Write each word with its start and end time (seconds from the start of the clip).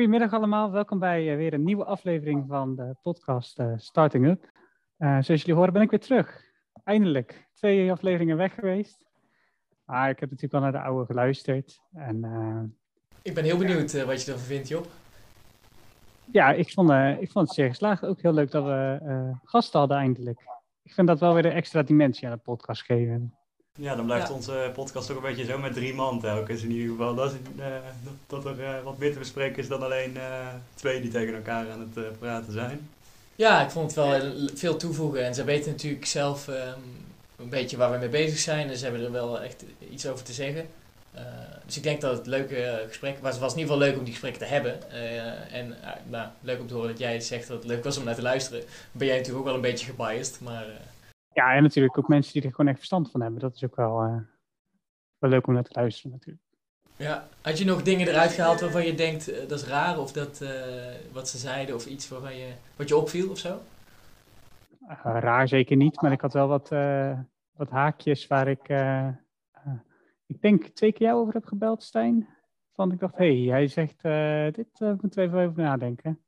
Goedemiddag 0.00 0.32
allemaal, 0.32 0.70
welkom 0.70 0.98
bij 0.98 1.30
uh, 1.30 1.36
weer 1.36 1.52
een 1.52 1.64
nieuwe 1.64 1.84
aflevering 1.84 2.44
van 2.48 2.76
de 2.76 2.96
podcast 3.02 3.58
uh, 3.58 3.72
Starting 3.76 4.26
Up. 4.26 4.50
Uh, 4.98 5.08
zoals 5.20 5.40
jullie 5.40 5.54
horen 5.54 5.72
ben 5.72 5.82
ik 5.82 5.90
weer 5.90 6.00
terug. 6.00 6.42
Eindelijk, 6.84 7.48
twee 7.54 7.92
afleveringen 7.92 8.36
weg 8.36 8.54
geweest. 8.54 9.06
Maar 9.84 10.10
ik 10.10 10.20
heb 10.20 10.30
natuurlijk 10.30 10.54
al 10.54 10.70
naar 10.70 10.82
de 10.82 10.88
oude 10.88 11.06
geluisterd. 11.06 11.80
En, 11.92 12.16
ik 13.22 13.34
ben 13.34 13.44
heel 13.44 13.58
benieuwd 13.58 14.04
wat 14.04 14.22
je 14.24 14.32
ervan 14.32 14.46
vindt, 14.46 14.68
Job. 14.68 14.86
Ja, 16.32 16.52
ik 16.52 16.72
vond, 16.72 16.90
ik 17.20 17.30
vond 17.30 17.46
het 17.46 17.56
zeer 17.56 17.68
geslaagd. 17.68 18.04
Ook 18.04 18.22
heel 18.22 18.32
leuk 18.32 18.50
dat 18.50 18.64
we 18.64 19.00
gasten 19.44 19.78
hadden 19.78 19.96
eindelijk. 19.98 20.40
Ik 20.82 20.92
vind 20.92 21.06
dat 21.06 21.20
wel 21.20 21.34
weer 21.34 21.44
een 21.44 21.52
extra 21.52 21.82
dimensie 21.82 22.28
aan 22.28 22.34
de 22.34 22.42
podcast 22.42 22.82
geven. 22.82 23.34
Ja, 23.78 23.94
dan 23.94 24.04
blijft 24.04 24.30
onze 24.30 24.70
podcast 24.74 25.10
ook 25.10 25.16
een 25.16 25.22
beetje 25.22 25.44
zo 25.44 25.58
met 25.58 25.72
drie 25.72 25.94
man 25.94 26.20
telkens 26.20 26.62
in 26.62 26.70
ieder 26.70 26.90
geval. 26.90 27.14
Dat, 27.14 27.32
is, 27.32 27.38
uh, 27.58 27.66
dat, 28.26 28.44
er 28.44 28.60
uh, 28.60 28.82
wat 28.84 28.98
meer 28.98 29.12
te 29.12 29.18
bespreken 29.18 29.62
is 29.62 29.68
dan 29.68 29.82
alleen 29.82 30.16
uh, 30.16 30.48
twee 30.74 31.00
die 31.00 31.10
tegen 31.10 31.34
elkaar 31.34 31.70
aan 31.70 31.90
het 31.94 32.18
praten 32.18 32.52
zijn. 32.52 32.88
Ja, 33.36 33.64
ik 33.64 33.70
vond 33.70 33.94
het 33.94 33.94
wel 33.94 34.32
veel 34.54 34.76
toevoegen. 34.76 35.24
En 35.24 35.34
ze 35.34 35.44
weten 35.44 35.70
natuurlijk 35.70 36.06
zelf 36.06 36.48
um, 36.48 36.54
een 37.36 37.48
beetje 37.48 37.76
waar 37.76 37.92
we 37.92 37.98
mee 37.98 38.08
bezig 38.08 38.38
zijn. 38.38 38.70
En 38.70 38.76
ze 38.76 38.84
hebben 38.84 39.04
er 39.04 39.12
wel 39.12 39.40
echt 39.40 39.64
iets 39.90 40.06
over 40.06 40.24
te 40.24 40.32
zeggen. 40.32 40.68
dus 41.66 41.76
ik 41.76 41.82
denk 41.82 42.00
dat 42.00 42.16
het 42.16 42.26
leuke 42.26 42.84
gesprek 42.88 43.18
was. 43.20 43.32
Het 43.32 43.40
was 43.40 43.52
in 43.52 43.58
ieder 43.58 43.74
geval 43.74 43.88
leuk 43.88 43.98
om 43.98 44.04
die 44.04 44.12
gesprekken 44.12 44.42
te 44.42 44.48
hebben. 44.48 44.92
en 45.50 45.76
nou, 46.08 46.28
leuk 46.40 46.60
om 46.60 46.66
te 46.66 46.74
horen 46.74 46.90
dat 46.90 46.98
jij 46.98 47.20
zegt 47.20 47.48
dat 47.48 47.56
het 47.56 47.66
leuk 47.66 47.84
was 47.84 47.96
om 47.96 48.04
naar 48.04 48.14
te 48.14 48.22
luisteren. 48.22 48.62
Ben 48.92 49.06
jij 49.06 49.16
natuurlijk 49.16 49.40
ook 49.40 49.48
wel 49.48 49.54
een 49.54 49.70
beetje 49.70 49.86
gebiased, 49.86 50.40
maar... 50.40 50.66
Ja, 51.32 51.54
en 51.54 51.62
natuurlijk 51.62 51.98
ook 51.98 52.08
mensen 52.08 52.32
die 52.32 52.42
er 52.42 52.50
gewoon 52.50 52.66
echt 52.66 52.78
verstand 52.78 53.10
van 53.10 53.20
hebben. 53.20 53.40
Dat 53.40 53.54
is 53.54 53.64
ook 53.64 53.76
wel, 53.76 54.04
uh, 54.04 54.16
wel 55.18 55.30
leuk 55.30 55.46
om 55.46 55.54
naar 55.54 55.62
te 55.62 55.78
luisteren 55.78 56.10
natuurlijk. 56.12 56.44
Ja, 56.96 57.28
had 57.40 57.58
je 57.58 57.64
nog 57.64 57.82
dingen 57.82 58.08
eruit 58.08 58.32
gehaald 58.32 58.60
waarvan 58.60 58.86
je 58.86 58.94
denkt 58.94 59.30
uh, 59.30 59.48
dat 59.48 59.60
is 59.60 59.66
raar 59.66 59.98
of 59.98 60.12
dat 60.12 60.40
uh, 60.42 60.50
wat 61.12 61.28
ze 61.28 61.38
zeiden 61.38 61.74
of 61.74 61.86
iets 61.86 62.08
waarvan 62.08 62.36
je, 62.36 62.52
wat 62.76 62.88
je 62.88 62.96
opviel 62.96 63.30
of 63.30 63.38
zo? 63.38 63.60
raar 65.02 65.48
zeker 65.48 65.76
niet, 65.76 66.00
maar 66.00 66.12
ik 66.12 66.20
had 66.20 66.32
wel 66.32 66.48
wat, 66.48 66.68
wat 67.52 67.70
haakjes 67.70 68.26
waar 68.26 68.48
ik, 68.48 68.68
ik 70.26 70.42
denk 70.42 70.64
twee 70.64 70.92
keer 70.92 71.06
jou 71.06 71.20
over 71.20 71.34
heb 71.34 71.44
gebeld, 71.44 71.82
Stijn. 71.82 72.28
Van 72.72 72.92
ik 72.92 72.98
dacht, 72.98 73.16
hé, 73.16 73.42
hey, 73.42 73.52
hij 73.52 73.66
zegt, 73.66 74.02
dit 74.54 74.80
moeten 74.80 75.10
we 75.10 75.20
even 75.22 75.40
over 75.40 75.62
nadenken. 75.62 76.20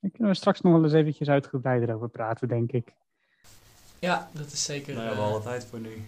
Daar 0.00 0.10
kunnen 0.10 0.32
we 0.32 0.38
straks 0.38 0.60
nog 0.60 0.72
wel 0.72 0.82
eens 0.82 0.92
eventjes 0.92 1.28
uitgebreider 1.28 1.94
over 1.94 2.08
praten, 2.08 2.48
denk 2.48 2.72
ik. 2.72 2.94
Ja, 4.04 4.28
dat 4.32 4.52
is 4.52 4.64
zeker... 4.64 4.94
Nou 4.94 5.08
ja, 5.08 5.16
wel 5.16 5.24
alle 5.24 5.42
tijd 5.42 5.66
voor 5.70 5.78
nu. 5.78 6.04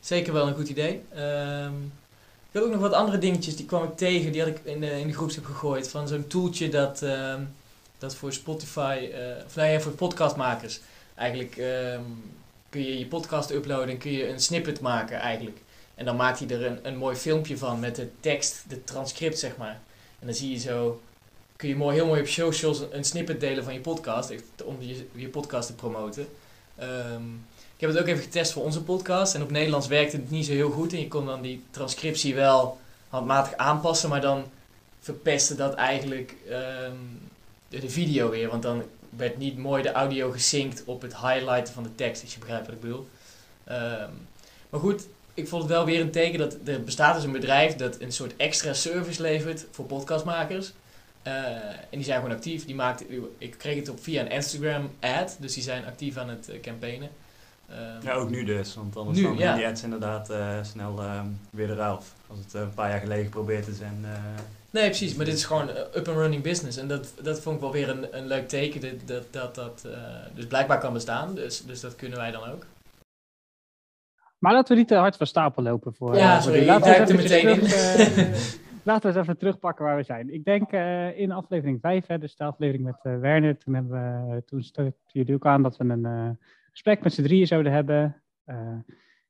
Zeker 0.00 0.32
wel 0.32 0.46
een 0.46 0.54
goed 0.54 0.68
idee. 0.68 1.02
Um, 1.16 1.92
ik 2.50 2.52
had 2.52 2.62
ook 2.62 2.70
nog 2.70 2.80
wat 2.80 2.92
andere 2.92 3.18
dingetjes, 3.18 3.56
die 3.56 3.66
kwam 3.66 3.84
ik 3.84 3.96
tegen, 3.96 4.32
die 4.32 4.40
had 4.40 4.50
ik 4.50 4.60
in 4.64 4.80
de, 4.80 5.00
in 5.00 5.06
de 5.06 5.12
groepsapp 5.12 5.46
gegooid. 5.46 5.88
Van 5.88 6.08
zo'n 6.08 6.26
tooltje 6.26 6.68
dat, 6.68 7.02
um, 7.02 7.54
dat 7.98 8.14
voor 8.14 8.32
Spotify, 8.32 9.08
uh, 9.12 9.44
of 9.46 9.56
nee, 9.56 9.80
voor 9.80 9.92
podcastmakers. 9.92 10.80
Eigenlijk 11.14 11.56
um, 11.56 12.32
kun 12.68 12.84
je 12.84 12.98
je 12.98 13.06
podcast 13.06 13.50
uploaden 13.50 13.88
en 13.88 13.98
kun 13.98 14.12
je 14.12 14.28
een 14.28 14.40
snippet 14.40 14.80
maken 14.80 15.18
eigenlijk. 15.18 15.58
En 15.94 16.04
dan 16.04 16.16
maakt 16.16 16.38
hij 16.38 16.48
er 16.48 16.66
een, 16.66 16.78
een 16.82 16.96
mooi 16.96 17.16
filmpje 17.16 17.58
van 17.58 17.80
met 17.80 17.96
de 17.96 18.08
tekst, 18.20 18.64
de 18.68 18.84
transcript 18.84 19.38
zeg 19.38 19.56
maar. 19.56 19.80
En 20.18 20.26
dan 20.26 20.34
zie 20.34 20.50
je 20.50 20.58
zo, 20.58 21.00
kun 21.56 21.68
je 21.68 21.76
mooi, 21.76 21.96
heel 21.96 22.06
mooi 22.06 22.20
op 22.20 22.26
socials 22.26 22.82
een 22.90 23.04
snippet 23.04 23.40
delen 23.40 23.64
van 23.64 23.72
je 23.72 23.80
podcast, 23.80 24.34
om 24.64 24.76
je, 24.80 25.06
je 25.14 25.28
podcast 25.28 25.66
te 25.66 25.74
promoten. 25.74 26.28
Um, 26.82 27.46
ik 27.80 27.86
heb 27.86 27.94
het 27.94 27.98
ook 27.98 28.08
even 28.08 28.22
getest 28.22 28.52
voor 28.52 28.64
onze 28.64 28.82
podcast. 28.82 29.34
En 29.34 29.42
op 29.42 29.50
Nederlands 29.50 29.86
werkte 29.86 30.16
het 30.16 30.30
niet 30.30 30.46
zo 30.46 30.52
heel 30.52 30.70
goed. 30.70 30.92
En 30.92 31.00
je 31.00 31.08
kon 31.08 31.26
dan 31.26 31.42
die 31.42 31.64
transcriptie 31.70 32.34
wel 32.34 32.78
handmatig 33.08 33.56
aanpassen. 33.56 34.08
Maar 34.08 34.20
dan 34.20 34.44
verpestte 35.00 35.54
dat 35.54 35.74
eigenlijk 35.74 36.34
um, 36.48 37.20
de, 37.68 37.78
de, 37.78 37.90
video 37.90 38.30
weer. 38.30 38.48
Want 38.48 38.62
dan 38.62 38.82
werd 39.16 39.38
niet 39.38 39.58
mooi 39.58 39.82
de 39.82 39.92
audio 39.92 40.30
gesynct 40.30 40.82
op 40.84 41.02
het 41.02 41.16
highlighten 41.16 41.74
van 41.74 41.82
de 41.82 41.94
tekst. 41.94 42.22
Als 42.22 42.34
je 42.34 42.38
begrijpt 42.38 42.66
wat 42.66 42.74
ik 42.74 42.80
bedoel. 42.80 43.08
Um, 43.68 44.26
maar 44.70 44.80
goed, 44.80 45.06
ik 45.34 45.48
vond 45.48 45.62
het 45.62 45.72
wel 45.72 45.84
weer 45.84 46.00
een 46.00 46.10
teken 46.10 46.38
dat 46.38 46.56
er 46.64 46.84
bestaat 46.84 47.14
dus 47.14 47.24
een 47.24 47.32
bedrijf 47.32 47.76
dat 47.76 48.00
een 48.00 48.12
soort 48.12 48.36
extra 48.36 48.72
service 48.72 49.22
levert 49.22 49.66
voor 49.70 49.84
podcastmakers. 49.84 50.72
Uh, 51.26 51.32
en 51.68 51.86
die 51.90 52.04
zijn 52.04 52.20
gewoon 52.20 52.36
actief. 52.36 52.64
Die 52.64 52.74
maakt, 52.74 53.04
ik 53.38 53.54
kreeg 53.58 53.76
het 53.76 53.88
op 53.88 54.02
via 54.02 54.20
een 54.20 54.30
Instagram 54.30 54.90
ad, 55.00 55.36
dus 55.40 55.54
die 55.54 55.62
zijn 55.62 55.86
actief 55.86 56.16
aan 56.16 56.28
het 56.28 56.48
uh, 56.50 56.60
campaignen. 56.60 57.08
Um, 57.70 58.02
ja, 58.02 58.12
ook 58.12 58.30
nu 58.30 58.44
dus, 58.44 58.74
want 58.74 58.96
anders 58.96 59.18
nu, 59.18 59.24
dan 59.24 59.36
ja. 59.36 59.54
die 59.54 59.66
ads 59.66 59.82
inderdaad 59.82 60.30
uh, 60.30 60.62
snel 60.62 61.02
um, 61.04 61.40
weer 61.50 61.70
eraf. 61.70 62.14
Als 62.26 62.38
het 62.38 62.52
een 62.52 62.74
paar 62.74 62.90
jaar 62.90 63.00
geleden 63.00 63.24
geprobeerd 63.24 63.66
is 63.66 63.80
en... 63.80 64.04
nee, 64.70 64.86
precies, 64.86 65.14
maar 65.14 65.24
dit 65.24 65.34
is 65.34 65.44
gewoon 65.44 65.68
up-and-running 65.68 66.42
business. 66.42 66.76
En 66.76 66.88
dat, 66.88 67.12
dat 67.22 67.40
vond 67.40 67.54
ik 67.54 67.60
wel 67.60 67.72
weer 67.72 67.88
een, 67.88 68.16
een 68.16 68.26
leuk 68.26 68.48
teken, 68.48 68.80
dat 68.80 69.06
dat, 69.06 69.32
dat, 69.32 69.54
dat 69.54 69.86
dus 70.34 70.46
blijkbaar 70.46 70.80
kan 70.80 70.92
bestaan. 70.92 71.34
Dus, 71.34 71.64
dus 71.64 71.80
dat 71.80 71.96
kunnen 71.96 72.18
wij 72.18 72.30
dan 72.30 72.44
ook. 72.44 72.66
Maar 74.38 74.52
laten 74.52 74.74
we 74.74 74.80
niet 74.80 74.88
te 74.88 74.94
hard 74.94 75.16
van 75.16 75.26
stapel 75.26 75.62
lopen 75.62 75.94
voor... 75.94 76.16
Ja, 76.16 76.40
sorry, 76.40 76.58
ik 76.58 76.66
duik 76.66 77.08
er 77.08 77.14
meteen 77.14 77.48
in. 77.48 77.68
laten 78.90 79.10
we 79.10 79.18
eens 79.18 79.26
even 79.26 79.38
terugpakken 79.38 79.84
waar 79.84 79.96
we 79.96 80.02
zijn. 80.02 80.32
Ik 80.32 80.44
denk 80.44 80.72
uh, 80.72 81.18
in 81.18 81.32
aflevering 81.32 81.80
5, 81.80 82.06
hè, 82.06 82.18
dus 82.18 82.36
de 82.36 82.44
aflevering 82.44 82.84
met 82.84 83.00
uh, 83.02 83.18
Werner, 83.18 83.58
toen, 83.58 83.74
hebben 83.74 83.92
we, 84.30 84.44
toen 84.44 84.94
jullie 85.06 85.34
ook 85.34 85.46
aan 85.46 85.62
dat 85.62 85.76
we 85.76 85.84
een 85.84 86.06
uh, 86.06 86.30
gesprek 86.70 87.02
met 87.02 87.12
z'n 87.12 87.22
drieën 87.22 87.46
zouden 87.46 87.72
hebben. 87.72 88.22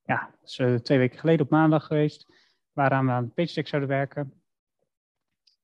ja, 0.04 0.31
dat 0.41 0.48
is 0.48 0.82
twee 0.82 0.98
weken 0.98 1.19
geleden 1.19 1.44
op 1.44 1.50
maandag 1.50 1.87
geweest, 1.87 2.26
waaraan 2.72 3.06
we 3.06 3.12
aan 3.12 3.25
de 3.25 3.31
pitch 3.31 3.54
deck 3.54 3.69
zouden 3.69 3.91
werken. 3.91 4.32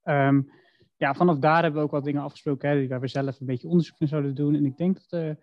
Um, 0.04 0.50
ja, 0.96 1.14
vanaf 1.14 1.38
daar 1.38 1.62
hebben 1.62 1.80
we 1.80 1.86
ook 1.86 1.92
wat 1.92 2.04
dingen 2.04 2.22
afgesproken, 2.22 2.68
hè, 2.68 2.88
waar 2.88 3.00
we 3.00 3.08
zelf 3.08 3.40
een 3.40 3.46
beetje 3.46 3.68
onderzoek 3.68 3.98
naar 3.98 4.08
zouden 4.08 4.34
doen. 4.34 4.54
En 4.54 4.64
ik 4.64 4.76
denk 4.76 4.98
dat, 5.08 5.36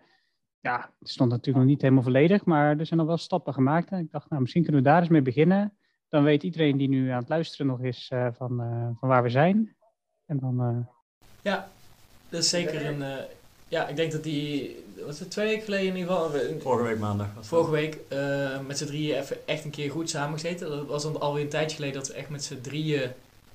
ja, 0.60 0.90
het 0.98 1.08
stond 1.08 1.30
natuurlijk 1.30 1.58
nog 1.58 1.72
niet 1.72 1.82
helemaal 1.82 2.02
volledig, 2.02 2.44
maar 2.44 2.78
er 2.78 2.86
zijn 2.86 3.00
al 3.00 3.06
wel 3.06 3.16
stappen 3.16 3.52
gemaakt. 3.52 3.90
En 3.90 3.98
ik 3.98 4.10
dacht, 4.10 4.30
nou, 4.30 4.40
misschien 4.40 4.62
kunnen 4.62 4.82
we 4.82 4.88
daar 4.88 5.00
eens 5.00 5.08
mee 5.08 5.22
beginnen 5.22 5.76
dan 6.14 6.24
weet 6.24 6.42
iedereen 6.42 6.76
die 6.76 6.88
nu 6.88 7.10
aan 7.10 7.18
het 7.18 7.28
luisteren 7.28 7.66
nog 7.66 7.80
is 7.80 8.10
uh, 8.12 8.26
van, 8.32 8.60
uh, 8.60 8.88
van 8.98 9.08
waar 9.08 9.22
we 9.22 9.28
zijn. 9.28 9.74
En 10.26 10.38
dan, 10.38 10.60
uh... 10.60 10.86
Ja, 11.42 11.68
dat 12.28 12.42
is 12.42 12.48
zeker 12.48 12.86
een. 12.86 13.26
ja, 13.68 13.88
ik 13.88 13.96
denk 13.96 14.12
dat 14.12 14.22
die. 14.22 14.76
Was 15.06 15.18
het 15.18 15.30
twee 15.30 15.46
weken 15.46 15.64
geleden 15.64 15.86
in 15.86 15.96
ieder 15.96 16.12
geval? 16.12 16.60
Vorige 16.60 16.88
week 16.88 16.98
maandag. 16.98 17.26
Vorige 17.40 17.70
week 17.70 17.98
met 18.66 18.78
z'n 18.78 18.86
drieën 18.86 19.18
even 19.18 19.46
echt 19.46 19.64
een 19.64 19.70
keer 19.70 19.90
goed 19.90 20.10
samengezeten. 20.10 20.68
Dat 20.68 20.86
was 20.86 21.02
dan 21.02 21.20
alweer 21.20 21.42
een 21.42 21.48
tijdje 21.48 21.76
geleden 21.76 21.98
dat 21.98 22.08
we 22.08 22.14
echt 22.14 22.28
met 22.28 22.44
z'n 22.44 22.60
drieën 22.60 23.10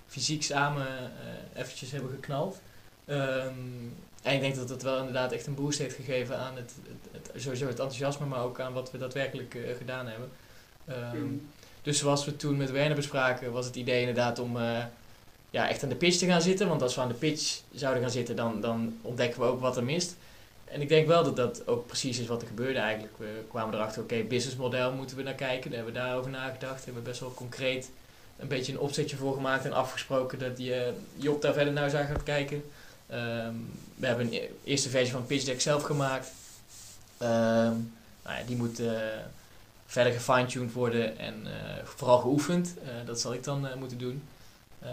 fysiek 0.08 0.44
samen 0.44 0.88
eventjes 1.54 1.92
hebben 1.92 2.12
geknald. 2.12 2.62
Um, 3.06 3.94
en 4.24 4.34
ik 4.34 4.42
denk 4.42 4.56
dat 4.56 4.68
dat 4.68 4.82
wel 4.82 4.98
inderdaad 4.98 5.32
echt 5.32 5.48
een 5.48 5.56
boost 5.56 5.80
heeft 5.80 5.96
gegeven 5.96 6.38
aan 6.38 6.56
het, 6.56 6.74
het, 7.12 7.32
het 7.32 7.42
sowieso 7.42 7.66
het 7.66 7.80
enthousiasme, 7.80 8.26
maar 8.26 8.44
ook 8.44 8.60
aan 8.60 8.74
wat 8.74 8.92
we 8.92 8.98
daadwerkelijk 8.98 9.58
gedaan 9.78 10.08
hebben. 10.08 10.30
Um, 10.90 11.22
mm. 11.22 11.42
Dus 11.90 11.98
zoals 11.98 12.26
we 12.26 12.36
toen 12.36 12.58
met 12.58 12.72
Werner 12.72 12.96
bespraken, 12.96 13.52
was 13.52 13.66
het 13.66 13.76
idee 13.76 14.00
inderdaad 14.00 14.40
om 14.40 14.58
uh, 14.58 14.84
ja, 15.50 15.70
echt 15.70 15.84
aan 15.84 15.90
de 15.90 15.96
pitch 15.96 16.18
te 16.18 16.26
gaan 16.26 16.42
zitten. 16.42 16.68
Want 16.68 16.82
als 16.82 16.96
we 16.96 17.02
aan 17.02 17.08
de 17.08 17.14
pitch 17.14 17.62
zouden 17.74 18.02
gaan 18.02 18.12
zitten, 18.12 18.36
dan, 18.36 18.62
dan 18.62 18.98
ontdekken 19.02 19.40
we 19.40 19.46
ook 19.46 19.60
wat 19.60 19.78
er 19.78 19.84
mist. 19.84 20.16
En 20.66 20.82
ik 20.82 20.90
denk 20.90 21.08
wel 21.08 21.24
dat 21.24 21.36
dat 21.36 21.68
ook 21.68 21.88
precies 21.88 22.20
is 22.20 22.28
wat 22.28 22.42
er 22.42 22.48
gebeurde 22.48 22.80
eigenlijk. 22.80 23.14
We 23.18 23.44
kwamen 23.50 23.74
erachter, 23.74 24.02
oké, 24.02 24.14
okay, 24.14 24.28
businessmodel 24.28 24.92
moeten 24.92 25.18
we 25.18 25.24
naar 25.24 25.34
kijken. 25.34 25.72
Daar 25.72 25.80
hebben 25.80 25.94
we 25.94 26.00
daarover 26.00 26.32
nagedacht. 26.32 26.86
Hebben 26.86 27.04
we 27.04 27.10
best 27.10 27.22
wel 27.22 27.34
concreet 27.34 27.90
een 28.38 28.48
beetje 28.48 28.72
een 28.72 28.80
opzetje 28.80 29.16
voor 29.16 29.34
gemaakt 29.34 29.66
en 29.66 29.74
afgesproken 29.74 30.40
dat 30.40 30.58
die, 30.58 30.76
uh, 30.76 30.82
Job 31.16 31.42
daar 31.42 31.54
verder 31.54 31.74
naar 31.74 31.90
zou 31.90 32.06
gaan 32.06 32.24
kijken. 32.24 32.64
Um, 33.12 33.72
we 33.96 34.08
hebben 34.08 34.26
een 34.26 34.34
e-, 34.34 34.50
eerste 34.64 34.90
versie 34.90 35.12
van 35.12 35.26
Pitch 35.26 35.46
Deck 35.46 35.62
zelf 35.62 35.84
gemaakt. 35.84 36.28
Um, 37.22 37.94
nou 38.24 38.38
ja, 38.38 38.44
die 38.46 38.56
moet... 38.56 38.80
Uh, 38.80 38.92
verder 39.90 40.14
gefine-tuned 40.14 40.74
worden 40.74 41.18
en 41.18 41.36
uh, 41.44 41.52
vooral 41.84 42.20
geoefend. 42.20 42.76
Uh, 42.84 42.90
dat 43.06 43.20
zal 43.20 43.34
ik 43.34 43.44
dan 43.44 43.66
uh, 43.66 43.74
moeten 43.76 43.98
doen. 43.98 44.22
Ehm, 44.82 44.92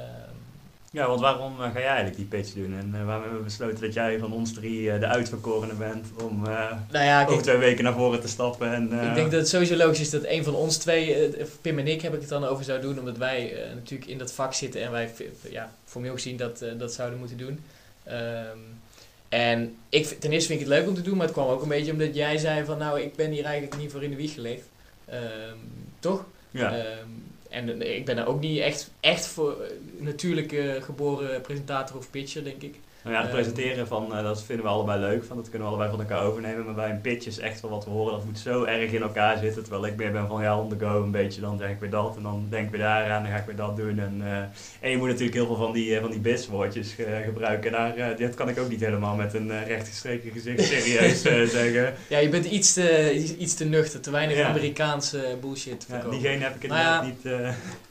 ja, 0.90 1.08
want 1.08 1.20
waarom 1.20 1.58
ga 1.58 1.72
jij 1.72 1.84
eigenlijk 1.84 2.16
die 2.16 2.24
pitch 2.24 2.52
doen? 2.52 2.78
En 2.78 2.90
waarom 2.90 3.22
hebben 3.22 3.38
we 3.38 3.44
besloten 3.44 3.80
dat 3.80 3.94
jij 3.94 4.18
van 4.18 4.32
ons 4.32 4.52
drie 4.52 4.98
de 4.98 5.06
uitverkorene 5.06 5.74
bent 5.74 6.06
om 6.22 6.42
nou 6.42 7.04
ja, 7.04 7.26
over 7.26 7.42
twee 7.42 7.56
weken 7.56 7.84
naar 7.84 7.92
voren 7.92 8.20
te 8.20 8.28
stappen? 8.28 8.72
En, 8.72 8.82
ik 8.84 9.14
denk 9.14 9.30
dat 9.30 9.40
het 9.40 9.48
sowieso 9.48 9.76
logisch 9.76 10.00
is 10.00 10.10
dat 10.10 10.24
een 10.24 10.44
van 10.44 10.54
ons 10.54 10.76
twee, 10.76 11.30
Pim 11.60 11.78
en 11.78 11.86
ik, 11.86 12.02
heb 12.02 12.14
ik 12.14 12.20
het 12.20 12.28
dan 12.28 12.44
over 12.44 12.64
zou 12.64 12.80
doen, 12.80 12.98
omdat 12.98 13.16
wij 13.16 13.56
natuurlijk 13.74 14.10
in 14.10 14.18
dat 14.18 14.32
vak 14.32 14.54
zitten 14.54 14.82
en 14.82 14.90
wij 14.90 15.14
ja, 15.50 15.72
formeel 15.84 16.12
gezien 16.12 16.36
dat, 16.36 16.64
dat 16.78 16.92
zouden 16.92 17.18
moeten 17.18 17.38
doen. 17.38 17.64
Um, 18.08 18.80
en 19.28 19.76
ik, 19.88 20.06
ten 20.06 20.32
eerste 20.32 20.48
vind 20.48 20.60
ik 20.60 20.66
het 20.66 20.76
leuk 20.76 20.88
om 20.88 20.94
te 20.94 21.02
doen, 21.02 21.16
maar 21.16 21.26
het 21.26 21.34
kwam 21.34 21.48
ook 21.48 21.62
een 21.62 21.68
beetje 21.68 21.92
omdat 21.92 22.14
jij 22.14 22.38
zei 22.38 22.64
van 22.64 22.78
nou, 22.78 23.00
ik 23.00 23.16
ben 23.16 23.30
hier 23.30 23.44
eigenlijk 23.44 23.80
niet 23.80 23.92
voor 23.92 24.02
in 24.02 24.10
de 24.10 24.16
wieg 24.16 24.34
gelegd. 24.34 24.68
Um, 25.12 25.58
toch? 25.98 26.24
Ja. 26.50 26.78
Um, 26.78 27.24
en 27.48 27.96
ik 27.96 28.04
ben 28.04 28.18
er 28.18 28.26
ook 28.26 28.40
niet 28.40 28.60
echt, 28.60 28.90
echt 29.00 29.26
voor 29.26 29.56
natuurlijke 29.98 30.78
geboren 30.82 31.40
presentator 31.40 31.96
of 31.96 32.10
pitcher, 32.10 32.44
denk 32.44 32.62
ik. 32.62 32.78
Nou 33.06 33.18
ja, 33.18 33.24
het 33.24 33.34
presenteren 33.34 33.86
van, 33.86 34.06
uh, 34.12 34.22
dat 34.22 34.42
vinden 34.42 34.64
we 34.64 34.70
allebei 34.70 35.00
leuk, 35.00 35.24
van, 35.24 35.36
dat 35.36 35.48
kunnen 35.48 35.68
we 35.68 35.74
allebei 35.74 35.96
van 35.96 36.00
elkaar 36.00 36.26
overnemen. 36.26 36.64
Maar 36.64 36.74
bij 36.74 36.90
een 36.90 37.00
pitch 37.00 37.26
is 37.26 37.38
echt 37.38 37.60
wel 37.60 37.70
wat 37.70 37.84
we 37.84 37.90
horen, 37.90 38.12
dat 38.12 38.24
moet 38.24 38.38
zo 38.38 38.64
erg 38.64 38.92
in 38.92 39.02
elkaar 39.02 39.38
zitten. 39.38 39.62
Terwijl 39.62 39.86
ik 39.86 39.96
meer 39.96 40.12
ben 40.12 40.28
van 40.28 40.42
ja, 40.42 40.60
on 40.60 40.68
the 40.68 40.84
go 40.84 41.02
een 41.02 41.10
beetje, 41.10 41.40
dan 41.40 41.58
denk 41.58 41.70
ik 41.70 41.80
weer 41.80 41.90
dat 41.90 42.16
en 42.16 42.22
dan 42.22 42.46
denk 42.50 42.64
ik 42.64 42.70
weer 42.70 42.80
daar 42.80 43.10
aan, 43.10 43.22
dan 43.22 43.32
ga 43.32 43.38
ik 43.38 43.46
weer 43.46 43.56
dat 43.56 43.76
doen. 43.76 43.98
En, 43.98 44.20
uh, 44.22 44.36
en 44.80 44.90
je 44.90 44.96
moet 44.96 45.08
natuurlijk 45.08 45.34
heel 45.34 45.46
veel 45.46 45.56
van 45.56 45.72
die, 45.72 45.90
uh, 45.90 46.00
van 46.00 46.10
die 46.10 46.20
bizwoordjes 46.20 46.96
gebruiken. 47.24 47.72
Daar, 47.72 48.16
dat 48.18 48.34
kan 48.34 48.48
ik 48.48 48.58
ook 48.58 48.68
niet 48.68 48.80
helemaal 48.80 49.14
met 49.14 49.34
een 49.34 49.64
rechtgestreken 49.64 50.30
gezicht 50.30 50.64
serieus 50.72 51.22
zeggen. 51.22 51.94
Ja, 52.08 52.18
je 52.18 52.28
bent 52.28 52.44
iets 52.44 52.72
te, 52.72 53.12
iets 53.38 53.54
te 53.54 53.64
nuchter, 53.64 54.00
te 54.00 54.10
weinig 54.10 54.40
Amerikaanse 54.40 55.36
bullshit 55.40 55.86
ja, 55.88 56.10
diegene 56.10 56.44
heb 56.44 56.54
ik 56.54 56.62
inderdaad 56.62 57.02
nou 57.02 57.14
ja, 57.22 57.46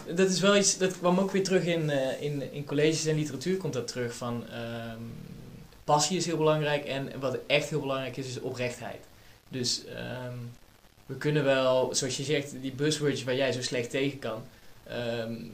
niet... 0.08 0.18
Dat 0.18 0.30
is 0.30 0.40
wel 0.40 0.58
iets, 0.58 0.78
dat 0.78 0.98
kwam 1.00 1.20
ook 1.20 1.32
weer 1.32 1.44
terug 1.44 1.66
in, 1.66 1.92
in, 2.20 2.54
in 2.54 2.66
colleges 2.66 3.06
en 3.06 3.16
literatuur 3.16 3.58
komt 3.58 3.74
dat 3.74 3.88
terug 3.88 4.16
van... 4.16 4.44
Ehm, 4.50 5.05
passie 5.86 6.18
is 6.18 6.26
heel 6.26 6.38
belangrijk 6.38 6.86
en 6.86 7.20
wat 7.20 7.38
echt 7.48 7.70
heel 7.70 7.80
belangrijk 7.80 8.18
is, 8.18 8.28
is 8.28 8.40
oprechtheid. 8.40 9.06
Dus 9.50 9.86
ehm, 9.86 10.38
we 11.06 11.16
kunnen 11.16 11.44
wel, 11.44 11.96
zoals 11.96 12.18
je 12.18 12.24
zegt, 12.24 12.62
die 12.62 12.72
buzzwords 12.72 13.24
waar 13.24 13.36
jij 13.36 13.52
zo 13.52 13.62
slecht 13.62 13.90
tegen 13.90 14.20
kan. 14.20 14.44
Um, 14.92 15.52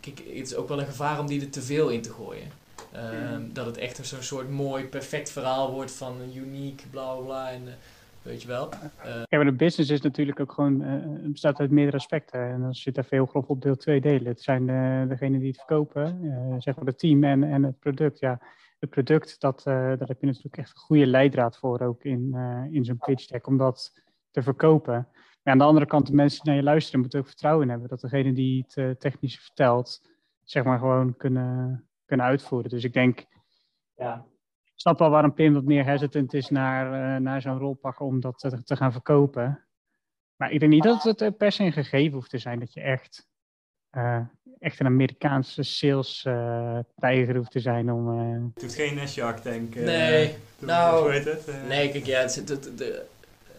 kijk, 0.00 0.18
het 0.18 0.46
is 0.46 0.54
ook 0.54 0.68
wel 0.68 0.80
een 0.80 0.86
gevaar 0.86 1.18
om 1.18 1.26
die 1.26 1.40
er 1.40 1.50
te 1.50 1.62
veel 1.62 1.88
in 1.88 2.02
te 2.02 2.12
gooien. 2.12 2.50
Ehm, 2.92 3.42
dat 3.52 3.66
het 3.66 3.76
echt 3.76 4.06
zo'n 4.06 4.22
soort 4.22 4.50
mooi, 4.50 4.84
perfect 4.84 5.30
verhaal 5.30 5.70
wordt 5.70 5.92
van 5.92 6.32
uniek, 6.34 6.84
bla 6.90 7.14
bla 7.14 7.50
En, 7.50 7.62
uh, 7.66 7.72
weet 8.24 8.42
je 8.42 8.48
wel. 8.48 8.68
Ja, 9.04 9.36
maar 9.36 9.44
de 9.44 9.52
business 9.52 9.90
is 9.90 10.00
natuurlijk 10.00 10.40
ook 10.40 10.52
gewoon, 10.52 10.82
uh, 10.82 11.30
bestaat 11.30 11.60
uit 11.60 11.70
meerdere 11.70 11.96
aspecten. 11.96 12.40
En 12.40 12.68
je 12.70 12.88
het 12.88 12.98
even 12.98 13.16
heel 13.16 13.26
grof 13.26 13.46
op 13.46 13.62
deel 13.62 13.76
2 13.76 14.00
delen. 14.00 14.26
Het 14.26 14.42
zijn 14.42 14.66
degenen 15.08 15.38
die 15.38 15.48
het 15.48 15.56
verkopen, 15.56 16.18
zeg 16.58 16.76
maar 16.76 16.84
het 16.84 16.98
team 16.98 17.24
en, 17.24 17.44
en 17.44 17.62
het 17.62 17.78
product. 17.78 18.18
Ja, 18.18 18.40
het 18.78 18.90
product, 18.90 19.40
dat, 19.40 19.62
daar 19.64 19.98
heb 19.98 20.20
je 20.20 20.26
natuurlijk 20.26 20.56
echt 20.56 20.70
een 20.70 20.80
goede 20.80 21.06
leidraad 21.06 21.58
voor 21.58 21.80
ook 21.80 22.04
in, 22.04 22.34
in 22.70 22.84
zo'n 22.84 22.98
pitch 22.98 23.26
deck, 23.26 23.46
om 23.46 23.56
dat 23.56 23.92
te 24.30 24.42
verkopen. 24.42 25.08
Maar 25.42 25.52
aan 25.52 25.58
de 25.58 25.64
andere 25.64 25.86
kant, 25.86 26.06
de 26.06 26.14
mensen 26.14 26.40
die 26.42 26.48
naar 26.48 26.60
je 26.60 26.68
luisteren 26.68 27.00
moeten 27.00 27.18
ook 27.20 27.26
vertrouwen 27.26 27.68
hebben 27.68 27.88
dat 27.88 28.00
degene 28.00 28.32
die 28.32 28.64
het 28.68 29.00
technische 29.00 29.40
vertelt, 29.40 30.08
zeg 30.42 30.64
maar 30.64 30.78
gewoon 30.78 31.16
kunnen, 31.16 31.88
kunnen 32.04 32.26
uitvoeren. 32.26 32.70
Dus 32.70 32.84
ik 32.84 32.92
denk, 32.92 33.24
ja, 33.94 34.26
snap 34.74 34.98
wel 34.98 35.10
waarom 35.10 35.34
Pim 35.34 35.54
wat 35.54 35.64
meer 35.64 35.84
hesitant 35.84 36.34
is 36.34 36.48
naar, 36.48 37.20
naar 37.20 37.40
zo'n 37.40 37.58
rol 37.58 37.74
pakken 37.74 38.06
om 38.06 38.20
dat 38.20 38.38
te, 38.38 38.62
te, 38.62 38.76
gaan 38.76 38.92
verkopen. 38.92 39.64
Maar 40.36 40.50
ik 40.50 40.60
denk 40.60 40.72
niet 40.72 40.82
dat 40.82 41.02
het 41.02 41.36
per 41.36 41.52
se 41.52 41.64
een 41.64 41.72
gegeven 41.72 42.12
hoeft 42.12 42.30
te 42.30 42.38
zijn 42.38 42.58
dat 42.58 42.72
je 42.72 42.80
echt 42.80 43.26
echt 44.58 44.80
een 44.80 44.86
Amerikaanse 44.86 45.62
sales 45.62 46.24
uh, 46.28 46.78
tijger 46.96 47.36
hoeft 47.36 47.50
te 47.50 47.60
zijn 47.60 47.92
om... 47.92 48.20
Uh... 48.20 48.42
Het 48.54 48.62
doet 48.62 48.74
geen 48.74 49.08
Shark 49.08 49.38
Tank. 49.38 49.74
Uh, 49.74 49.84
nee, 49.84 50.34
nou... 50.58 51.02
Hoe 51.02 51.12
heet 51.12 51.24
het? 51.24 51.50
nee, 51.68 51.90
kijk, 51.90 52.06
ja, 52.06 52.20
het, 52.20 52.34
het, 52.34 52.48
het, 52.48 52.78
de, 52.78 53.04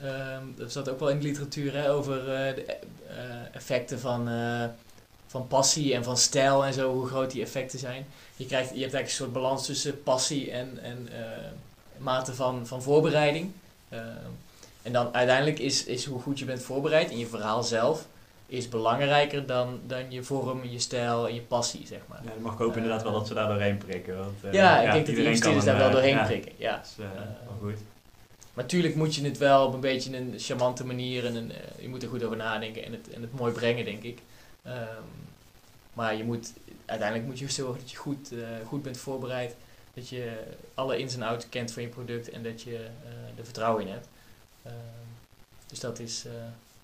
um, 0.04 0.64
er 0.64 0.70
staat 0.70 0.90
ook 0.90 1.00
wel 1.00 1.10
in 1.10 1.20
de 1.20 1.26
literatuur 1.26 1.74
hè, 1.74 1.92
over 1.92 2.26
de 2.26 2.78
effecten 3.52 4.00
van, 4.00 4.28
van 5.36 5.48
passie 5.48 5.94
en 5.94 6.04
van 6.04 6.18
stijl 6.18 6.66
en 6.66 6.74
zo, 6.74 6.94
hoe 6.94 7.08
groot 7.08 7.32
die 7.32 7.42
effecten 7.42 7.80
zijn. 7.80 8.06
Je, 8.36 8.46
krijgt, 8.46 8.70
je 8.74 8.82
hebt 8.82 8.94
eigenlijk 8.94 9.06
een 9.06 9.16
soort 9.16 9.34
balans 9.34 9.66
tussen 9.66 10.04
passie 10.04 10.52
en, 10.52 10.80
en 10.82 11.10
mate 11.98 12.34
van, 12.34 12.68
van 12.68 12.82
voorbereiding. 12.82 13.52
Ehm, 13.90 14.04
en 14.82 14.94
dan 14.94 15.14
uiteindelijk 15.14 15.60
is, 15.60 15.86
is 15.86 16.06
hoe 16.06 16.22
goed 16.22 16.40
je 16.40 16.46
bent 16.46 16.62
voorbereid 16.64 17.10
in 17.12 17.18
je 17.18 17.28
verhaal 17.28 17.64
zelf 17.64 18.08
is 18.48 18.70
belangrijker 18.70 19.46
dan, 19.46 19.80
dan 19.88 20.12
je 20.12 20.24
vorm, 20.24 20.64
je 20.64 20.80
stijl 20.80 21.28
en 21.28 21.34
je 21.34 21.42
passie, 21.42 21.88
zeg 21.88 22.00
maar. 22.08 22.20
Ja, 22.24 22.30
dan 22.30 22.42
mag 22.42 22.54
ik 22.54 22.60
hopen 22.60 22.76
inderdaad 22.76 23.04
wel 23.04 23.12
dat 23.12 23.28
ze 23.28 23.34
daar 23.34 23.48
doorheen 23.48 23.78
prikken. 23.78 24.18
Want, 24.18 24.36
uh, 24.46 24.54
ja, 24.54 24.82
ik 24.82 24.92
denk 24.92 25.06
dat 25.06 25.16
die 25.16 25.26
investeerders 25.26 25.66
daar 25.66 25.78
wel 25.78 25.92
doorheen 25.92 26.24
prikken. 26.26 26.52
Ja. 26.58 26.78
Dus, 26.78 27.06
goed. 27.62 27.78
Maar 28.54 28.64
natuurlijk 28.64 28.96
moet 28.96 29.16
je 29.16 29.24
het 29.24 29.38
wel 29.38 29.66
op 29.66 29.74
een 29.74 29.80
beetje 29.80 30.18
een 30.18 30.34
charmante 30.38 30.86
manier 30.86 31.26
en 31.26 31.36
een, 31.36 31.52
je 31.80 31.90
moet 31.90 32.04
er 32.04 32.10
goed 32.10 32.24
over 32.24 32.38
nadenken 32.38 32.86
en 32.86 32.92
het, 32.92 33.10
en 33.14 33.22
het 33.22 33.34
mooi 33.34 33.54
brengen, 33.54 33.86
denk 33.86 34.04
ik. 34.04 34.20
Um, 34.68 34.74
maar 35.94 36.16
je 36.16 36.24
moet, 36.24 36.54
uiteindelijk 36.86 37.28
moet 37.28 37.40
je 37.40 37.50
zorgen 37.50 37.80
dat 37.80 37.92
je 37.92 37.98
goed, 37.98 38.32
uh, 38.32 38.48
goed 38.66 38.84
bent 38.84 38.98
voorbereid, 38.98 39.56
dat 39.94 40.10
je 40.10 40.44
alle 40.74 40.98
ins 40.98 41.16
en 41.16 41.22
outs 41.22 41.50
kent 41.50 41.72
van 41.72 41.82
je 41.82 41.88
product 41.88 42.30
en 42.30 42.44
dat 42.44 42.62
je 42.62 42.78
er 43.38 43.44
vertrouwen 43.44 43.86
in 43.86 43.92
hebt. 43.92 44.08
Um, 44.66 44.74
dus 45.68 45.80
dat 45.80 46.00
is, 46.00 46.26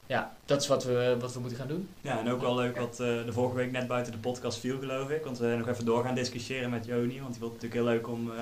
ja, 0.06 0.36
dat 0.46 0.62
is 0.62 0.68
wat 0.68 0.84
we, 0.84 1.18
wat 1.20 1.34
we 1.34 1.40
moeten 1.40 1.58
gaan 1.58 1.68
doen. 1.68 1.90
Ja, 2.02 2.20
en 2.20 2.30
ook 2.30 2.42
wel 2.42 2.56
leuk 2.56 2.78
wat 2.78 3.00
uh, 3.00 3.26
de 3.26 3.34
vorige 3.34 3.56
week 3.56 3.72
net 3.72 3.88
buiten 3.88 4.12
de 4.12 4.18
podcast 4.18 4.60
viel, 4.60 4.80
geloof 4.80 5.10
ik. 5.10 5.24
Want 5.24 5.38
we 5.38 5.56
nog 5.58 5.68
even 5.68 5.86
door 5.86 6.04
gaan 6.04 6.16
discussiëren 6.16 6.70
met 6.70 6.86
Joni. 6.86 7.20
Want 7.20 7.32
die 7.32 7.42
vond 7.42 7.54
het 7.54 7.62
natuurlijk 7.62 7.74
heel 7.74 7.84
leuk 7.84 8.08
om 8.08 8.32
uh, 8.32 8.42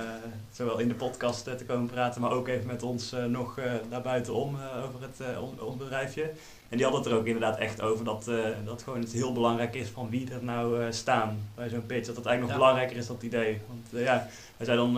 zowel 0.52 0.80
in 0.80 0.88
de 0.88 0.94
podcast 0.94 1.48
uh, 1.48 1.54
te 1.54 1.66
komen 1.66 1.90
praten, 1.90 2.22
maar 2.22 2.32
ook 2.32 2.48
even 2.48 2.68
met 2.68 2.84
ons 2.84 3.16
nog 3.28 3.60
daar 3.90 4.02
buitenom 4.02 4.58
over 4.86 5.02
het, 5.02 5.38
ons 5.60 5.78
bedrijfje. 5.78 6.32
En 6.70 6.78
die 6.78 6.86
hadden 6.86 7.04
het 7.04 7.12
er 7.12 7.18
ook 7.18 7.26
inderdaad 7.26 7.58
echt 7.58 7.82
over 7.82 8.06
dat, 8.06 8.26
uh, 8.30 8.46
dat 8.66 8.84
gewoon 8.84 9.00
het 9.00 9.12
heel 9.12 9.34
belangrijk 9.34 9.76
is 9.76 9.88
van 9.88 10.10
wie 10.10 10.32
er 10.32 10.44
nou 10.44 10.80
uh, 10.80 10.86
staan 10.90 11.38
bij 11.56 11.70
zo'n 11.70 11.86
pitch. 11.86 12.06
Dat 12.06 12.16
dat 12.16 12.26
eigenlijk 12.26 12.58
nog 12.58 12.68
belangrijker 12.68 12.98
is, 12.98 13.08
dat 13.08 13.22
idee. 13.22 13.60
Want 13.68 13.88
uh, 13.92 14.04
ja, 14.04 14.28
wij 14.58 14.66
zijn 14.66 14.78
dan 14.78 14.92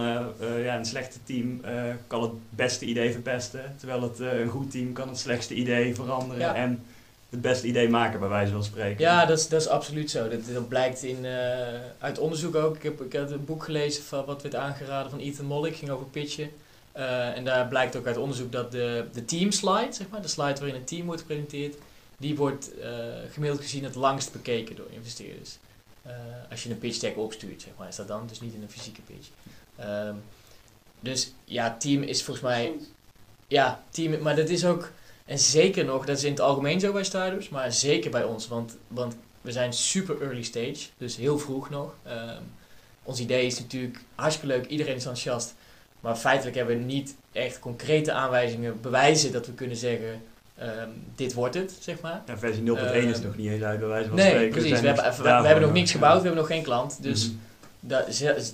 ja, 0.64 0.78
een 0.78 0.86
slechte 0.86 1.18
team 1.24 1.62
kan 2.08 2.22
het 2.22 2.32
beste 2.50 2.86
idee 2.86 3.12
verpesten. 3.12 3.76
Terwijl 3.78 4.02
het 4.02 4.20
een 4.20 4.48
goed 4.48 4.72
team 4.72 4.94
kan 4.94 5.08
het 5.08 5.20
slechtste 5.20 5.54
idee 5.54 5.96
veranderen. 5.96 6.56
En 6.56 6.84
het 7.30 7.42
beste 7.42 7.68
idee 7.68 7.90
maken, 7.90 8.20
bij 8.20 8.30
wijze 8.30 8.52
van 8.52 8.64
spreken. 8.64 9.02
Ja, 9.02 9.26
dat 9.26 9.38
is, 9.38 9.48
dat 9.48 9.62
is 9.62 9.68
absoluut 9.68 10.12
zo. 10.12 10.30
Dat, 10.30 10.40
dat 10.54 10.68
blijkt 10.68 11.04
in, 11.04 11.26
uit 12.00 12.20
onderzoek 12.20 12.56
ook. 12.56 12.76
Ik 12.76 12.84
heb, 12.84 13.02
ik 13.02 13.12
heb 13.12 13.32
een 13.32 13.46
boek 13.46 13.64
gelezen 13.64 14.04
van 14.04 14.26
wat 14.26 14.42
werd 14.42 14.56
aangeraden 14.56 15.12
van 15.12 15.20
Ethan 15.20 15.46
Mollick, 15.46 15.76
ging 15.76 15.92
over 15.92 16.06
pitchen. 16.06 16.50
Uh, 16.96 17.38
en 17.38 17.44
daar 17.44 17.68
blijkt 17.68 17.96
ook 17.96 18.08
uit 18.08 18.18
onderzoek 18.18 18.52
dat 18.52 18.72
de, 18.72 19.06
de 19.14 19.26
team 19.26 19.52
slide, 19.52 19.94
zeg 19.94 20.10
maar, 20.10 20.22
de 20.22 20.28
slide 20.28 20.60
waarin 20.60 20.76
een 20.76 20.84
team 20.84 21.06
wordt 21.06 21.22
gepresenteerd, 21.22 21.76
die 22.18 22.36
wordt 22.36 22.78
uh, 22.78 22.86
gemiddeld 23.32 23.62
gezien 23.62 23.84
het 23.84 23.96
langst 23.96 24.32
bekeken 24.32 24.76
door 24.76 24.88
investeerders. 24.90 25.58
Uh, 26.08 26.14
als 26.50 26.64
je 26.64 26.70
een 26.70 26.78
pitch 26.78 27.00
deck 27.00 27.18
opstuurt, 27.18 27.62
zeg 27.62 27.72
maar, 27.78 27.88
is 27.88 27.96
dat 27.96 28.08
dan, 28.08 28.28
dus 28.28 28.42
niet 28.42 28.54
in 28.54 28.62
een 28.62 28.70
fysieke 28.70 29.02
pitch. 29.02 29.28
Um, 29.80 30.24
dus 31.00 31.34
ja, 31.44 31.78
team 31.78 32.04
is 32.04 32.24
volgens 32.24 32.46
mij, 32.46 32.74
ja, 33.48 33.84
team, 33.90 34.22
maar 34.22 34.36
dat 34.36 34.50
is 34.50 34.66
ook, 34.66 34.92
en 35.26 35.40
zeker 35.40 35.86
nog, 35.86 36.06
dat 36.06 36.18
is 36.18 36.24
in 36.24 36.32
het 36.32 36.40
algemeen 36.40 36.80
zo 36.80 36.92
bij 36.92 37.04
startups, 37.04 37.50
maar 37.50 37.72
zeker 37.72 38.12
bij 38.12 38.24
ons, 38.24 38.48
want, 38.48 38.78
want 38.88 39.16
we 39.42 39.52
zijn 39.52 39.74
super 39.74 40.22
early 40.22 40.44
stage, 40.44 40.88
dus 40.98 41.16
heel 41.16 41.40
vroeg 41.40 41.70
nog. 41.70 41.94
Um, 42.08 42.44
ons 43.04 43.20
idee 43.20 43.46
is 43.46 43.60
natuurlijk 43.60 44.00
hartstikke 44.16 44.56
leuk, 44.56 44.66
iedereen 44.66 44.96
is 44.96 45.06
enthousiast. 45.06 45.54
Maar 46.02 46.16
feitelijk 46.16 46.56
hebben 46.56 46.78
we 46.78 46.84
niet 46.84 47.16
echt 47.32 47.60
concrete 47.60 48.12
aanwijzingen, 48.12 48.82
bewijzen 48.82 49.32
dat 49.32 49.46
we 49.46 49.54
kunnen 49.54 49.78
zeggen: 49.78 50.22
um, 50.62 50.68
dit 51.16 51.34
wordt 51.34 51.56
het, 51.56 51.78
zeg 51.80 52.02
maar. 52.02 52.22
Ja, 52.26 52.38
versie 52.38 52.64
0.1 52.64 52.68
uh, 52.68 52.96
is 52.96 53.18
ehm, 53.18 53.26
nog 53.26 53.38
niet 53.38 53.50
eens 53.50 53.64
uit, 53.64 53.80
bij 53.80 53.88
wijze 53.88 54.08
van 54.08 54.18
nee, 54.18 54.30
spreken. 54.30 54.52
precies. 54.52 54.80
We, 54.80 54.88
hebben, 54.88 55.16
we, 55.18 55.24
we 55.24 55.30
hebben 55.30 55.62
nog 55.62 55.74
niks 55.74 55.92
gebouwd, 55.92 56.18
we 56.18 56.26
hebben 56.26 56.40
nog 56.40 56.48
geen 56.48 56.64
klant. 56.64 57.04
Dus 57.04 57.30
mm 57.30 57.40
-hmm. 57.80 58.04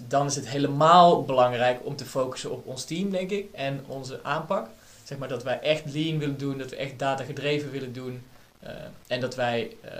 dan 0.07 0.25
is 0.25 0.35
het 0.35 0.47
helemaal 0.47 1.23
belangrijk 1.23 1.79
om 1.83 1.95
te 1.95 2.05
focussen 2.05 2.51
op 2.51 2.65
ons 2.65 2.83
team, 2.83 3.09
denk 3.09 3.29
ik, 3.29 3.45
en 3.53 3.83
onze 3.87 4.19
aanpak. 4.23 4.67
Zeg 5.03 5.17
maar 5.17 5.27
dat 5.27 5.43
wij 5.43 5.59
echt 5.59 5.93
lean 5.93 6.19
willen 6.19 6.37
doen, 6.37 6.57
dat 6.57 6.69
we 6.69 6.75
echt 6.75 6.99
data 6.99 7.23
gedreven 7.23 7.71
willen 7.71 7.93
doen. 7.93 8.23
Uh, 8.63 8.69
en 9.07 9.19
dat 9.19 9.35
wij 9.35 9.75
uh, 9.85 9.91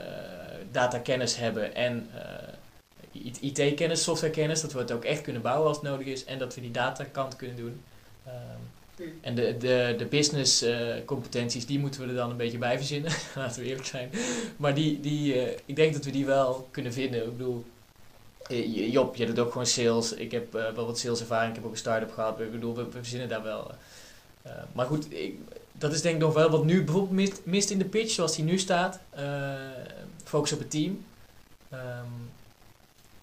data 0.71 0.99
kennis 0.99 1.35
hebben 1.35 1.75
en 1.75 2.09
uh, 2.15 2.21
IT-kennis, 3.41 4.03
softwarekennis, 4.03 4.61
dat 4.61 4.73
we 4.73 4.79
het 4.79 4.91
ook 4.91 5.05
echt 5.05 5.21
kunnen 5.21 5.41
bouwen 5.41 5.67
als 5.67 5.77
het 5.77 5.85
nodig 5.85 6.07
is 6.07 6.25
en 6.25 6.39
dat 6.39 6.55
we 6.55 6.61
die 6.61 6.71
datakant 6.71 7.35
kunnen 7.35 7.55
doen. 7.55 7.81
Um, 8.27 8.33
en 9.21 9.35
de, 9.35 9.57
de, 9.57 9.95
de 9.97 10.05
business 10.05 10.63
uh, 10.63 10.95
competenties, 11.05 11.65
die 11.65 11.79
moeten 11.79 12.01
we 12.01 12.07
er 12.07 12.15
dan 12.15 12.29
een 12.29 12.37
beetje 12.37 12.57
bij 12.57 12.77
verzinnen, 12.77 13.11
laten 13.35 13.61
we 13.61 13.67
eerlijk 13.67 13.85
zijn. 13.85 14.09
Maar 14.57 14.75
die, 14.75 14.99
die, 14.99 15.35
uh, 15.35 15.57
ik 15.65 15.75
denk 15.75 15.93
dat 15.93 16.05
we 16.05 16.11
die 16.11 16.25
wel 16.25 16.67
kunnen 16.71 16.93
vinden. 16.93 17.23
Ik 17.23 17.37
bedoel, 17.37 17.65
uh, 18.49 18.91
Job, 18.91 19.15
je 19.15 19.25
doet 19.25 19.39
ook 19.39 19.51
gewoon 19.51 19.67
sales. 19.67 20.13
Ik 20.13 20.31
heb 20.31 20.51
wel 20.51 20.85
wat 20.85 20.99
saleservaring, 20.99 21.49
ik 21.49 21.55
heb 21.55 21.65
ook 21.65 21.71
een 21.71 21.77
start-up 21.77 22.11
gehad. 22.11 22.39
Ik 22.39 22.51
bedoel, 22.51 22.75
we, 22.75 22.83
we 22.83 22.91
verzinnen 22.91 23.29
daar 23.29 23.43
wel. 23.43 23.71
maar 24.71 24.85
goed, 24.85 25.13
ik, 25.13 25.37
dat 25.71 25.93
is 25.93 26.01
denk 26.01 26.15
ik 26.15 26.21
nog 26.21 26.33
wel 26.33 26.49
wat 26.49 26.65
nu 26.65 26.83
bijvoorbeeld 26.83 27.15
mist, 27.15 27.41
mist 27.43 27.69
in 27.69 27.77
de 27.77 27.85
pitch, 27.85 28.11
zoals 28.11 28.35
die 28.35 28.45
nu 28.45 28.57
staat. 28.57 28.99
focus 30.23 30.53
op 30.53 30.59
het 30.59 30.71
team. 30.71 31.05
Um, 31.73 32.29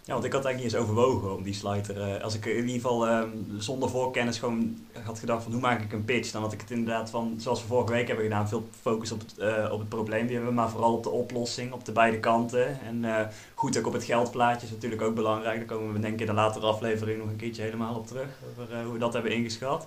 ja, 0.05 0.13
want 0.13 0.25
ik 0.25 0.33
had 0.33 0.45
eigenlijk 0.45 0.65
niet 0.65 0.83
eens 0.83 0.91
overwogen 0.91 1.37
om 1.37 1.43
die 1.43 1.55
slide 1.55 1.93
er, 1.93 2.23
als 2.23 2.35
ik 2.35 2.45
in 2.47 2.57
ieder 2.57 2.73
geval 2.73 3.09
um, 3.09 3.47
zonder 3.59 3.89
voorkennis 3.89 4.39
gewoon 4.39 4.79
had 5.05 5.19
gedacht 5.19 5.43
van 5.43 5.53
hoe 5.53 5.61
maak 5.61 5.83
ik 5.83 5.93
een 5.93 6.05
pitch, 6.05 6.31
dan 6.31 6.43
had 6.43 6.53
ik 6.53 6.61
het 6.61 6.71
inderdaad 6.71 7.11
van, 7.11 7.35
zoals 7.39 7.61
we 7.61 7.67
vorige 7.67 7.93
week 7.93 8.07
hebben 8.07 8.25
gedaan, 8.25 8.49
veel 8.49 8.69
focus 8.81 9.13
op 9.13 9.21
het, 9.21 9.35
uh, 9.39 9.73
op 9.73 9.79
het 9.79 9.89
probleem 9.89 10.27
die 10.27 10.37
hebben, 10.37 10.55
maar 10.55 10.71
vooral 10.71 10.93
op 10.93 11.03
de 11.03 11.11
oplossing, 11.11 11.73
op 11.73 11.85
de 11.85 11.93
beide 11.93 12.21
kanten. 12.21 12.81
En 12.81 13.03
uh, 13.03 13.21
goed 13.55 13.79
ook 13.79 13.87
op 13.87 13.93
het 13.93 14.05
geldplaatje 14.05 14.67
is 14.67 14.73
natuurlijk 14.73 15.03
ook 15.03 15.15
belangrijk. 15.15 15.57
Daar 15.57 15.79
komen 15.79 15.93
we 15.93 16.01
denk 16.01 16.15
ik 16.15 16.21
in 16.21 16.27
de 16.27 16.33
latere 16.33 16.67
aflevering 16.67 17.19
nog 17.19 17.29
een 17.29 17.37
keertje 17.37 17.63
helemaal 17.63 17.95
op 17.95 18.07
terug, 18.07 18.29
over 18.51 18.83
hoe 18.83 18.93
we 18.93 18.99
dat 18.99 19.13
hebben 19.13 19.33
ingeschat. 19.33 19.87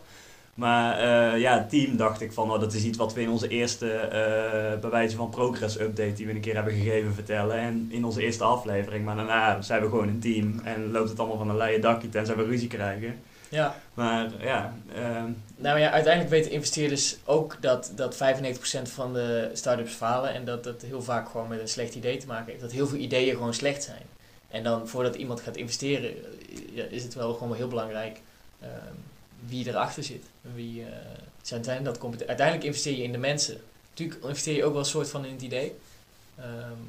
Maar 0.57 1.03
uh, 1.03 1.41
ja, 1.41 1.65
team 1.69 1.97
dacht 1.97 2.21
ik 2.21 2.33
van, 2.33 2.51
oh, 2.51 2.59
dat 2.59 2.73
is 2.73 2.83
iets 2.83 2.97
wat 2.97 3.13
we 3.13 3.21
in 3.21 3.29
onze 3.29 3.47
eerste, 3.47 3.85
uh, 3.85 4.79
bij 4.79 4.89
wijze 4.89 5.15
van 5.15 5.29
progress 5.29 5.79
update 5.79 6.13
die 6.13 6.25
we 6.25 6.31
een 6.31 6.39
keer 6.39 6.55
hebben 6.55 6.73
gegeven 6.73 7.13
vertellen. 7.13 7.57
En 7.57 7.87
in 7.91 8.05
onze 8.05 8.21
eerste 8.21 8.43
aflevering. 8.43 9.05
Maar 9.05 9.15
daarna 9.15 9.61
zijn 9.61 9.81
we 9.81 9.89
gewoon 9.89 10.07
een 10.07 10.19
team 10.19 10.59
en 10.63 10.91
loopt 10.91 11.09
het 11.09 11.19
allemaal 11.19 11.37
van 11.37 11.49
een 11.49 11.57
leien 11.57 11.81
dakje 11.81 12.09
tenzij 12.09 12.35
we 12.35 12.43
ruzie 12.43 12.67
krijgen. 12.67 13.19
Ja. 13.49 13.75
Maar 13.93 14.29
ja. 14.39 14.73
Uh, 14.97 15.23
nou 15.55 15.79
ja, 15.79 15.91
uiteindelijk 15.91 16.33
weten 16.33 16.51
investeerders 16.51 17.17
ook 17.25 17.57
dat, 17.61 17.91
dat 17.95 18.15
95% 18.15 18.17
van 18.83 19.13
de 19.13 19.49
start-ups 19.53 19.93
falen. 19.93 20.33
En 20.33 20.45
dat 20.45 20.63
dat 20.63 20.81
heel 20.81 21.01
vaak 21.01 21.29
gewoon 21.29 21.47
met 21.47 21.59
een 21.59 21.67
slecht 21.67 21.95
idee 21.95 22.17
te 22.17 22.27
maken 22.27 22.49
heeft. 22.49 22.61
Dat 22.61 22.71
heel 22.71 22.87
veel 22.87 22.99
ideeën 22.99 23.35
gewoon 23.35 23.53
slecht 23.53 23.83
zijn. 23.83 24.03
En 24.47 24.63
dan 24.63 24.87
voordat 24.87 25.15
iemand 25.15 25.41
gaat 25.41 25.55
investeren, 25.55 26.13
is 26.89 27.03
het 27.03 27.13
wel 27.13 27.33
gewoon 27.33 27.55
heel 27.55 27.67
belangrijk 27.67 28.19
ehm, 28.61 28.95
wie 29.47 29.67
erachter 29.67 30.03
zit. 30.03 30.25
Wie, 30.41 30.81
uh, 30.81 30.87
zijn, 31.41 31.83
dat 31.83 31.99
uiteindelijk 32.27 32.63
investeer 32.63 32.97
je 32.97 33.03
in 33.03 33.11
de 33.11 33.17
mensen. 33.17 33.57
Natuurlijk 33.89 34.23
investeer 34.23 34.55
je 34.55 34.63
ook 34.63 34.71
wel 34.71 34.79
een 34.79 34.85
soort 34.85 35.09
van 35.09 35.25
in 35.25 35.31
het 35.31 35.41
idee. 35.41 35.75
Um, 36.39 36.87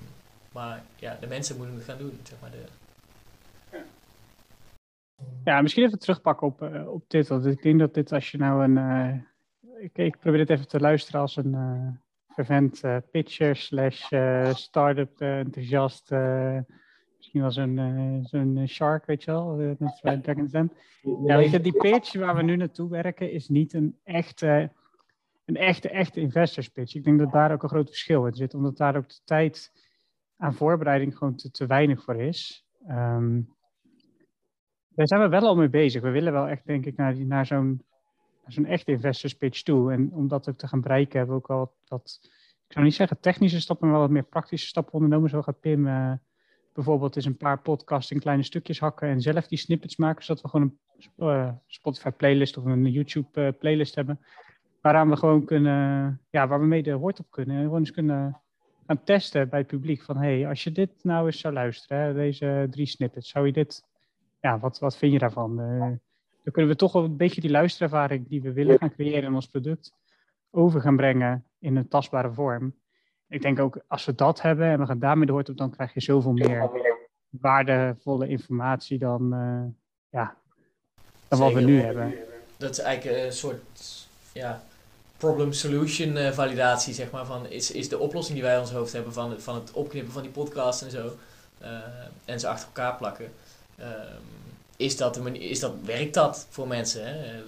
maar 0.53 0.83
ja, 0.97 1.17
de 1.21 1.27
mensen 1.27 1.57
moeten 1.57 1.75
het 1.75 1.85
gaan 1.85 1.99
doen. 1.99 2.21
Zeg 2.23 2.41
maar 2.41 2.51
de... 2.51 2.65
Ja, 5.45 5.61
misschien 5.61 5.85
even 5.85 5.99
terugpakken 5.99 6.47
op, 6.47 6.63
uh, 6.63 6.93
op 6.93 7.05
dit. 7.07 7.29
Want 7.29 7.47
ik 7.47 7.63
denk 7.63 7.79
dat 7.79 7.95
dit, 7.95 8.13
als 8.13 8.31
je 8.31 8.39
nou 8.39 8.65
een. 8.65 8.77
Uh, 8.77 10.05
ik, 10.05 10.19
probeer 10.19 10.39
dit 10.39 10.51
even 10.51 10.69
te 10.69 10.81
luisteren 10.81 11.21
als 11.21 11.37
een 11.37 12.01
fervent 12.29 12.81
pitcher 13.11 13.57
slash 13.57 14.07
start-up 14.53 15.21
enthousiast 15.21 16.11
Misschien 17.45 17.75
wel 17.75 17.85
zo'n 17.87 17.97
uh, 17.97 18.25
zo'n 18.25 18.67
shark, 18.67 19.07
weet 19.07 19.23
je 19.25 19.31
wel, 19.31 19.61
uh, 19.61 19.73
net 19.79 19.99
bij 20.03 20.17
Dragon's 20.17 20.51
Den. 20.51 20.73
Ja, 21.27 21.37
weet 21.37 21.51
je, 21.51 21.61
die 21.61 21.77
pitch 21.77 22.15
waar 22.15 22.37
we 22.37 22.43
nu 22.43 22.57
naartoe 22.57 22.91
werken 22.91 23.33
is 23.33 23.49
niet 23.49 23.73
een 23.73 23.99
echte, 24.05 24.71
een 25.45 25.57
echte, 25.57 25.89
echte 25.89 26.21
investors 26.21 26.69
pitch. 26.69 26.95
Ik 26.95 27.05
denk 27.05 27.19
dat 27.19 27.33
daar 27.33 27.53
ook 27.53 27.63
een 27.63 27.69
groot 27.69 27.89
verschil 27.89 28.27
in 28.27 28.35
zit, 28.35 28.55
omdat 28.55 28.77
daar 28.77 28.97
ook 28.97 29.09
de 29.09 29.21
tijd 29.25 29.73
aan 30.37 30.55
voorbereiding 30.55 31.17
gewoon 31.17 31.35
te, 31.35 31.51
te 31.51 31.67
weinig 31.67 32.03
voor 32.03 32.17
is. 32.17 32.67
Um, 32.89 33.57
daar 34.89 35.09
zijn 35.09 35.21
we 35.21 35.29
wel 35.29 35.47
al 35.47 35.57
mee 35.57 35.69
bezig. 35.69 36.03
We 36.03 36.11
willen 36.11 36.33
wel 36.33 36.49
echt, 36.49 36.67
denk 36.67 36.87
ik, 36.87 36.97
naar, 36.97 37.17
naar 37.17 37.47
zo'n 37.47 37.83
zo'n 38.47 38.67
echte 38.67 38.91
investors 38.91 39.35
pitch 39.35 39.63
toe. 39.63 39.93
En 39.93 40.13
om 40.13 40.29
dat 40.29 40.49
ook 40.49 40.59
te 40.59 40.69
gaan 40.69 40.81
bereiken, 40.81 41.19
hebben 41.19 41.37
we 41.37 41.43
ook 41.43 41.49
wel 41.49 41.75
wat, 41.89 42.19
ik 42.67 42.73
zou 42.73 42.85
niet 42.85 42.95
zeggen 42.95 43.21
technische 43.21 43.61
stappen, 43.61 43.87
maar 43.87 43.97
wel 43.97 44.07
wat 44.07 44.15
meer 44.15 44.25
praktische 44.25 44.67
stappen 44.67 44.93
ondernomen. 44.93 45.31
Zo 45.31 45.43
gaat 45.43 45.61
Pim 45.61 45.87
bijvoorbeeld 46.79 47.17
eens 47.17 47.25
een 47.25 47.37
paar 47.37 47.61
podcasts 47.61 48.11
in 48.11 48.21
kleine 48.21 48.43
stukjes 48.43 48.81
hakken 48.81 49.09
en 49.09 49.21
zelf 49.21 49.47
die 49.47 49.59
snippets 49.59 49.97
maken, 49.97 50.25
zodat 50.25 50.43
we 50.43 50.49
gewoon 50.49 50.79
een 50.97 51.27
uh, 51.27 51.53
Spotify 51.67 52.11
playlist 52.11 52.57
of 52.57 52.65
een 52.65 52.91
YouTube 52.91 53.29
uh, 53.35 53.49
playlist 53.59 53.95
hebben, 53.95 54.21
waaraan 54.81 55.09
we 55.09 55.17
gewoon 55.17 55.45
kunnen, 55.45 56.21
ja, 56.31 56.49
waar 56.49 56.61
we 56.61 56.67
mee 56.67 56.83
de 56.83 56.91
hoort 56.91 57.19
op 57.19 57.31
kunnen. 57.31 57.57
En 57.57 57.63
gewoon 57.63 57.79
eens 57.79 57.91
kunnen 57.91 58.41
gaan 58.87 59.05
testen 59.05 59.49
bij 59.49 59.59
het 59.59 59.69
publiek 59.69 60.03
van, 60.03 60.17
hey, 60.17 60.49
als 60.49 60.65
je 60.65 60.73
dit 60.73 60.91
nou 61.03 61.27
eens 61.27 61.41
zou 61.41 61.55
luisteren, 61.55 62.03
hè, 62.03 62.15
deze 62.15 62.67
drie 62.71 62.87
snippets, 62.87 63.29
zou 63.29 63.47
je 63.47 63.53
dit, 63.53 63.85
ja, 64.41 64.59
wat, 64.59 64.79
wat 64.79 64.97
vind 64.97 65.13
je 65.13 65.19
daarvan? 65.19 65.61
Uh, 65.61 65.81
dan 66.43 66.53
kunnen 66.53 66.71
we 66.71 66.77
toch 66.77 66.93
wel 66.93 67.05
een 67.05 67.17
beetje 67.17 67.41
die 67.41 67.51
luisterervaring 67.51 68.29
die 68.29 68.43
we 68.43 68.53
willen 68.53 68.79
gaan 68.79 68.95
creëren 68.95 69.25
in 69.25 69.35
ons 69.35 69.49
product 69.49 69.93
over 70.51 70.81
gaan 70.81 70.97
brengen 70.97 71.45
in 71.59 71.77
een 71.77 71.89
tastbare 71.89 72.33
vorm 72.33 72.75
ik 73.29 73.43
denk 73.43 73.59
ook 73.59 73.79
als 73.87 74.05
we 74.05 74.15
dat 74.15 74.43
hebben 74.43 74.67
en 74.67 74.79
we 74.79 74.87
gaan 74.87 74.99
daarmee 74.99 75.27
door, 75.27 75.55
dan 75.55 75.71
krijg 75.71 75.95
je 75.95 76.01
zoveel 76.01 76.33
meer 76.33 76.71
waardevolle 77.31 78.29
informatie 78.29 78.99
dan, 78.99 79.35
uh, 79.35 79.65
ja, 80.09 80.37
dan 81.29 81.39
wat 81.39 81.53
we 81.53 81.61
nu 81.61 81.81
hebben. 81.81 82.15
Dat 82.57 82.71
is 82.71 82.79
eigenlijk 82.79 83.25
een 83.25 83.33
soort 83.33 84.07
ja, 84.33 84.63
problem-solution 85.17 86.17
uh, 86.17 86.31
validatie, 86.31 86.95
zeg 86.95 87.11
maar. 87.11 87.27
Van 87.27 87.47
is, 87.47 87.71
is 87.71 87.89
de 87.89 87.99
oplossing 87.99 88.35
die 88.35 88.47
wij 88.47 88.55
in 88.55 88.61
ons 88.61 88.73
hoofd 88.73 88.93
hebben 88.93 89.13
van, 89.13 89.41
van 89.41 89.55
het 89.55 89.73
opknippen 89.73 90.13
van 90.13 90.23
die 90.23 90.31
podcast 90.31 90.83
en 90.83 90.91
zo, 90.91 91.13
uh, 91.63 91.69
en 92.25 92.41
ze 92.41 92.49
achter 92.49 92.67
elkaar 92.67 92.97
plakken. 92.97 93.33
Ehm, 93.77 94.23
is 94.77 94.97
dat 94.97 95.15
de 95.15 95.21
manier, 95.21 95.51
is 95.51 95.61
dat, 95.61 95.73
werkt 95.85 96.15
dat 96.15 96.47
voor 96.51 96.69
mensen? 96.69 97.07
Hè? 97.07 97.43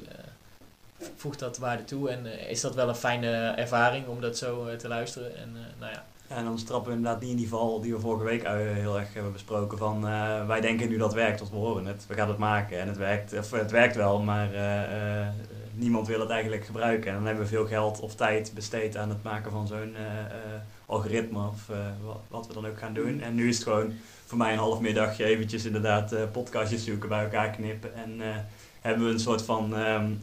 Voegt 1.17 1.39
dat 1.39 1.59
waarde 1.59 1.85
toe 1.85 2.11
en 2.11 2.27
uh, 2.27 2.51
is 2.51 2.61
dat 2.61 2.75
wel 2.75 2.89
een 2.89 2.95
fijne 2.95 3.31
ervaring 3.57 4.07
om 4.07 4.21
dat 4.21 4.39
zo 4.39 4.67
uh, 4.67 4.75
te 4.75 4.89
luisteren. 4.89 5.37
En, 5.37 5.49
uh, 5.55 5.61
nou 5.79 5.93
ja. 5.93 6.05
En 6.29 6.45
dan 6.45 6.59
strappen 6.59 6.91
we 6.91 6.97
inderdaad 6.97 7.21
niet 7.21 7.31
in 7.31 7.37
die 7.37 7.49
val 7.49 7.81
die 7.81 7.93
we 7.93 8.01
vorige 8.01 8.25
week 8.25 8.43
heel 8.47 8.99
erg 8.99 9.15
hebben 9.15 9.33
besproken 9.33 9.79
van 9.79 10.03
wij 10.47 10.61
denken 10.61 10.89
nu 10.89 10.97
dat 10.97 11.15
werkt, 11.15 11.41
of 11.41 11.51
we 11.51 11.57
horen 11.57 11.87
het, 11.87 12.05
we 12.09 12.15
gaan 12.15 12.29
het 12.29 12.39
maken 12.39 12.81
en 12.81 12.89
het 12.89 12.97
werkt, 12.97 13.39
of, 13.39 13.51
het 13.51 13.71
werkt 13.71 13.97
wel, 13.97 14.21
maar 14.21 14.49
niemand 15.75 16.07
wil 16.07 16.21
het 16.21 16.31
eigenlijk 16.31 16.65
gebruiken. 16.65 17.11
En 17.11 17.17
dan 17.17 17.27
hebben 17.27 17.43
we 17.43 17.51
veel 17.51 17.67
geld 17.67 18.01
of 18.01 18.15
tijd 18.15 18.53
besteed 18.55 18.97
aan 18.97 19.09
het 19.09 19.23
maken 19.23 19.51
van 19.51 19.67
zo'n 19.67 19.95
algoritme 20.87 21.49
of 21.49 21.67
wat, 22.05 22.21
wat, 22.29 22.47
we 22.47 22.53
dan 22.53 22.67
ook 22.67 22.79
gaan 22.79 22.95
doen. 22.95 23.21
En 23.21 23.35
nu 23.35 23.49
is 23.49 23.55
het 23.55 23.65
gewoon 23.65 23.93
voor 24.27 24.39
mij 24.39 24.53
een 24.53 24.59
half 24.59 24.81
middagje 24.81 25.25
eventjes 25.25 25.65
inderdaad 25.65 26.15
podcastjes 26.33 26.85
zoeken, 26.85 27.09
bij 27.09 27.23
elkaar 27.23 27.51
knippen 27.51 27.95
en 27.95 28.21
hebben 28.81 29.07
we 29.07 29.13
een 29.13 29.21
soort 29.21 29.43
van 29.43 29.79
um, 29.79 30.23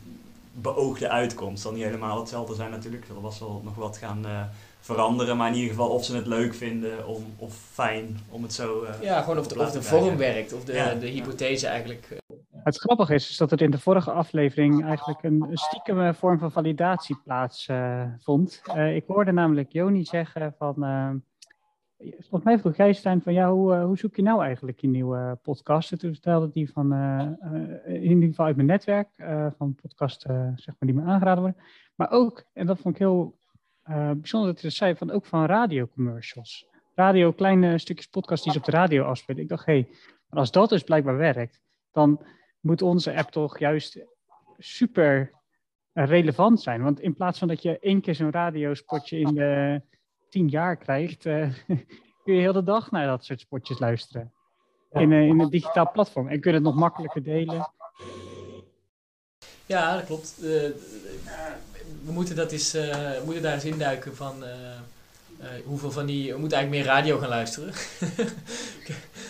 beoogde 0.62 1.10
uitkomst. 1.10 1.62
zal 1.62 1.72
niet 1.72 1.84
helemaal 1.84 2.20
hetzelfde 2.20 2.56
zijn 2.56 2.72
natuurlijk. 2.72 3.08
Er 3.08 3.22
was 3.22 3.40
wel 3.40 3.62
nog 3.64 3.76
wat 3.76 3.98
gaan 3.98 4.26
uh, 4.26 4.42
veranderen. 4.80 5.38
Maar 5.38 5.48
in 5.48 5.56
ieder 5.56 5.70
geval 5.70 5.90
of 5.90 6.06
ze 6.06 6.16
het 6.16 6.28
leuk 6.28 6.54
vinden 6.54 7.08
om, 7.08 7.26
of 7.38 7.54
fijn 7.56 8.20
om 8.30 8.44
het 8.44 8.54
zo 8.54 8.84
uh, 8.84 8.90
Ja, 9.02 9.22
gewoon 9.22 9.38
of 9.38 9.48
de, 9.48 9.60
of 9.60 9.72
de 9.72 9.82
vorm 9.82 10.18
werkt. 10.18 10.54
Of 10.54 10.64
de, 10.64 10.74
ja. 10.74 10.94
de 10.94 11.08
hypothese 11.08 11.68
eigenlijk. 11.68 12.08
Eh. 12.12 12.38
Het 12.64 12.78
grappige 12.78 13.14
is, 13.14 13.30
is 13.30 13.38
dat 13.38 13.52
het 13.52 13.62
in 13.62 13.72
de 13.72 13.80
vorige 13.80 14.12
aflevering 14.12 14.86
eigenlijk 14.86 15.24
een, 15.24 15.46
een 15.50 15.58
stiekeme 15.58 16.14
vorm 16.14 16.40
van 16.40 16.52
validatie 16.52 17.18
plaatsvond. 17.24 18.62
Uh, 18.76 18.96
ik 18.96 19.04
hoorde 19.08 19.32
namelijk 19.32 19.72
Joni 19.72 20.06
zeggen 20.06 20.56
van 20.58 20.76
Volgens 21.98 22.44
mij 22.44 22.60
vroeg 22.60 22.76
jij, 22.76 22.94
Stijn, 22.94 23.22
van 23.22 23.34
ja, 23.34 23.52
hoe, 23.52 23.74
uh, 23.74 23.84
hoe 23.84 23.98
zoek 23.98 24.16
je 24.16 24.22
nou 24.22 24.44
eigenlijk 24.44 24.80
je 24.80 24.88
nieuwe 24.88 25.40
podcast? 25.42 25.92
En 25.92 25.98
toen 25.98 26.12
vertelde 26.12 26.50
hij 26.54 26.68
van, 26.68 26.94
uh, 26.94 27.30
uh, 27.54 27.94
in 27.94 28.04
ieder 28.04 28.28
geval 28.30 28.46
uit 28.46 28.56
mijn 28.56 28.68
netwerk, 28.68 29.10
van 29.58 29.76
podcasten 29.76 30.54
zeg 30.56 30.76
maar, 30.80 30.90
die 30.92 30.94
me 30.94 31.12
aangeraden 31.12 31.44
worden. 31.44 31.62
Maar 31.96 32.12
ook, 32.12 32.44
en 32.54 32.66
dat 32.66 32.80
vond 32.80 32.94
ik 32.94 33.00
heel 33.00 33.38
bijzonder 34.18 34.54
dat 34.54 34.62
hij 34.62 34.70
zei, 34.70 34.96
van 34.96 35.12
ook 35.12 35.26
van 35.26 35.46
radiocommercials. 35.46 36.68
Radio, 36.96 37.32
kleine 37.32 37.78
stukjes 37.78 38.08
podcast 38.08 38.44
die 38.44 38.52
ze 38.52 38.58
op 38.58 38.66
de 38.66 38.72
radio 38.72 39.04
afspelen. 39.04 39.42
Ik 39.42 39.50
dacht, 39.50 39.66
hé, 39.66 39.74
hey, 39.74 39.88
als 40.30 40.52
dat 40.52 40.70
dus 40.70 40.84
blijkbaar 40.84 41.18
werkt, 41.18 41.62
dan 41.92 42.26
moet 42.60 42.82
onze 42.82 43.16
app 43.16 43.30
toch 43.30 43.60
juist 43.60 44.06
super 44.58 45.32
relevant 45.94 46.62
zijn. 46.62 46.84
Want 46.84 47.00
in 47.00 47.14
plaats 47.14 47.40
van 47.40 47.48
dat 47.48 47.62
je 47.62 47.80
één 47.80 48.02
keer 48.02 48.16
zo'n 48.16 48.32
radiospotje 48.32 49.20
in 49.20 49.34
de 49.34 49.82
tien 50.30 50.48
jaar 50.48 50.78
krijgt, 50.78 51.26
uh, 51.26 51.48
kun 52.24 52.34
je 52.34 52.42
heel 52.42 52.54
de 52.54 52.64
dag 52.64 52.92
naar 52.92 53.08
dat 53.08 53.26
soort 53.26 53.40
spotjes 53.40 53.80
luisteren. 53.80 54.32
In, 54.92 55.12
uh, 55.12 55.28
in 55.28 55.40
een 55.40 55.50
digitaal 55.50 55.92
platform. 55.92 56.28
En 56.28 56.40
kun 56.40 56.52
je 56.52 56.58
het 56.58 56.66
nog 56.66 56.76
makkelijker 56.76 57.24
delen. 57.24 57.72
Ja, 59.66 59.96
dat 59.96 60.06
klopt. 60.06 60.36
Uh, 60.42 60.48
we 62.06 62.12
moeten, 62.12 62.36
dat 62.36 62.52
eens, 62.52 62.72
we 62.72 63.22
moeten 63.24 63.44
daar 63.44 63.54
eens 63.54 63.66
induiken 63.66 64.16
van 64.16 64.44
hoeveel 65.66 65.92
van 65.92 66.06
die... 66.06 66.34
We 66.34 66.40
moeten 66.40 66.58
eigenlijk 66.58 66.86
meer 66.86 66.96
radio 66.96 67.18
gaan 67.18 67.30
luisteren. 67.30 67.70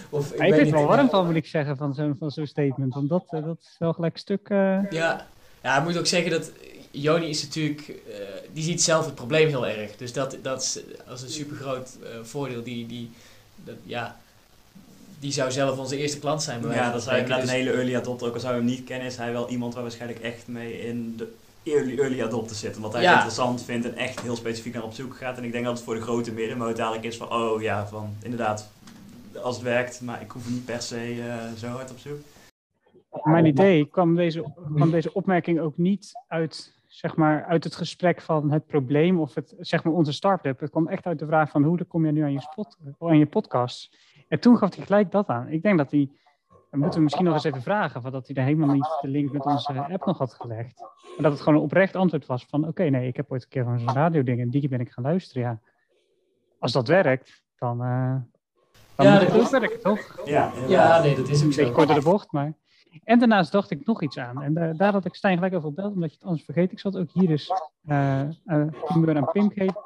of, 0.10 0.32
ik, 0.32 0.40
ik 0.40 0.54
weet 0.54 0.70
wel 0.70 0.86
warm 0.86 1.10
van, 1.10 1.26
moet 1.26 1.36
ik 1.36 1.46
zeggen, 1.46 1.78
van 1.78 1.94
zo'n 1.94 2.16
van 2.20 2.32
zo'n 2.32 2.46
statement. 2.46 2.94
Want 2.94 3.10
dat, 3.10 3.28
dat 3.30 3.60
is 3.60 3.76
wel 3.80 3.94
gelijk 3.94 4.14
een 4.14 4.20
stuk... 4.20 4.48
Ja. 4.90 5.28
ja, 5.64 5.78
ik 5.78 5.84
moet 5.84 5.98
ook 5.98 6.06
zeggen 6.06 6.32
dat 6.32 6.52
Joni 6.92 7.30
is 7.30 7.44
natuurlijk, 7.44 7.88
uh, 7.88 8.16
die 8.54 8.64
ziet 8.64 8.84
zelf 8.84 9.06
het 9.06 9.16
probleem 9.16 9.48
heel 9.48 9.68
erg. 9.68 9.96
Dus 9.96 10.14
dat, 10.14 10.38
dat 10.42 10.62
is 10.62 10.80
als 11.08 11.22
een 11.22 11.30
super 11.30 11.56
groot 11.56 11.98
uh, 12.02 12.08
voordeel. 12.24 12.64
Die, 12.64 12.86
die, 12.86 13.12
dat, 13.56 13.76
ja, 13.84 14.20
die 15.20 15.32
zou 15.32 15.52
zelf 15.52 15.78
onze 15.78 15.98
eerste 15.98 16.20
klant 16.20 16.44
zijn. 16.44 16.62
Ja, 16.70 16.92
dat 16.92 17.02
is 17.02 17.08
inderdaad 17.08 17.42
dus... 17.42 17.50
een 17.50 17.56
hele 17.56 17.72
early 17.72 17.96
adopter. 17.96 18.28
Ook 18.28 18.34
al 18.34 18.40
zou 18.40 18.54
je 18.54 18.60
hem 18.60 18.70
niet 18.70 18.84
kennen, 18.84 19.08
is 19.08 19.18
hij 19.18 19.32
wel 19.32 19.50
iemand 19.50 19.74
waar 19.74 19.84
waarschijnlijk 19.84 20.22
echt 20.22 20.48
mee 20.48 20.82
in 20.82 21.18
de 21.18 21.34
early, 21.64 22.00
early 22.00 22.24
adopter 22.24 22.56
zit. 22.56 22.78
Wat 22.78 22.94
hij 22.94 23.02
ja. 23.02 23.14
interessant 23.14 23.64
vindt 23.64 23.86
en 23.86 23.96
echt 23.96 24.22
heel 24.22 24.36
specifiek 24.36 24.74
naar 24.74 24.84
op 24.84 24.94
zoek 24.94 25.18
gaat. 25.18 25.38
En 25.38 25.44
ik 25.44 25.52
denk 25.52 25.66
dat 25.66 25.76
het 25.76 25.84
voor 25.84 25.96
de 25.96 26.02
grote 26.02 26.32
middenmoot 26.32 26.76
dadelijk 26.76 27.04
is 27.04 27.18
van, 27.18 27.32
oh 27.32 27.62
ja, 27.62 27.88
van 27.88 28.16
inderdaad, 28.22 28.72
als 29.42 29.56
het 29.56 29.64
werkt, 29.64 30.02
maar 30.02 30.22
ik 30.22 30.32
hoef 30.32 30.50
niet 30.50 30.66
per 30.66 30.82
se 30.82 31.16
uh, 31.16 31.36
zo 31.58 31.68
hard 31.68 31.92
op 31.92 31.98
zoek. 31.98 32.20
Mijn 33.24 33.46
idee 33.46 33.86
kwam 33.86 34.16
deze, 34.16 34.54
kwam 34.76 34.92
deze 34.92 35.14
opmerking 35.14 35.60
ook 35.60 35.78
niet 35.78 36.12
uit 36.28 36.74
zeg 36.98 37.16
maar, 37.16 37.46
uit 37.46 37.64
het 37.64 37.76
gesprek 37.76 38.22
van 38.22 38.52
het 38.52 38.66
probleem 38.66 39.20
of 39.20 39.36
het, 39.36 39.56
zeg 39.60 39.84
maar, 39.84 39.94
onze 39.94 40.14
start-up. 40.14 40.60
Het 40.60 40.70
kwam 40.70 40.88
echt 40.88 41.06
uit 41.06 41.20
de 41.20 41.26
vraag 41.26 41.50
van 41.50 41.64
hoe 41.64 41.84
kom 41.84 42.06
je 42.06 42.12
nu 42.12 42.22
aan 42.22 42.32
je, 42.32 42.42
spot, 42.42 42.78
aan 43.00 43.18
je 43.18 43.26
podcast. 43.26 43.98
En 44.28 44.40
toen 44.40 44.58
gaf 44.58 44.76
hij 44.76 44.86
gelijk 44.86 45.12
dat 45.12 45.28
aan. 45.28 45.48
Ik 45.48 45.62
denk 45.62 45.78
dat 45.78 45.92
hij, 45.92 46.10
dan 46.70 46.80
moeten 46.80 46.98
we 46.98 47.04
misschien 47.04 47.26
nog 47.26 47.34
eens 47.34 47.44
even 47.44 47.62
vragen, 47.62 48.02
van 48.02 48.12
dat 48.12 48.28
hij 48.28 48.36
er 48.36 48.44
helemaal 48.44 48.76
niet 48.76 48.98
de 49.02 49.08
link 49.08 49.32
met 49.32 49.46
onze 49.46 49.74
app 49.74 50.06
nog 50.06 50.18
had 50.18 50.34
gelegd. 50.34 50.80
Maar 50.80 51.22
dat 51.22 51.32
het 51.32 51.42
gewoon 51.42 51.58
een 51.58 51.66
oprecht 51.66 51.96
antwoord 51.96 52.26
was 52.26 52.46
van, 52.46 52.68
oké, 52.68 52.84
nee, 52.84 53.08
ik 53.08 53.16
heb 53.16 53.32
ooit 53.32 53.44
een 53.44 53.50
keer 53.50 53.64
van 53.64 53.80
zo'n 53.80 53.94
radio-ding 53.94 54.40
en 54.40 54.50
die 54.50 54.68
ben 54.68 54.80
ik 54.80 54.92
gaan 54.92 55.04
luisteren, 55.04 55.42
ja. 55.42 55.60
Als 56.60 56.72
dat 56.72 56.88
werkt, 56.88 57.44
dan, 57.58 57.82
uh, 57.82 58.16
dan 58.96 59.06
ja, 59.06 59.12
moet 59.14 59.22
het 59.22 59.42
ook 59.42 59.50
werken, 59.50 59.82
toch? 59.82 60.22
Ja, 60.26 60.52
ja, 60.68 61.02
nee, 61.02 61.16
dat 61.16 61.28
is 61.28 61.46
ook 61.46 61.52
zo. 61.52 61.60
Een 61.60 61.66
beetje 61.66 61.72
korter 61.72 61.96
de 61.96 62.02
bocht, 62.02 62.32
maar... 62.32 62.54
En 63.04 63.20
daarnaast 63.20 63.52
dacht 63.52 63.72
ik 63.72 63.86
nog 63.86 64.02
iets 64.02 64.18
aan. 64.18 64.42
En 64.42 64.78
daar, 64.78 64.92
had 64.92 65.06
ik 65.06 65.16
Stijn 65.16 65.36
gelijk 65.36 65.54
over 65.54 65.70
gebeld, 65.70 65.94
omdat 65.94 66.10
je 66.10 66.16
het 66.16 66.26
anders 66.26 66.46
vergeet. 66.46 66.72
Ik 66.72 66.80
zat 66.80 66.98
ook 66.98 67.12
hier 67.12 67.28
dus 67.28 67.52
uh, 67.86 68.22
uh, 68.46 69.16
aan 69.16 69.32
Pim 69.32 69.50
geven. 69.50 69.82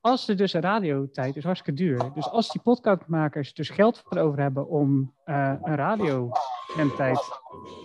Als 0.00 0.28
er 0.28 0.36
dus 0.36 0.54
radiotijd 0.54 1.36
is 1.36 1.44
hartstikke 1.44 1.82
duur. 1.82 2.10
Dus 2.14 2.30
als 2.30 2.50
die 2.50 2.60
podcastmakers 2.60 3.54
dus 3.54 3.70
geld 3.70 4.02
over 4.18 4.40
hebben 4.40 4.68
om 4.68 5.14
uh, 5.26 5.52
een 5.62 5.76
radiozendtijd 5.76 7.40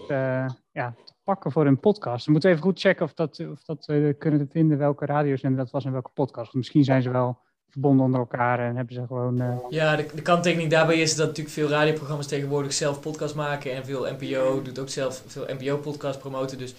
uh, 0.07 0.49
ja, 0.71 0.93
te 1.03 1.13
pakken 1.23 1.51
voor 1.51 1.65
een 1.65 1.79
podcast. 1.79 2.23
Dan 2.23 2.33
moeten 2.33 2.49
we 2.49 2.55
even 2.55 2.67
goed 2.67 2.79
checken 2.79 3.05
of, 3.05 3.13
dat, 3.13 3.47
of 3.51 3.63
dat 3.63 3.85
we 3.85 4.15
kunnen 4.19 4.47
vinden 4.49 4.77
welke 4.77 5.05
radiozender 5.05 5.59
dat 5.59 5.71
was 5.71 5.85
en 5.85 5.91
welke 5.91 6.11
podcast. 6.13 6.45
Want 6.45 6.55
misschien 6.55 6.83
zijn 6.83 7.01
ze 7.01 7.09
wel 7.09 7.39
verbonden 7.69 8.05
onder 8.05 8.19
elkaar 8.19 8.59
en 8.59 8.75
hebben 8.75 8.93
ze 8.93 9.05
gewoon... 9.07 9.41
Uh... 9.41 9.55
Ja, 9.69 9.95
de, 9.95 10.05
de 10.15 10.21
kanttekening 10.21 10.69
daarbij 10.69 10.99
is 10.99 11.15
dat 11.15 11.27
natuurlijk 11.27 11.55
veel 11.55 11.69
radioprogramma's 11.69 12.27
tegenwoordig 12.27 12.73
zelf 12.73 12.99
podcast 12.99 13.35
maken 13.35 13.75
en 13.75 13.85
veel 13.85 14.07
NPO 14.19 14.61
doet 14.61 14.79
ook 14.79 14.89
zelf 14.89 15.23
veel 15.27 15.45
NPO-podcast 15.59 16.19
promoten. 16.19 16.57
Dus 16.57 16.75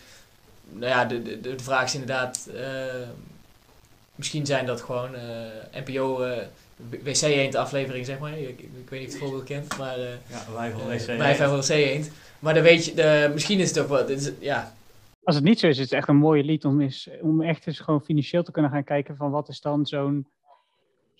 nou 0.70 0.86
ja, 0.86 1.04
de, 1.04 1.22
de, 1.22 1.40
de 1.40 1.58
vraag 1.58 1.84
is 1.84 1.94
inderdaad, 1.94 2.50
uh, 2.54 2.60
misschien 4.14 4.46
zijn 4.46 4.66
dat 4.66 4.80
gewoon 4.80 5.14
uh, 5.14 5.84
NPO... 5.86 6.26
WC 7.02 7.22
Eend 7.22 7.54
aflevering, 7.54 8.06
zeg 8.06 8.18
maar. 8.18 8.38
Ik, 8.38 8.48
ik, 8.48 8.58
ik, 8.58 8.90
weet 8.90 9.00
niet 9.00 9.08
of 9.08 9.14
je 9.14 9.18
het 9.18 9.18
voorbeeld 9.18 9.44
kent, 9.44 9.78
maar... 9.78 9.98
ja, 9.98 10.44
wij 10.54 10.70
van 10.70 10.86
WC 10.86 11.06
Wij 11.06 11.36
van 11.36 11.56
WC 11.56 11.68
Eend. 11.68 12.10
Maar 12.38 12.54
dan 12.54 12.62
weet 12.62 12.84
je, 12.84 12.94
de, 12.94 13.30
misschien 13.32 13.58
is 13.58 13.68
het 13.68 13.78
ook 13.78 13.88
wel... 13.88 14.08
Is, 14.08 14.30
ja, 14.38 14.72
als 15.22 15.34
het 15.34 15.44
niet 15.44 15.58
zo 15.58 15.66
is, 15.66 15.78
is 15.78 15.84
het 15.84 15.92
echt 15.92 16.08
een 16.08 16.16
mooie 16.16 16.44
lied 16.44 16.64
om, 16.64 16.80
is, 16.80 17.08
om 17.20 17.42
echt 17.42 17.66
eens 17.66 17.78
gewoon 17.78 18.02
financieel 18.02 18.42
te 18.42 18.50
kunnen 18.50 18.70
gaan 18.70 18.84
kijken 18.84 19.16
van 19.16 19.30
wat 19.30 19.48
is 19.48 19.60
dan 19.60 19.86
zo'n 19.86 20.26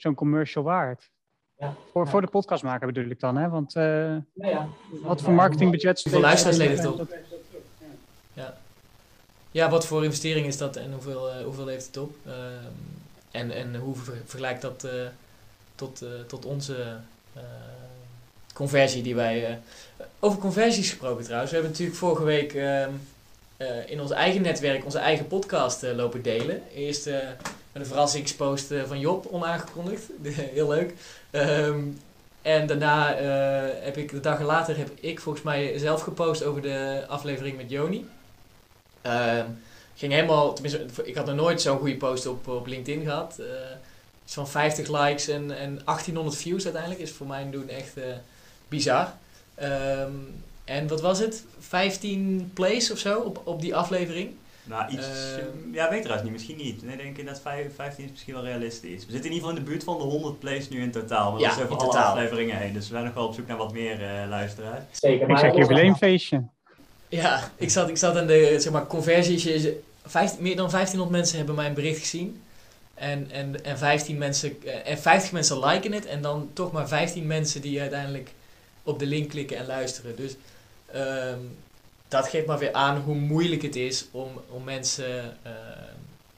zo'n 0.00 0.14
commercial 0.14 0.64
waard. 0.64 1.10
Ja. 1.56 1.74
Voor, 1.92 2.08
voor 2.08 2.20
de 2.20 2.26
podcastmaker 2.26 2.86
bedoel 2.86 3.10
ik 3.10 3.20
dan, 3.20 3.36
hè? 3.36 3.48
Want 3.48 3.76
uh, 3.76 3.82
ja, 3.84 4.22
ja. 4.34 4.68
wat 5.02 5.22
voor 5.22 5.32
marketingbudget... 5.32 6.02
Hoeveel 6.02 6.20
luisteraars 6.20 6.56
levert 6.56 6.78
het 6.78 7.00
op? 7.00 7.16
Ja. 8.32 8.56
ja, 9.50 9.70
wat 9.70 9.86
voor 9.86 10.04
investering 10.04 10.46
is 10.46 10.56
dat 10.56 10.76
en 10.76 10.92
hoeveel, 10.92 11.28
uh, 11.28 11.44
hoeveel 11.44 11.64
levert 11.64 11.86
het 11.86 11.96
op? 11.96 12.16
Uh, 12.26 12.32
en, 13.30 13.50
en 13.50 13.76
hoe 13.76 13.94
vergelijkt 14.24 14.62
dat 14.62 14.88
tot, 15.74 16.04
tot 16.26 16.44
onze 16.44 16.96
conversie 18.54 19.02
die 19.02 19.14
wij... 19.14 19.60
over 20.18 20.38
conversies 20.38 20.88
gesproken 20.88 21.24
trouwens. 21.24 21.50
We 21.50 21.56
hebben 21.56 21.74
natuurlijk 21.76 21.98
vorige 21.98 22.24
week 22.24 22.54
ehm, 22.54 22.90
in 23.86 24.00
ons 24.00 24.10
eigen 24.10 24.42
netwerk 24.42 24.84
onze 24.84 24.98
eigen 24.98 25.26
podcast 25.26 25.82
lopen 25.82 26.22
delen. 26.22 26.62
Eerst 26.74 27.10
een 27.80 27.86
verrassingspost 27.86 28.72
van 28.86 29.00
Job 29.00 29.26
onaangekondigd. 29.30 30.02
Heel 30.54 30.68
leuk. 30.68 30.94
Um, 31.30 32.00
en 32.42 32.66
daarna 32.66 33.20
uh, 33.20 33.84
heb 33.84 33.96
ik, 33.96 34.10
de 34.10 34.20
dag 34.20 34.40
later 34.40 34.76
heb 34.76 34.90
ik 35.00 35.20
volgens 35.20 35.44
mij 35.44 35.78
zelf 35.78 36.02
gepost 36.02 36.44
over 36.44 36.62
de 36.62 37.04
aflevering 37.08 37.56
met 37.56 37.70
Joni. 37.70 38.06
Um, 39.02 39.62
ging 39.94 40.12
helemaal, 40.12 40.52
tenminste, 40.52 40.86
ik 41.02 41.14
had 41.14 41.26
nog 41.26 41.34
nooit 41.36 41.60
zo'n 41.60 41.78
goede 41.78 41.96
post 41.96 42.26
op, 42.26 42.48
op 42.48 42.66
LinkedIn 42.66 43.02
gehad. 43.02 43.36
Uh, 43.40 43.46
van 44.24 44.48
50 44.48 44.88
likes 44.88 45.28
en, 45.28 45.56
en 45.58 45.80
1800 45.84 46.36
views 46.36 46.64
uiteindelijk 46.64 47.02
is 47.02 47.10
voor 47.10 47.26
mij 47.26 47.50
doen 47.50 47.68
echt 47.68 47.94
bizar. 48.68 49.12
Um, 49.62 50.42
en 50.64 50.88
wat 50.88 51.00
was 51.00 51.18
het? 51.18 51.44
15 51.58 52.50
plays 52.54 52.90
of 52.90 52.98
zo 52.98 53.20
op, 53.20 53.40
op 53.44 53.60
die 53.60 53.74
aflevering. 53.74 54.34
Nou, 54.70 54.90
iets. 54.90 55.06
Uh, 55.06 55.74
ja, 55.74 55.90
weet 55.90 56.02
trouwens 56.02 56.22
niet. 56.22 56.32
Misschien 56.32 56.56
niet. 56.56 56.82
Nee, 56.82 56.96
denk 56.96 57.18
ik 57.18 57.26
dat 57.26 57.40
15 57.40 58.04
is 58.04 58.10
misschien 58.10 58.34
wel 58.34 58.44
realistisch. 58.44 59.06
We 59.06 59.12
zitten 59.12 59.30
in 59.30 59.36
ieder 59.36 59.48
geval 59.48 59.50
in 59.50 59.64
de 59.64 59.70
buurt 59.70 59.84
van 59.84 59.98
de 59.98 60.04
100 60.04 60.38
plays 60.38 60.68
nu 60.68 60.82
in 60.82 60.90
totaal. 60.90 61.32
Maar 61.32 61.40
ja, 61.40 61.48
dat 61.48 61.56
is 61.56 61.64
over 61.64 61.76
alle 61.76 61.86
totaal. 61.86 62.12
afleveringen 62.12 62.56
heen. 62.56 62.72
Dus 62.72 62.88
we 62.88 62.92
zijn 62.92 63.04
nog 63.04 63.14
wel 63.14 63.26
op 63.26 63.34
zoek 63.34 63.46
naar 63.46 63.56
wat 63.56 63.72
meer 63.72 64.00
uh, 64.00 64.28
luisteraars. 64.28 64.84
Zeker. 64.90 65.26
Maar 65.26 65.44
ik 65.44 65.54
zeg 65.54 65.62
jubileumfeestje. 65.62 66.44
Ja, 67.08 67.50
ik 67.56 67.70
zat, 67.70 67.88
ik 67.88 67.96
zat 67.96 68.16
aan 68.16 68.26
de 68.26 68.56
zeg 68.58 68.72
maar, 68.72 68.86
conversies. 68.86 69.44
meer 70.38 70.56
dan 70.56 70.70
1500 70.70 71.10
mensen 71.10 71.36
hebben 71.36 71.54
mijn 71.54 71.74
bericht 71.74 72.00
gezien. 72.00 72.42
En, 72.94 73.30
en, 73.30 73.64
en, 73.64 73.78
15 73.78 74.18
mensen, 74.18 74.84
en 74.84 74.98
50 74.98 75.32
mensen 75.32 75.66
liken 75.66 75.92
het. 75.92 76.06
En 76.06 76.22
dan 76.22 76.50
toch 76.52 76.72
maar 76.72 76.88
15 76.88 77.26
mensen 77.26 77.60
die 77.60 77.80
uiteindelijk 77.80 78.30
op 78.82 78.98
de 78.98 79.06
link 79.06 79.28
klikken 79.28 79.56
en 79.56 79.66
luisteren. 79.66 80.16
Dus 80.16 80.36
um, 80.94 81.56
dat 82.10 82.28
geeft 82.28 82.46
maar 82.46 82.58
weer 82.58 82.72
aan 82.72 82.96
hoe 82.96 83.14
moeilijk 83.14 83.62
het 83.62 83.76
is 83.76 84.06
om, 84.10 84.28
om 84.48 84.64
mensen 84.64 85.36
uh, 85.46 85.52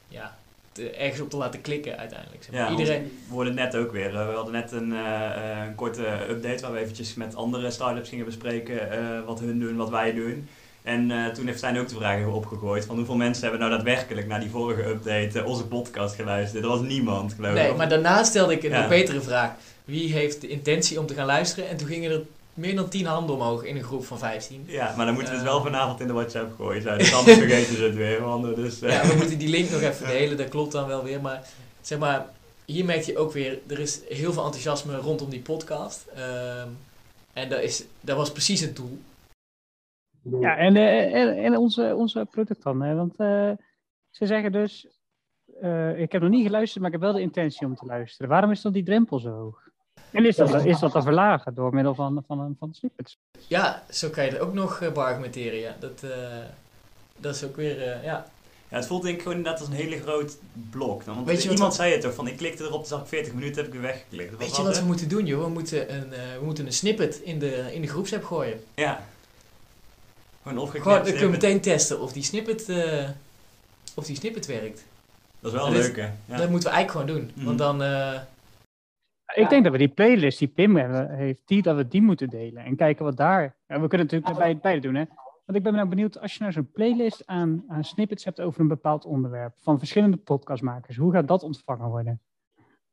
ja, 0.09 0.37
te, 0.73 0.91
ergens 0.91 1.21
op 1.21 1.31
te 1.31 1.37
laten 1.37 1.61
klikken 1.61 1.99
uiteindelijk. 1.99 2.43
Zeg 2.43 2.53
maar. 2.53 2.63
ja, 2.63 2.71
Iedereen... 2.71 3.19
We 3.29 3.45
net 3.45 3.77
ook 3.77 3.93
weer. 3.93 4.13
Uh, 4.13 4.27
we 4.29 4.35
hadden 4.35 4.53
net 4.53 4.73
een, 4.73 4.91
uh, 4.91 5.65
een 5.67 5.75
korte 5.75 6.07
update 6.29 6.63
waar 6.63 6.73
we 6.73 6.79
eventjes 6.79 7.15
met 7.15 7.35
andere 7.35 7.71
startups 7.71 8.09
gingen 8.09 8.25
bespreken 8.25 8.89
wat 9.27 9.41
hun 9.41 9.59
doen, 9.59 9.77
wat 9.77 9.91
wij 9.91 10.15
doen. 10.15 10.49
En 10.83 11.33
toen 11.35 11.47
heeft 11.47 11.59
Stijn 11.59 11.79
ook 11.79 11.89
de 11.89 11.95
vraag 11.95 12.27
opgegooid 12.27 12.85
van 12.85 12.97
hoeveel 12.97 13.17
mensen 13.17 13.43
hebben 13.43 13.61
nou 13.61 13.73
daadwerkelijk 13.73 14.27
naar 14.27 14.41
die 14.41 14.51
vorige 14.51 14.85
update 14.89 15.45
onze 15.45 15.67
podcast 15.67 16.15
geluisterd. 16.15 16.63
Er 16.63 16.69
was 16.69 16.81
niemand, 16.81 17.33
geloof 17.33 17.51
ik. 17.51 17.57
Nee, 17.57 17.73
maar 17.73 17.89
daarna 17.89 18.25
stelde 18.25 18.53
ik 18.53 18.63
een 18.63 18.71
ja. 18.71 18.81
nog 18.81 18.89
betere 18.89 19.21
vraag. 19.21 19.51
Wie 19.85 20.13
heeft 20.13 20.41
de 20.41 20.49
intentie 20.49 21.01
om 21.01 21.07
te 21.07 21.15
gaan 21.15 21.27
luisteren? 21.27 21.69
En 21.69 21.77
toen 21.77 21.89
gingen 21.89 22.11
er 22.11 22.23
meer 22.55 22.77
dan 22.77 22.89
10 22.89 23.07
handen 23.07 23.35
omhoog 23.35 23.65
in 23.65 23.77
een 23.77 23.83
groep 23.83 24.05
van 24.05 24.19
15. 24.19 24.65
Ja, 24.67 24.95
maar 24.97 25.07
dan 25.07 25.15
moeten 25.15 25.33
we 25.33 25.39
het 25.39 25.49
wel 25.49 25.63
vanavond 25.63 26.01
in 26.01 26.07
de 26.07 26.13
WhatsApp 26.13 26.55
gooien. 26.55 26.83
Zijn. 26.83 26.99
Dus 26.99 27.15
anders 27.15 27.39
vergeten 27.39 27.77
ze 27.77 27.83
het 27.83 27.95
weer. 27.95 28.23
Want 28.23 28.57
dus, 28.57 28.83
uh... 28.83 28.91
Ja, 28.91 29.07
we 29.07 29.17
moeten 29.17 29.39
die 29.39 29.49
link 29.49 29.71
nog 29.71 29.81
even 29.81 30.07
delen. 30.19 30.37
Dat 30.37 30.49
klopt 30.49 30.73
dan 30.73 30.87
wel 30.87 31.03
weer. 31.03 31.21
Maar 31.21 31.49
zeg 31.81 31.99
maar, 31.99 32.31
hier 32.65 32.85
merk 32.85 33.03
je 33.03 33.19
ook 33.19 33.33
weer, 33.33 33.59
er 33.67 33.79
is 33.79 34.01
heel 34.09 34.33
veel 34.33 34.45
enthousiasme 34.45 34.97
rondom 34.97 35.31
die 35.31 35.41
podcast. 35.41 36.07
Um, 36.19 36.77
en 37.33 37.49
dat, 37.49 37.61
is, 37.61 37.87
dat 38.01 38.17
was 38.17 38.33
precies 38.33 38.61
het 38.61 38.77
doel. 38.77 38.99
Ja, 40.41 40.57
en, 40.57 40.77
uh, 40.77 41.15
en, 41.15 41.37
en, 41.37 41.57
onze, 41.57 41.95
onze 41.97 42.27
product 42.31 42.63
dan. 42.63 42.83
Hè? 42.83 42.95
Want 42.95 43.21
uh, 43.21 43.51
ze 44.11 44.27
zeggen 44.27 44.53
dus, 44.53 44.87
ik 45.97 46.13
heb 46.13 46.23
nog 46.23 46.31
niet 46.31 46.47
geluisterd, 46.47 46.83
maar 46.83 46.93
ik 46.93 47.01
heb 47.01 47.11
wel 47.11 47.17
de 47.17 47.27
intentie 47.27 47.67
om 47.67 47.75
te 47.75 47.87
luisteren. 47.87 48.31
Waarom 48.31 48.51
is 48.51 48.61
dan 48.61 48.73
die 48.73 48.83
drempel 48.83 49.19
zo 49.19 49.31
hoog? 49.31 49.71
En 50.11 50.27
is 50.27 50.37
dat, 50.37 50.65
is 50.65 50.79
dat 50.79 50.93
te 50.93 51.03
verlagen 51.03 51.55
door 51.55 51.75
middel 51.75 51.95
van, 51.95 52.25
van, 52.27 52.57
van 52.59 52.75
snippets? 52.75 53.19
Ja, 53.47 53.83
zo 53.91 54.09
kan 54.09 54.25
je 54.25 54.31
het 54.31 54.41
ook 54.41 54.53
nog 54.53 54.81
uh, 54.81 54.93
beargumenteren. 54.93 55.59
Ja. 55.59 55.77
Dat, 55.81 56.03
uh, 56.05 56.11
dat 57.17 57.35
is 57.35 57.45
ook 57.45 57.57
weer, 57.57 57.77
uh, 57.77 58.05
ja. 58.05 58.27
Ja, 58.69 58.79
het 58.79 58.87
voelt 58.87 59.03
denk 59.03 59.15
ik 59.17 59.23
gewoon 59.23 59.37
inderdaad 59.37 59.61
als 59.61 59.69
een 59.71 59.75
hele 59.75 60.01
groot 60.01 60.37
blok. 60.71 61.03
Want 61.03 61.27
Weet 61.27 61.43
je 61.43 61.43
iemand 61.43 61.59
wat... 61.59 61.75
zei 61.75 61.93
het 61.93 62.01
toch, 62.01 62.15
van 62.15 62.27
ik 62.27 62.37
klikte 62.37 62.65
erop, 62.65 62.87
zag 62.87 63.01
ik 63.01 63.07
40 63.07 63.33
minuten, 63.33 63.57
heb 63.57 63.67
ik 63.67 63.73
weer 63.73 63.83
weggeklikt. 63.83 64.39
Weet 64.39 64.57
je 64.57 64.63
wat 64.63 64.79
we 64.79 64.85
moeten 64.85 65.09
doen 65.09 65.27
joh? 65.27 65.45
We 65.45 65.51
moeten 65.51 65.95
een, 65.95 66.09
we 66.11 66.45
moeten 66.45 66.67
een 66.67 66.73
snippet 66.73 67.17
in 67.17 67.39
de, 67.39 67.75
in 67.75 67.81
de 67.81 67.89
groepsapp 67.89 68.25
gooien. 68.25 68.65
Ja. 68.75 69.07
Gewoon 70.43 70.59
opgeknipt 70.59 70.87
Gewoon, 70.87 70.99
dan 70.99 71.13
kunnen 71.13 71.41
we 71.41 71.47
meteen 71.47 71.61
testen 71.61 72.01
of 72.01 72.13
die 72.13 72.23
snippet, 72.23 72.69
of 73.95 74.05
die 74.05 74.17
snippet 74.17 74.47
werkt. 74.47 74.85
Dat 75.41 75.53
is 75.53 75.59
wel 75.59 75.71
leuke. 75.71 76.11
Ja. 76.27 76.37
Dat 76.37 76.51
moeten 76.51 76.71
we 76.71 76.75
eigenlijk 76.75 76.91
gewoon 76.91 77.07
doen. 77.07 77.33
Mm. 77.35 77.45
Want 77.45 77.59
dan... 77.59 77.83
Ik 79.35 79.49
denk 79.49 79.63
dat 79.63 79.73
we 79.73 79.79
die 79.79 79.89
playlist 79.89 80.39
die 80.39 80.49
Pim 80.49 80.77
heeft, 80.77 81.43
die, 81.45 81.63
dat 81.63 81.77
we 81.77 81.89
die 81.89 82.03
moeten 82.03 82.29
delen. 82.29 82.65
En 82.65 82.77
kijken 82.77 83.05
wat 83.05 83.17
daar... 83.17 83.57
Ja, 83.67 83.81
we 83.81 83.89
kunnen 83.89 84.07
natuurlijk 84.07 84.39
bij 84.39 84.59
beide 84.59 84.81
doen, 84.81 84.95
hè. 84.95 85.05
Want 85.45 85.59
ik 85.59 85.63
ben 85.63 85.75
nou 85.75 85.89
benieuwd, 85.89 86.21
als 86.21 86.33
je 86.33 86.41
nou 86.41 86.53
zo'n 86.53 86.71
playlist 86.73 87.27
aan, 87.27 87.65
aan 87.69 87.85
snippets 87.85 88.25
hebt 88.25 88.41
over 88.41 88.61
een 88.61 88.69
bepaald 88.69 89.05
onderwerp, 89.05 89.55
van 89.59 89.79
verschillende 89.79 90.17
podcastmakers, 90.17 90.97
hoe 90.97 91.13
gaat 91.13 91.29
dat 91.29 91.43
ontvangen 91.43 91.89
worden? 91.89 92.21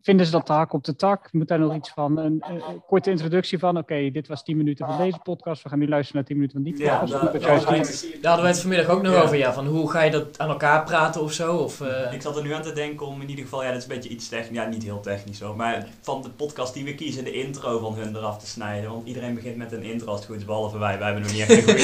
Vinden 0.01 0.25
ze 0.25 0.31
dat 0.31 0.47
de 0.47 0.53
hak 0.53 0.73
op 0.73 0.83
de 0.83 0.95
tak? 0.95 1.33
Moet 1.33 1.47
daar 1.47 1.59
nog 1.59 1.75
iets 1.75 1.89
van? 1.89 2.17
Een, 2.17 2.43
een, 2.47 2.61
een 2.69 2.81
korte 2.87 3.09
introductie 3.09 3.59
van, 3.59 3.69
oké, 3.69 3.79
okay, 3.79 4.11
dit 4.11 4.27
was 4.27 4.43
10 4.43 4.57
minuten 4.57 4.85
van 4.85 4.97
deze 4.97 5.19
podcast, 5.23 5.63
we 5.63 5.69
gaan 5.69 5.79
nu 5.79 5.87
luisteren 5.87 6.15
naar 6.15 6.25
10 6.25 6.35
minuten 6.35 6.63
van 6.63 6.71
die 6.71 6.73
podcast. 6.73 7.11
Ja, 7.11 8.19
daar, 8.21 8.31
hadden 8.31 8.45
we 8.45 8.51
het 8.51 8.59
vanmiddag 8.59 8.87
ook 8.87 9.01
nog 9.01 9.13
ja. 9.13 9.21
over, 9.21 9.37
ja, 9.37 9.53
van 9.53 9.67
hoe 9.67 9.91
ga 9.91 10.01
je 10.01 10.11
dat 10.11 10.39
aan 10.39 10.49
elkaar 10.49 10.83
praten 10.83 11.21
of 11.21 11.31
zo? 11.31 11.55
Of, 11.55 11.79
uh... 11.79 12.13
Ik 12.13 12.21
zat 12.21 12.37
er 12.37 12.43
nu 12.43 12.53
aan 12.53 12.61
te 12.61 12.73
denken 12.73 13.07
om 13.07 13.21
in 13.21 13.29
ieder 13.29 13.43
geval, 13.43 13.63
ja, 13.63 13.67
dat 13.69 13.77
is 13.77 13.83
een 13.83 13.95
beetje 13.95 14.09
iets 14.09 14.29
technisch, 14.29 14.57
ja, 14.57 14.65
niet 14.65 14.83
heel 14.83 14.99
technisch 14.99 15.39
hoor, 15.39 15.55
maar 15.55 15.87
van 16.01 16.21
de 16.21 16.29
podcast 16.29 16.73
die 16.73 16.85
we 16.85 16.95
kiezen, 16.95 17.23
de 17.23 17.31
intro 17.31 17.79
van 17.79 17.95
hun 17.95 18.15
eraf 18.15 18.37
te 18.37 18.47
snijden. 18.47 18.89
Want 18.89 19.07
iedereen 19.07 19.33
begint 19.33 19.55
met 19.55 19.71
een 19.71 19.83
intro 19.83 20.07
als 20.07 20.19
het 20.19 20.29
goed 20.29 20.37
is, 20.37 20.45
behalve 20.45 20.77
wij. 20.77 20.97
Wij 20.97 21.05
hebben 21.05 21.23
nog 21.23 21.31
niet 21.31 21.41
echt 21.41 21.49
een 21.49 21.63
goede, 21.63 21.83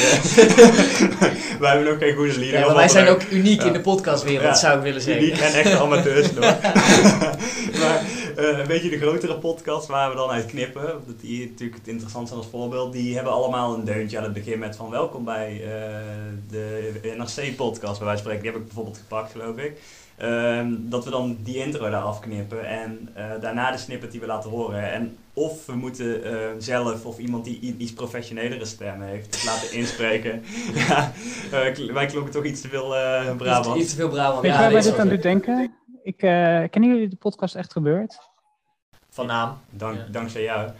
wij 1.59 1.71
hebben 1.71 1.87
nog 1.93 1.97
geen 1.97 2.15
goede 2.15 2.39
leader. 2.39 2.59
Ja, 2.59 2.75
wij 2.75 2.87
zijn 2.87 3.07
ook 3.07 3.21
uniek 3.31 3.63
in 3.63 3.73
de 3.73 3.81
podcastwereld, 3.81 4.57
zou 4.57 4.77
ik 4.77 4.83
willen 4.83 5.01
zeggen. 5.01 5.23
Uniek 5.23 5.39
en 5.39 5.53
echte 5.53 5.77
amateurs 5.77 6.31
hoor. 6.35 7.24
maar, 7.81 8.03
uh, 8.37 8.59
een 8.59 8.67
beetje 8.67 8.89
de 8.89 8.97
grotere 8.97 9.37
podcast 9.37 9.87
waar 9.87 10.09
we 10.09 10.15
dan 10.15 10.29
uit 10.29 10.45
knippen. 10.45 10.85
Dat 11.07 11.19
die 11.19 11.49
natuurlijk 11.49 11.79
het 11.79 11.87
interessant 11.87 12.27
zijn 12.27 12.39
als 12.39 12.49
voorbeeld. 12.49 12.93
Die 12.93 13.15
hebben 13.15 13.33
allemaal 13.33 13.73
een 13.73 13.85
deuntje 13.85 14.17
aan 14.17 14.23
het 14.23 14.33
begin 14.33 14.59
met 14.59 14.75
van 14.75 14.89
welkom 14.89 15.23
bij 15.23 15.53
uh, 15.53 15.67
de 16.49 17.13
NRC-podcast. 17.17 17.97
Bij 17.99 18.07
wijze 18.07 18.23
van 18.23 18.31
spreken, 18.31 18.41
die 18.41 18.51
heb 18.51 18.59
ik 18.59 18.65
bijvoorbeeld 18.65 18.97
gepakt, 18.97 19.31
geloof 19.31 19.57
ik. 19.57 19.81
Um, 20.21 20.89
dat 20.89 21.03
we 21.03 21.09
dan 21.09 21.37
die 21.43 21.57
intro 21.57 21.89
daar 21.89 22.01
afknippen 22.01 22.65
en 22.65 23.09
uh, 23.17 23.23
daarna 23.41 23.71
de 23.71 23.77
snippet 23.77 24.11
die 24.11 24.19
we 24.19 24.25
laten 24.25 24.49
horen. 24.49 24.91
En 24.91 25.17
of 25.33 25.65
we 25.65 25.75
moeten 25.75 26.21
zelf 26.57 27.05
of 27.05 27.17
iemand 27.17 27.45
die 27.45 27.75
iets 27.77 27.93
professionelere 27.93 28.65
stem 28.65 29.01
heeft 29.01 29.43
laten 29.45 29.71
inspreken. 29.71 30.43
ja, 30.87 31.11
wij 31.93 32.05
klonken 32.05 32.31
toch 32.31 32.43
iets 32.43 32.61
te 32.61 32.67
veel 32.67 32.87
Brabant. 33.37 33.75
Iets, 33.75 33.83
iets 33.83 33.89
te 33.89 33.95
veel 33.95 34.09
Brabant, 34.09 34.41
Weet 34.41 34.51
je 34.51 34.57
ja, 34.57 34.63
waar 34.63 34.73
wij 34.73 34.81
dit 34.81 34.97
aan 34.97 35.09
doen 35.09 35.19
denken? 35.19 35.73
Ik, 36.05 36.23
uh, 36.23 36.29
kennen 36.69 36.89
jullie 36.89 37.07
de 37.07 37.15
podcast 37.15 37.55
Echt 37.55 37.71
Gebeurd? 37.71 38.19
Van 39.09 39.25
naam. 39.25 39.57
Dank, 39.69 39.97
ja. 39.97 40.05
Dankzij 40.11 40.43
jou. 40.43 40.71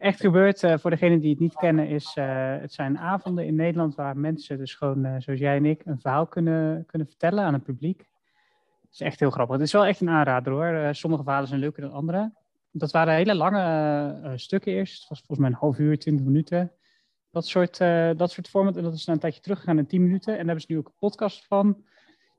echt 0.00 0.20
gebeurt, 0.20 0.62
uh, 0.62 0.78
voor 0.78 0.90
degenen 0.90 1.20
die 1.20 1.30
het 1.30 1.38
niet 1.38 1.54
kennen, 1.54 1.88
is 1.88 2.16
uh, 2.16 2.56
het 2.60 2.72
zijn 2.72 2.98
avonden 2.98 3.46
in 3.46 3.54
Nederland 3.54 3.94
waar 3.94 4.16
mensen 4.16 4.58
dus 4.58 4.74
gewoon, 4.74 5.06
uh, 5.06 5.14
zoals 5.18 5.40
jij 5.40 5.56
en 5.56 5.64
ik, 5.64 5.82
een 5.84 6.00
verhaal 6.00 6.26
kunnen, 6.26 6.86
kunnen 6.86 7.08
vertellen 7.08 7.44
aan 7.44 7.52
het 7.52 7.62
publiek. 7.62 7.98
Het 8.80 8.92
is 8.92 9.00
echt 9.00 9.20
heel 9.20 9.30
grappig. 9.30 9.56
Het 9.56 9.64
is 9.64 9.72
wel 9.72 9.86
echt 9.86 10.00
een 10.00 10.08
aanrader 10.08 10.52
hoor. 10.52 10.94
sommige 10.94 11.22
verhalen 11.22 11.48
zijn 11.48 11.60
leuker 11.60 11.82
dan 11.82 11.92
andere. 11.92 12.32
Dat 12.70 12.90
waren 12.90 13.14
hele 13.14 13.34
lange 13.34 14.32
stukken 14.36 14.72
eerst. 14.72 15.00
Het 15.00 15.08
was 15.08 15.18
volgens 15.18 15.38
mij 15.38 15.48
een 15.48 15.60
half 15.60 15.78
uur, 15.78 15.98
twintig 15.98 16.26
minuten. 16.26 16.72
Dat 17.30 17.46
soort, 17.46 17.78
dat 18.16 18.30
soort 18.30 18.48
format. 18.48 18.76
En 18.76 18.82
dat 18.82 18.94
is 18.94 19.04
na 19.04 19.12
een 19.12 19.18
tijdje 19.18 19.40
teruggegaan 19.40 19.78
in 19.78 19.86
tien 19.86 20.02
minuten. 20.02 20.32
En 20.32 20.38
daar 20.38 20.46
hebben 20.46 20.64
ze 20.64 20.72
nu 20.72 20.78
ook 20.78 20.86
een 20.86 20.98
podcast 20.98 21.46
van. 21.46 21.84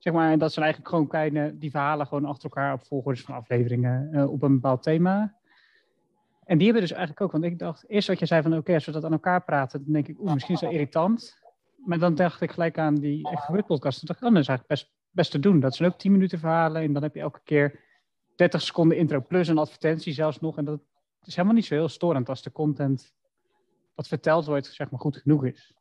Zeg 0.01 0.13
maar, 0.13 0.37
dat 0.37 0.53
zijn 0.53 0.65
eigenlijk 0.65 0.93
gewoon 0.93 1.09
kleine, 1.09 1.57
die 1.57 1.71
verhalen 1.71 2.07
gewoon 2.07 2.25
achter 2.25 2.43
elkaar 2.43 2.73
op 2.73 2.85
volgorde 2.85 3.21
van 3.21 3.35
afleveringen 3.35 4.29
op 4.29 4.43
een 4.43 4.53
bepaald 4.53 4.83
thema. 4.83 5.35
En 6.43 6.57
die 6.57 6.65
hebben 6.65 6.81
dus 6.81 6.91
eigenlijk 6.91 7.21
ook, 7.21 7.31
want 7.31 7.43
ik 7.43 7.59
dacht 7.59 7.89
eerst 7.89 8.07
wat 8.07 8.19
je 8.19 8.25
zei 8.25 8.41
van 8.41 8.57
oké, 8.57 8.73
als 8.73 8.85
we 8.85 8.91
dat 8.91 9.05
aan 9.05 9.11
elkaar 9.11 9.43
praten, 9.43 9.83
dan 9.83 9.93
denk 9.93 10.07
ik, 10.07 10.19
oeh, 10.19 10.33
misschien 10.33 10.55
is 10.55 10.61
dat 10.61 10.71
irritant. 10.71 11.39
Maar 11.85 11.99
dan 11.99 12.15
dacht 12.15 12.41
ik 12.41 12.51
gelijk 12.51 12.77
aan 12.77 12.95
die 12.95 13.29
Echt 13.29 13.43
Gebeurd 13.43 13.65
podcast. 13.65 13.99
Toen 13.99 14.07
dacht 14.07 14.19
ik, 14.19 14.27
oh, 14.27 14.33
dat 14.33 14.41
is 14.41 14.47
eigenlijk 14.47 14.81
best, 14.81 14.95
best 15.11 15.31
te 15.31 15.39
doen. 15.39 15.59
Dat 15.59 15.75
zijn 15.75 15.91
ook 15.91 15.97
10 15.97 16.11
minuten 16.11 16.39
verhalen 16.39 16.81
en 16.81 16.93
dan 16.93 17.03
heb 17.03 17.15
je 17.15 17.21
elke 17.21 17.41
keer 17.43 17.79
30 18.35 18.61
seconden 18.61 18.97
intro 18.97 19.21
plus 19.21 19.47
een 19.47 19.57
advertentie 19.57 20.13
zelfs 20.13 20.39
nog. 20.39 20.57
En 20.57 20.65
dat 20.65 20.79
is 21.23 21.35
helemaal 21.35 21.55
niet 21.55 21.65
zo 21.65 21.75
heel 21.75 21.89
storend 21.89 22.29
als 22.29 22.41
de 22.41 22.51
content 22.51 23.13
wat 23.95 24.07
verteld 24.07 24.45
wordt, 24.45 24.65
zeg 24.65 24.89
maar, 24.89 24.99
goed 24.99 25.17
genoeg 25.17 25.45
is. 25.45 25.73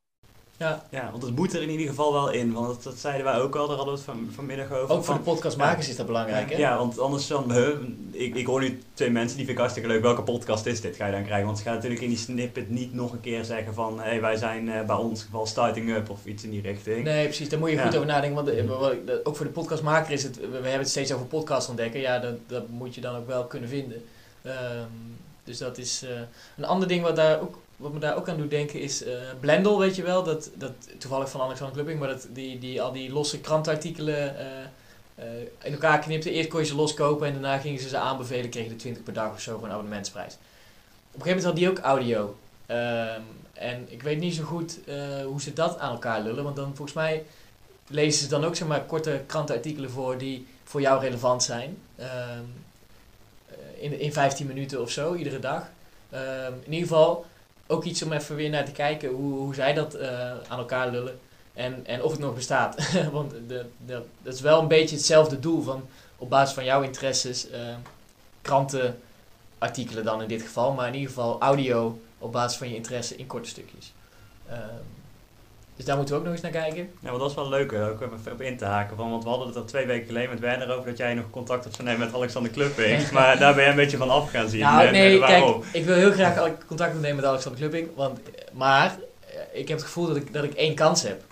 Ja. 0.60 0.84
ja, 0.90 1.10
want 1.10 1.22
het 1.22 1.36
moet 1.36 1.54
er 1.54 1.62
in 1.62 1.70
ieder 1.70 1.86
geval 1.86 2.12
wel 2.12 2.30
in. 2.30 2.52
Want 2.52 2.66
dat, 2.66 2.82
dat 2.82 2.98
zeiden 2.98 3.24
wij 3.24 3.40
ook 3.40 3.56
al, 3.56 3.66
daar 3.66 3.76
hadden 3.76 3.94
we 3.94 4.00
het 4.00 4.10
van, 4.10 4.28
vanmiddag 4.34 4.72
over. 4.72 4.94
Ook 4.94 5.04
voor 5.04 5.14
de 5.14 5.20
podcastmakers 5.20 5.88
is 5.88 5.96
dat 5.96 6.06
belangrijk, 6.06 6.50
hè? 6.50 6.56
Ja, 6.56 6.76
want 6.78 6.98
anders 6.98 7.26
dan... 7.26 7.52
ik, 8.10 8.34
ik 8.34 8.46
hoor 8.46 8.60
nu 8.60 8.82
twee 8.94 9.10
mensen, 9.10 9.36
die 9.36 9.44
vind 9.44 9.56
ik 9.56 9.58
hartstikke 9.58 9.88
leuk. 9.88 10.02
Welke 10.02 10.22
podcast 10.22 10.66
is 10.66 10.80
dit, 10.80 10.96
ga 10.96 11.06
je 11.06 11.12
dan 11.12 11.24
krijgen? 11.24 11.46
Want 11.46 11.58
ze 11.58 11.64
gaan 11.64 11.74
natuurlijk 11.74 12.00
in 12.00 12.08
die 12.08 12.18
snippet 12.18 12.70
niet 12.70 12.94
nog 12.94 13.12
een 13.12 13.20
keer 13.20 13.44
zeggen 13.44 13.74
van... 13.74 14.00
Hé, 14.00 14.08
hey, 14.08 14.20
wij 14.20 14.36
zijn 14.36 14.66
uh, 14.66 14.84
bij 14.84 14.96
ons 14.96 15.22
geval 15.22 15.46
starting 15.46 15.90
up 15.90 16.10
of 16.10 16.24
iets 16.24 16.44
in 16.44 16.50
die 16.50 16.62
richting. 16.62 17.04
Nee, 17.04 17.24
precies. 17.24 17.48
Daar 17.48 17.58
moet 17.58 17.70
je 17.70 17.78
goed 17.78 17.94
over 17.94 18.06
nadenken. 18.06 18.44
Want 18.44 18.56
de, 19.06 19.20
ook 19.24 19.36
voor 19.36 19.46
de 19.46 19.52
podcastmaker 19.52 20.12
is 20.12 20.22
het... 20.22 20.36
We, 20.36 20.52
hebben 20.52 20.72
het 20.72 20.88
steeds 20.88 21.12
over 21.12 21.26
podcast 21.26 21.68
ontdekken. 21.68 22.00
Ja, 22.00 22.18
dat, 22.18 22.34
dat 22.46 22.68
moet 22.68 22.94
je 22.94 23.00
dan 23.00 23.16
ook 23.16 23.26
wel 23.26 23.44
kunnen 23.44 23.68
vinden. 23.68 24.02
Um, 24.44 25.18
dus 25.44 25.58
dat 25.58 25.78
is 25.78 26.02
uh, 26.04 26.10
een 26.56 26.64
ander 26.64 26.88
ding 26.88 27.02
wat 27.02 27.16
daar 27.16 27.40
ook 27.40 27.58
wat 27.80 27.92
me 27.92 27.98
daar 27.98 28.16
ook 28.16 28.28
aan 28.28 28.36
doet 28.36 28.50
denken 28.50 28.80
is 28.80 29.06
uh, 29.06 29.12
Blendel, 29.40 29.78
weet 29.78 29.96
je 29.96 30.02
wel. 30.02 30.22
Dat, 30.22 30.50
dat, 30.54 30.72
toevallig 30.98 31.30
van 31.30 31.40
Alexander 31.40 31.74
Klupping, 31.74 31.98
maar 31.98 32.08
dat, 32.08 32.26
die, 32.32 32.58
die, 32.58 32.82
al 32.82 32.92
die 32.92 33.12
losse 33.12 33.40
krantartikelen 33.40 34.34
uh, 35.18 35.24
uh, 35.24 35.40
in 35.62 35.72
elkaar 35.72 35.98
knipte. 35.98 36.30
Eerst 36.30 36.48
kon 36.48 36.60
je 36.60 36.66
ze 36.66 36.74
loskopen 36.74 37.26
en 37.26 37.32
daarna 37.32 37.58
gingen 37.58 37.80
ze 37.80 37.88
ze 37.88 37.96
aanbevelen. 37.96 38.50
Kregen 38.50 38.70
er 38.70 38.76
20 38.76 39.02
per 39.02 39.12
dag 39.12 39.32
of 39.32 39.40
zo 39.40 39.58
voor 39.58 39.66
een 39.66 39.72
abonnementsprijs. 39.72 40.34
Op 40.34 40.40
een 41.14 41.22
gegeven 41.22 41.28
moment 41.28 41.44
had 41.44 41.56
die 41.56 41.70
ook 41.70 41.78
audio. 41.78 42.36
Um, 42.68 43.22
en 43.52 43.86
ik 43.86 44.02
weet 44.02 44.18
niet 44.18 44.34
zo 44.34 44.42
goed 44.42 44.78
hoe 45.24 45.40
ze 45.40 45.52
dat 45.52 45.78
aan 45.78 45.92
elkaar 45.92 46.20
lullen. 46.20 46.44
Want 46.44 46.56
dan 46.56 46.76
volgens 46.76 46.96
mij 46.96 47.24
lezen 47.88 48.22
ze 48.22 48.28
dan 48.28 48.44
ook 48.44 48.56
zeg 48.56 48.68
maar, 48.68 48.84
korte 48.84 49.22
krantenartikelen 49.26 49.90
voor 49.90 50.18
die 50.18 50.46
voor 50.64 50.80
jou 50.80 51.00
relevant 51.00 51.42
zijn. 51.42 51.78
Um, 52.00 52.64
in, 53.78 54.00
in 54.00 54.12
15 54.12 54.46
minuten 54.46 54.80
of 54.80 54.90
zo, 54.90 55.14
iedere 55.14 55.38
dag. 55.38 55.68
Um, 56.14 56.54
in 56.64 56.72
ieder 56.72 56.88
geval 56.88 57.26
ook 57.70 57.84
iets 57.84 58.02
om 58.02 58.12
even 58.12 58.36
weer 58.36 58.50
naar 58.50 58.64
te 58.64 58.72
kijken 58.72 59.08
hoe, 59.08 59.38
hoe 59.38 59.54
zij 59.54 59.74
dat 59.74 59.96
uh, 59.96 60.30
aan 60.30 60.58
elkaar 60.58 60.90
lullen. 60.90 61.18
En, 61.54 61.86
en 61.86 62.02
of 62.02 62.10
het 62.10 62.20
nog 62.20 62.34
bestaat. 62.34 62.92
Want 63.12 63.32
de, 63.46 63.66
dat 64.22 64.34
is 64.34 64.40
wel 64.40 64.60
een 64.60 64.68
beetje 64.68 64.96
hetzelfde 64.96 65.40
doel 65.40 65.62
van 65.62 65.88
op 66.16 66.30
basis 66.30 66.54
van 66.54 66.64
jouw 66.64 66.82
interesses, 66.82 67.50
uh, 67.50 67.56
krantenartikelen 68.42 70.04
dan 70.04 70.22
in 70.22 70.28
dit 70.28 70.42
geval, 70.42 70.72
maar 70.72 70.86
in 70.86 70.94
ieder 70.94 71.08
geval 71.08 71.40
audio 71.40 72.00
op 72.18 72.32
basis 72.32 72.58
van 72.58 72.68
je 72.68 72.74
interesse 72.74 73.16
in 73.16 73.26
korte 73.26 73.48
stukjes. 73.48 73.92
Uh, 74.50 74.56
dus 75.80 75.88
daar 75.88 75.98
moeten 75.98 76.14
we 76.14 76.20
ook 76.20 76.26
nog 76.26 76.36
eens 76.36 76.52
naar 76.52 76.62
kijken. 76.62 76.90
Ja, 77.00 77.10
maar 77.10 77.18
dat 77.18 77.30
is 77.30 77.36
wel 77.36 77.48
leuk, 77.48 77.72
ook 77.72 78.00
even 78.00 78.32
op 78.32 78.40
in 78.40 78.56
te 78.56 78.64
haken. 78.64 78.96
Van, 78.96 79.10
want 79.10 79.22
we 79.22 79.28
hadden 79.28 79.46
het 79.46 79.56
al 79.56 79.64
twee 79.64 79.86
weken 79.86 80.06
geleden 80.06 80.30
met 80.30 80.40
Werner 80.40 80.70
over 80.70 80.88
dat 80.88 80.96
jij 80.98 81.14
nog 81.14 81.30
contact 81.30 81.64
had 81.64 81.82
nemen 81.82 81.98
met 81.98 82.14
Alexander 82.14 82.52
Klupping. 82.52 83.10
maar 83.10 83.38
daar 83.38 83.54
ben 83.54 83.62
jij 83.62 83.70
een 83.70 83.76
beetje 83.76 83.96
van 83.96 84.10
af 84.10 84.30
gaan 84.30 84.48
zien. 84.48 84.60
Nou, 84.60 84.90
nee, 84.90 85.18
kijk, 85.18 85.44
ik 85.72 85.84
wil 85.84 85.94
heel 85.94 86.12
graag 86.12 86.56
contact 86.66 86.94
opnemen 86.94 87.16
met 87.16 87.24
Alexander 87.24 87.60
Klupping. 87.60 87.88
Want, 87.94 88.18
maar 88.52 88.96
ik 89.52 89.68
heb 89.68 89.76
het 89.76 89.86
gevoel 89.86 90.06
dat 90.06 90.16
ik, 90.16 90.32
dat 90.32 90.44
ik 90.44 90.54
één 90.54 90.74
kans 90.74 91.02
heb. 91.02 91.22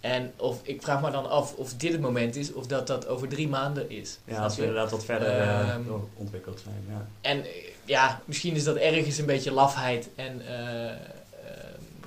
En 0.00 0.32
of, 0.36 0.60
ik 0.62 0.82
vraag 0.82 1.00
me 1.00 1.10
dan 1.10 1.30
af 1.30 1.54
of 1.54 1.74
dit 1.74 1.92
het 1.92 2.00
moment 2.00 2.36
is 2.36 2.52
of 2.52 2.66
dat 2.66 2.86
dat 2.86 3.06
over 3.06 3.28
drie 3.28 3.48
maanden 3.48 3.90
is. 3.90 4.18
Ja, 4.24 4.42
als 4.42 4.56
we 4.56 4.62
inderdaad 4.62 4.90
wat 4.90 5.04
verder 5.04 5.40
uh, 5.40 5.74
ontwikkeld 6.14 6.60
zijn. 6.64 6.84
Ja. 6.88 7.06
En 7.20 7.44
ja, 7.84 8.20
misschien 8.24 8.54
is 8.54 8.64
dat 8.64 8.76
ergens 8.76 9.18
een 9.18 9.26
beetje 9.26 9.52
lafheid 9.52 10.08
en... 10.16 10.42
Uh, 10.50 10.90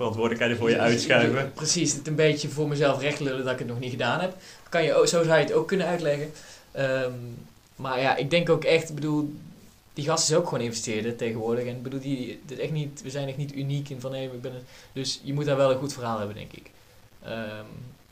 verantwoordelijkheden 0.02 0.56
voor 0.56 0.70
je 0.70 0.78
uitschuiven. 0.78 1.52
Precies, 1.52 1.92
het 1.92 2.06
een 2.06 2.14
beetje 2.14 2.48
voor 2.48 2.68
mezelf 2.68 3.00
recht 3.00 3.20
lullen 3.20 3.44
dat 3.44 3.52
ik 3.52 3.58
het 3.58 3.68
nog 3.68 3.78
niet 3.78 3.90
gedaan 3.90 4.20
heb. 4.20 4.34
Kan 4.68 4.84
je, 4.84 4.90
zo 4.90 5.04
zou 5.04 5.26
je 5.26 5.32
het 5.32 5.52
ook 5.52 5.68
kunnen 5.68 5.86
uitleggen. 5.86 6.30
Um, 6.78 7.46
maar 7.76 8.00
ja, 8.00 8.16
ik 8.16 8.30
denk 8.30 8.50
ook 8.50 8.64
echt, 8.64 8.94
bedoel, 8.94 9.34
die 9.94 10.04
gast 10.04 10.30
is 10.30 10.36
ook 10.36 10.48
gewoon 10.48 10.64
investeerder 10.64 11.16
tegenwoordig. 11.16 11.64
En 11.64 11.82
bedoel, 11.82 12.00
die, 12.00 12.40
dit 12.46 12.58
echt 12.58 12.72
niet, 12.72 13.02
we 13.02 13.10
zijn 13.10 13.28
echt 13.28 13.36
niet 13.36 13.54
uniek 13.54 13.88
in 13.88 14.00
van, 14.00 14.14
hé, 14.14 14.22
ik 14.22 14.42
ben 14.42 14.52
Dus 14.92 15.20
je 15.22 15.32
moet 15.32 15.44
daar 15.44 15.56
wel 15.56 15.70
een 15.70 15.78
goed 15.78 15.92
verhaal 15.92 16.18
hebben, 16.18 16.36
denk 16.36 16.52
ik. 16.52 16.70
Um, 17.26 17.66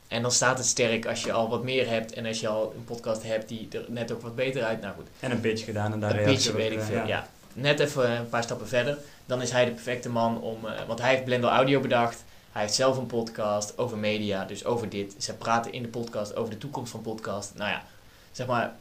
en 0.07 0.21
dan 0.21 0.31
staat 0.31 0.57
het 0.57 0.67
sterk 0.67 1.05
als 1.05 1.23
je 1.23 1.31
al 1.31 1.49
wat 1.49 1.63
meer 1.63 1.89
hebt 1.89 2.13
en 2.13 2.25
als 2.25 2.39
je 2.39 2.47
al 2.47 2.73
een 2.75 2.83
podcast 2.83 3.23
hebt 3.23 3.47
die 3.47 3.67
er 3.71 3.85
net 3.87 4.11
ook 4.11 4.21
wat 4.21 4.35
beter 4.35 4.63
uit. 4.63 4.81
Nou 4.81 4.93
goed. 4.95 5.07
En 5.19 5.31
een 5.31 5.39
pitch 5.39 5.65
gedaan 5.65 5.93
en 5.93 5.99
daar 5.99 6.17
Een 6.17 6.23
pitch, 6.23 6.51
weet 6.51 6.71
ik 6.71 6.81
veel, 6.81 6.95
ja. 6.95 7.05
ja. 7.05 7.27
Net 7.53 7.79
even 7.79 8.11
een 8.11 8.29
paar 8.29 8.43
stappen 8.43 8.67
verder 8.67 8.97
dan 9.31 9.41
is 9.41 9.51
hij 9.51 9.65
de 9.65 9.71
perfecte 9.71 10.09
man 10.09 10.41
om. 10.41 10.65
Uh, 10.65 10.71
want 10.87 10.99
hij 10.99 11.09
heeft 11.09 11.23
Blender 11.23 11.49
Audio 11.49 11.79
bedacht. 11.79 12.23
Hij 12.51 12.61
heeft 12.61 12.73
zelf 12.73 12.97
een 12.97 13.05
podcast 13.05 13.77
over 13.77 13.97
media, 13.97 14.45
dus 14.45 14.65
over 14.65 14.89
dit. 14.89 15.15
Ze 15.17 15.33
praten 15.33 15.73
in 15.73 15.81
de 15.81 15.87
podcast 15.87 16.35
over 16.35 16.51
de 16.51 16.57
toekomst 16.57 16.91
van 16.91 17.01
podcast. 17.01 17.51
Nou 17.55 17.69
ja, 17.69 17.83
zeg 18.31 18.47
maar. 18.47 18.73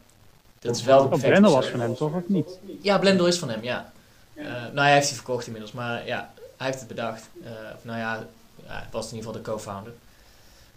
Dat 0.58 0.76
is 0.76 0.82
wel 0.82 1.02
de 1.02 1.08
perfecte. 1.08 1.30
Blender 1.30 1.50
was 1.50 1.66
van 1.66 1.80
hem 1.80 1.94
toch 1.94 2.14
of 2.14 2.22
niet? 2.26 2.58
Ja, 2.82 2.98
Blender 2.98 3.28
is 3.28 3.38
van 3.38 3.50
hem, 3.50 3.62
ja. 3.62 3.92
Uh, 4.34 4.44
nou, 4.46 4.78
hij 4.80 4.92
heeft 4.92 5.06
die 5.06 5.16
verkocht 5.16 5.46
inmiddels, 5.46 5.72
maar 5.72 6.06
ja, 6.06 6.30
hij 6.56 6.66
heeft 6.66 6.78
het 6.78 6.88
bedacht. 6.88 7.28
Uh, 7.42 7.48
of 7.76 7.84
nou 7.84 7.98
ja, 7.98 8.26
hij 8.64 8.86
was 8.90 9.10
in 9.10 9.16
ieder 9.16 9.32
geval 9.32 9.42
de 9.42 9.50
co-founder. 9.50 9.92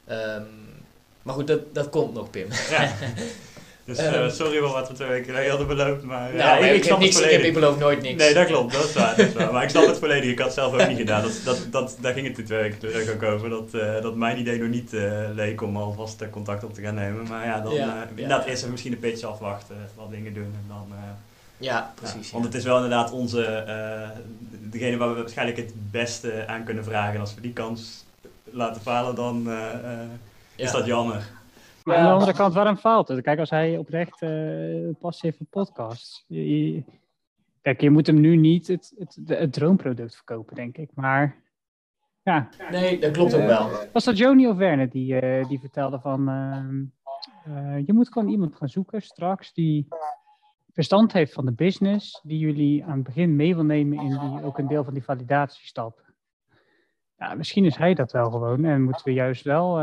Um, 0.10 0.84
maar 1.22 1.34
goed, 1.34 1.48
dat, 1.48 1.74
dat 1.74 1.90
komt 1.90 2.14
nog, 2.14 2.30
Pim. 2.30 2.48
Ja. 2.70 2.92
Dus 3.86 4.00
uh, 4.00 4.30
sorry 4.30 4.62
wel 4.62 4.72
wat 4.72 4.88
we 4.88 4.94
twee 4.94 5.08
weken 5.08 5.26
geleden 5.26 5.50
hadden 5.50 5.68
beloofd. 5.68 6.04
Maar, 6.04 6.34
nou, 6.34 6.38
ja, 6.38 6.58
ik, 6.58 6.76
ik, 6.76 6.84
heb 6.84 6.98
niks, 6.98 7.22
ik, 7.22 7.32
heb, 7.32 7.42
ik 7.42 7.54
beloof 7.54 7.80
nooit 7.80 8.02
niks. 8.02 8.24
Nee, 8.24 8.34
dat 8.34 8.46
klopt. 8.46 8.74
Dat 8.74 8.84
is 8.84 8.94
waar. 8.94 9.16
Dat 9.16 9.28
is 9.28 9.34
waar. 9.34 9.54
Maar 9.54 9.64
ik 9.64 9.70
snap 9.70 9.88
het 9.94 9.98
volledig. 9.98 10.32
Ik 10.32 10.38
had 10.38 10.46
het 10.46 10.56
zelf 10.56 10.74
ook 10.74 10.88
niet 10.88 10.98
gedaan. 10.98 11.22
Dat, 11.22 11.42
dat, 11.44 11.68
dat, 11.72 11.98
daar 12.02 12.14
ging 12.14 12.28
het 12.28 12.36
de 12.36 12.44
twee 12.44 12.62
weken 12.62 12.80
terug 12.80 13.14
ook 13.14 13.24
over. 13.24 13.50
Dat, 13.50 13.70
uh, 13.72 14.02
dat 14.02 14.16
mijn 14.16 14.40
idee 14.40 14.60
nog 14.60 14.70
niet 14.70 14.94
uh, 14.94 15.12
leek 15.34 15.62
om 15.62 15.78
alvast 15.78 16.30
contact 16.30 16.64
op 16.64 16.74
te 16.74 16.82
gaan 16.82 16.96
nemen. 16.96 17.28
Maar 17.28 17.46
ja, 17.46 17.60
dan 17.60 17.74
ja, 17.74 18.08
inderdaad 18.10 18.46
eerst 18.46 18.58
even 18.58 18.72
misschien 18.72 18.92
de 18.92 18.98
pitch 18.98 19.24
afwachten. 19.24 19.76
Wat 19.96 20.12
dingen 20.12 20.34
doen 20.34 20.44
en 20.44 20.66
dan... 20.68 20.88
ja, 21.58 21.94
precies. 21.96 22.32
want 22.32 22.46
het 22.46 22.54
is 22.54 22.64
wel 22.64 22.76
inderdaad 22.76 23.12
onze... 23.12 23.66
degene 24.50 24.98
waar 24.98 25.10
we 25.10 25.22
waarschijnlijk 25.22 25.58
het 25.58 25.74
beste 25.92 26.44
aan 26.48 26.64
kunnen 26.64 26.84
vragen. 26.84 27.14
En 27.14 27.20
als 27.20 27.36
we 27.36 27.42
die 27.42 27.54
kans 27.54 28.06
laten 28.44 28.82
falen, 28.82 29.16
dan 29.16 29.50
is 30.56 30.72
dat 30.72 30.86
jammer. 30.86 31.42
Maar 31.84 31.98
aan 31.98 32.06
de 32.06 32.12
andere 32.12 32.34
kant, 32.34 32.54
waarom 32.54 32.78
faalt 32.78 33.08
het? 33.08 33.22
Kijk, 33.22 33.40
als 33.40 33.50
hij 33.50 33.78
oprecht 33.78 34.22
uh, 34.22 34.90
passie 35.00 35.30
heeft 35.30 35.38
voor 35.38 35.64
podcasts. 35.64 36.26
Je, 36.28 36.84
kijk, 37.62 37.82
je 37.82 37.90
moet 37.90 38.08
hem 38.08 38.20
nu 38.20 38.36
niet 38.36 38.68
het, 38.68 38.94
het, 38.98 39.20
het, 39.26 39.54
droomproduct 39.54 40.16
verkopen, 40.16 40.56
denk 40.56 40.78
ik. 40.78 40.90
Maar 40.94 41.36
ja. 42.22 42.50
Nee, 42.70 43.00
dat 43.00 43.12
klopt 43.12 43.34
ook 43.34 43.46
wel. 43.46 43.70
Was 43.94 44.04
dat 44.04 44.18
Joni 44.18 44.48
of 44.48 44.58
Werner 44.58 44.90
die, 44.90 45.22
uh, 45.22 45.48
die 45.48 45.60
vertelde 45.60 46.00
van... 46.00 46.30
Uh, 47.48 47.86
je 47.86 47.94
moet 47.94 48.12
gewoon 48.12 48.30
iemand 48.30 48.56
gaan 48.56 48.70
zoeken 48.70 49.02
straks 49.02 49.54
die 49.54 49.88
verstand 50.72 51.14
heeft 51.14 51.34
van 51.34 51.46
de 51.46 51.52
business, 51.52 52.22
die 52.24 52.40
jullie 52.40 52.84
aan 52.84 52.96
het 52.96 53.04
begin 53.04 53.36
mee 53.36 53.56
wil 53.56 53.64
nemen 53.64 53.98
in 53.98 54.10
die, 54.10 54.44
ook 54.44 54.58
een 54.58 54.68
deel 54.68 54.84
van 54.84 54.94
die 54.94 55.04
validatiestap. 55.04 56.02
Ja, 57.18 57.34
misschien 57.34 57.66
is 57.66 57.78
hij 57.78 57.94
dat 57.94 58.12
wel 58.12 58.32
gewoon 58.32 58.66
en 58.66 58.84
moeten 58.84 59.06
we 59.06 59.14
juist 59.14 59.44
wel 59.44 59.80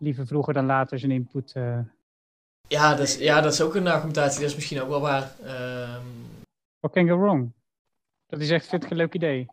liever 0.00 0.26
vroeger 0.26 0.54
dan 0.54 0.66
later 0.66 0.98
zijn 0.98 1.12
input. 1.12 1.52
Uh... 1.56 1.78
Ja, 2.68 2.90
dat 2.90 3.06
is, 3.06 3.16
ja, 3.16 3.40
dat 3.40 3.52
is 3.52 3.60
ook 3.60 3.74
een 3.74 3.88
argumentatie. 3.88 4.40
Dat 4.40 4.48
is 4.48 4.54
misschien 4.54 4.80
ook 4.80 4.88
wel 4.88 5.00
waar. 5.00 5.32
Um... 5.44 6.28
What 6.80 6.92
can 6.92 7.08
go 7.08 7.18
wrong? 7.18 7.52
Dat 8.26 8.40
is 8.40 8.50
echt, 8.50 8.68
vind 8.68 8.84
ik 8.84 8.90
een 8.90 8.96
leuk 8.96 9.14
idee. 9.14 9.48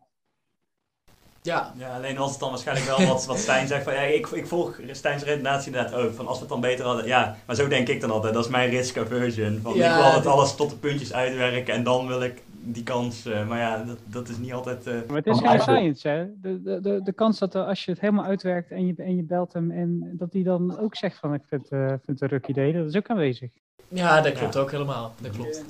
Ja. 1.42 1.74
ja, 1.78 1.96
alleen 1.96 2.18
was 2.18 2.32
het 2.32 2.40
dan 2.40 2.50
waarschijnlijk 2.50 2.88
wel 2.88 3.08
wat, 3.08 3.26
wat 3.26 3.38
Stijn 3.38 3.68
zegt 3.68 3.84
van 3.84 3.94
ja, 3.94 4.00
ik, 4.00 4.28
ik 4.28 4.48
volg 4.48 4.80
Stijn's 4.92 5.24
redenatie 5.24 5.72
inderdaad 5.72 5.94
ook. 5.94 6.14
Van 6.14 6.28
als 6.28 6.36
we 6.36 6.42
het 6.42 6.50
dan 6.50 6.62
beter 6.62 6.86
hadden, 6.86 7.06
ja, 7.06 7.38
maar 7.46 7.56
zo 7.56 7.68
denk 7.68 7.88
ik 7.88 8.02
dan 8.02 8.12
altijd. 8.12 8.34
Dat 8.34 8.46
is 8.46 8.52
mijn 8.52 8.70
risk 8.70 8.98
aversion. 8.98 9.60
Van 9.62 9.74
ja, 9.74 9.90
ik 9.90 9.96
wil 9.96 10.04
altijd 10.04 10.26
alles 10.26 10.56
tot 10.56 10.70
de 10.70 10.76
puntjes 10.76 11.14
uitwerken 11.14 11.74
en 11.74 11.84
dan 11.84 12.08
wil 12.08 12.22
ik 12.22 12.42
die 12.72 12.84
kans. 12.84 13.26
Uh, 13.26 13.48
maar 13.48 13.60
ja, 13.60 13.84
dat, 13.84 13.98
dat 14.06 14.28
is 14.28 14.38
niet 14.38 14.54
altijd. 14.54 14.88
Uh, 14.88 14.94
maar 15.08 15.16
het 15.16 15.28
is 15.28 15.40
geen 15.40 15.60
science, 15.60 16.08
hè? 16.08 16.26
De, 16.42 16.62
de, 16.62 16.82
de, 16.82 17.02
de 17.04 17.14
kans 17.14 17.40
dat 17.40 17.56
er, 17.56 17.64
als 17.64 17.86
je 17.86 17.92
het 17.92 18.00
helemaal 18.00 18.26
uitwerkt 18.26 18.72
en 18.72 18.86
je, 18.86 18.94
en 18.98 19.16
je 19.16 19.24
belt 19.24 19.54
hem 19.54 19.72
en 19.72 20.14
dat 20.18 20.34
hij 20.34 20.44
dan 20.44 20.78
ook 20.78 20.96
zegt 20.96 21.18
van 21.20 21.34
ik 21.34 21.42
vind, 21.48 21.72
uh, 21.72 21.88
vind 21.88 22.06
het 22.06 22.22
een 22.22 22.28
ruk 22.28 22.48
idee, 22.48 22.74
dat 22.74 22.86
is 22.86 22.96
ook 22.96 23.08
aanwezig. 23.08 23.50
Ja, 23.88 24.22
dat 24.22 24.34
klopt 24.34 24.54
ja. 24.54 24.60
ook 24.60 24.72
helemaal. 24.72 25.14
Dat 25.22 25.32
klopt. 25.32 25.66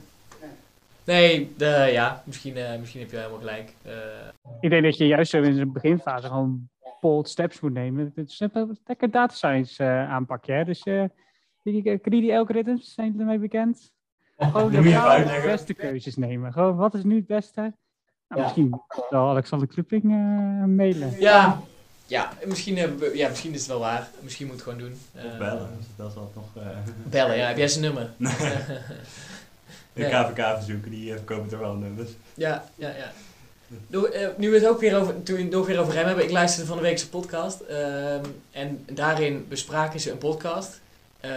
Nee, 1.03 1.51
eh, 1.57 1.93
ja, 1.93 2.23
misschien, 2.25 2.55
eh, 2.55 2.79
misschien 2.79 3.01
heb 3.01 3.11
je 3.11 3.17
helemaal 3.17 3.39
gelijk. 3.39 3.73
Eh, 3.81 3.93
Ik 4.59 4.69
denk 4.69 4.83
dat 4.83 4.97
je 4.97 5.07
juist 5.07 5.31
zo 5.31 5.41
in 5.41 5.55
de 5.55 5.65
beginfase 5.65 6.27
gewoon 6.27 6.69
bold 7.01 7.29
steps 7.29 7.59
moet 7.59 7.73
nemen. 7.73 8.11
Het 8.15 8.29
is 8.29 8.39
een 8.39 8.77
lekker 8.85 9.11
data 9.11 9.33
science 9.33 9.83
eh, 9.83 10.09
aanpakje. 10.09 10.53
Hè? 10.53 10.63
Dus 10.63 10.83
eh 10.83 11.03
die 11.63 11.83
die 11.83 11.99
greedy 12.01 12.33
algorithms 12.33 12.93
zijn 12.93 13.19
ermee 13.19 13.39
bekend. 13.39 13.91
Gewoon 14.37 14.71
de 14.71 15.41
beste 15.45 15.73
keuzes 15.73 16.15
nemen. 16.15 16.53
Gewoon, 16.53 16.75
wat 16.75 16.93
is 16.93 17.03
nu 17.03 17.15
het 17.15 17.27
beste? 17.27 17.59
Nou, 17.61 17.73
Ja. 18.41 18.41
Misschien 18.41 18.81
zal 19.09 19.29
Alexander 19.29 19.67
Klupping 19.67 20.03
eh, 20.03 20.09
mailen. 20.65 21.19
ja, 21.19 21.61
ja, 22.05 22.31
misschien, 22.45 22.97
we- 22.97 23.11
ja, 23.17 23.29
misschien 23.29 23.53
is 23.53 23.59
het 23.59 23.67
wel 23.67 23.79
waar. 23.79 24.07
Misschien 24.19 24.45
moet 24.47 24.55
het 24.55 24.63
gewoon 24.63 24.79
doen. 24.79 24.99
Of 25.15 25.23
Eh, 25.23 25.37
bellen, 25.37 25.69
dat 25.95 26.09
is 26.09 26.15
nog... 26.15 26.55
eh, 26.55 26.67
Bellen, 27.11 27.37
ja. 27.37 27.47
Heb 27.47 27.57
jij 27.57 27.67
zijn 27.67 27.83
nummer? 27.83 28.11
de 28.17 28.31
Nee. 29.93 30.09
KVK-verzoeken, 30.09 30.91
die 30.91 31.09
eh, 31.09 31.15
verkopen 31.15 31.51
er 31.51 31.59
wel 31.59 31.73
nummers. 31.75 32.09
Ja, 32.33 32.63
ja, 32.75 32.87
ja. 32.89 33.11
Doe, 33.87 34.09
eh, 34.09 34.27
nu 34.37 34.49
we 34.49 34.55
het 34.57 34.67
ook 34.67 34.79
weer 34.79 34.97
over, 34.99 35.23
toen 35.23 35.35
we 35.35 35.43
het 35.43 35.55
ook 35.55 35.65
weer 35.67 35.79
over 35.79 35.95
hem 35.95 36.05
hebben, 36.05 36.23
ik 36.23 36.31
luisterde 36.31 36.67
van 36.67 36.77
de 36.77 36.83
week 36.83 36.97
zijn 36.97 37.09
podcast. 37.09 37.59
ehm, 37.61 38.25
en 38.51 38.85
daarin 38.91 39.45
bespraken 39.49 39.99
ze 39.99 40.11
een 40.11 40.17
podcast. 40.17 40.81
Eh, 41.19 41.31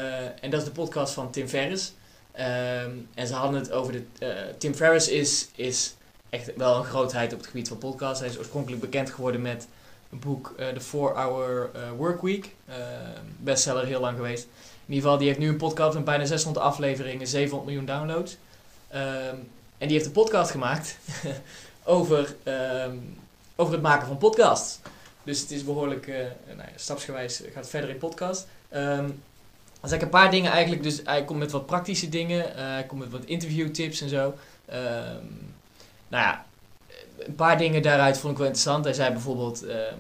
en 0.45 0.51
dat 0.51 0.61
is 0.61 0.65
de 0.65 0.71
podcast 0.73 1.13
van 1.15 1.31
Tim 1.31 1.49
Ferriss. 1.49 1.95
Ehm, 2.41 2.91
en 3.15 3.27
ze 3.27 3.35
hadden 3.35 3.61
het 3.61 3.73
over 3.73 3.93
de. 3.93 4.03
eh, 4.19 4.29
Tim 4.59 4.75
Ferriss 4.75 5.09
is, 5.09 5.49
is 5.55 5.95
echt 6.31 6.57
wel 6.57 6.77
een 6.77 6.85
grootheid 6.85 7.33
op 7.33 7.39
het 7.39 7.47
gebied 7.47 7.69
van 7.69 7.79
podcasts. 7.79 8.21
Hij 8.21 8.29
is 8.29 8.39
oorspronkelijk 8.39 8.81
bekend 8.81 9.11
geworden 9.11 9.43
met 9.43 9.69
een 10.11 10.19
boek, 10.19 10.55
eh 10.57 10.69
The 10.69 10.81
4-Hour 10.81 11.71
eh, 11.75 11.81
Workweek. 11.97 12.55
Ehm, 12.69 12.79
bestseller 13.39 13.87
heel 13.87 14.01
lang 14.01 14.17
geweest. 14.17 14.43
In 14.87 14.95
ieder 14.95 15.03
geval, 15.03 15.19
die 15.19 15.27
heeft 15.27 15.39
nu 15.39 15.49
een 15.49 15.57
podcast 15.57 15.95
met 15.95 16.05
bijna 16.05 16.25
600 16.25 16.65
afleveringen, 16.65 17.27
700 17.27 17.71
miljoen 17.71 17.87
downloads. 17.87 18.37
Ehm, 18.89 19.37
en 19.79 19.87
die 19.89 19.93
heeft 19.93 20.07
een 20.07 20.13
podcast 20.13 20.51
gemaakt 20.51 20.99
over, 21.85 22.37
over 23.57 23.73
het 23.73 23.83
maken 23.83 24.07
van 24.07 24.19
podcasts. 24.19 24.79
Dus 25.23 25.41
het 25.41 25.51
is 25.51 25.65
behoorlijk, 25.65 26.07
eh, 26.07 26.17
nou 26.47 26.59
ja, 26.59 26.77
stapsgewijs 26.77 27.43
gaat 27.55 27.69
verder 27.69 27.91
in 27.91 27.99
podcast. 27.99 28.47
Ehm 28.69 29.11
er 29.81 29.89
zijn 29.89 30.03
een 30.03 30.09
paar 30.09 30.31
dingen 30.31 30.53
eigenlijk, 30.53 30.83
dus 30.83 31.01
hij 31.05 31.25
komt 31.25 31.39
met 31.39 31.51
wat 31.51 31.67
praktische 31.67 32.09
dingen, 32.09 32.57
eh, 32.57 32.65
hij 32.65 32.85
komt 32.85 33.01
met 33.01 33.11
wat 33.11 33.25
interviewtips 33.25 34.01
en 34.01 34.09
zo. 34.09 34.35
Ehm, 34.67 35.25
nou 36.09 36.25
ja, 36.25 36.45
een 37.19 37.35
paar 37.35 37.59
dingen 37.59 37.83
daaruit 37.83 38.19
vond 38.19 38.33
ik 38.33 38.39
wel 38.39 38.47
interessant. 38.47 38.85
Hij 38.85 38.95
zei 38.95 39.13
bijvoorbeeld, 39.13 39.63
ehm, 39.63 39.99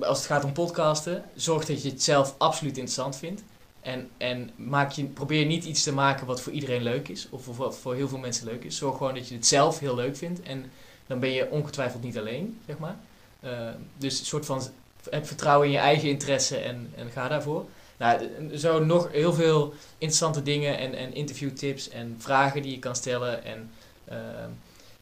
als 0.00 0.18
het 0.18 0.26
gaat 0.26 0.44
om 0.44 0.52
podcasten, 0.52 1.24
zorg 1.34 1.64
dat 1.64 1.82
je 1.82 1.88
het 1.90 2.02
zelf 2.02 2.34
absoluut 2.38 2.76
interessant 2.76 3.16
vindt. 3.16 3.42
En, 3.80 4.08
en 4.16 4.50
maak 4.56 4.90
je, 4.90 5.04
probeer 5.04 5.46
niet 5.46 5.64
iets 5.64 5.82
te 5.82 5.92
maken 5.92 6.26
wat 6.26 6.40
voor 6.40 6.52
iedereen 6.52 6.82
leuk 6.82 7.08
is, 7.08 7.26
of 7.30 7.56
wat 7.56 7.78
voor 7.78 7.94
heel 7.94 8.08
veel 8.08 8.18
mensen 8.18 8.46
leuk 8.46 8.64
is. 8.64 8.76
Zorg 8.76 8.96
gewoon 8.96 9.14
dat 9.14 9.28
je 9.28 9.34
het 9.34 9.46
zelf 9.46 9.78
heel 9.78 9.94
leuk 9.94 10.16
vindt. 10.16 10.42
En 10.42 10.70
dan 11.06 11.18
ben 11.18 11.30
je 11.30 11.50
ongetwijfeld 11.50 12.02
niet 12.02 12.18
alleen, 12.18 12.60
zeg 12.66 12.78
maar. 12.78 12.96
Eh, 13.40 13.68
dus 13.96 14.18
een 14.20 14.26
soort 14.26 14.46
van 14.46 14.62
heb 15.10 15.26
vertrouwen 15.26 15.66
in 15.66 15.72
je 15.72 15.78
eigen 15.78 16.08
interesse 16.08 16.56
en, 16.56 16.92
en 16.96 17.10
ga 17.10 17.28
daarvoor. 17.28 17.66
Nou, 18.00 18.30
zo 18.56 18.84
nog 18.84 19.12
heel 19.12 19.32
veel 19.32 19.74
interessante 19.98 20.42
dingen 20.42 20.78
en, 20.78 20.94
en 20.94 21.14
interviewtips 21.14 21.88
en 21.88 22.16
vragen 22.18 22.62
die 22.62 22.70
je 22.70 22.78
kan 22.78 22.96
stellen. 22.96 23.44
En 23.44 23.70
ehm, 24.04 24.50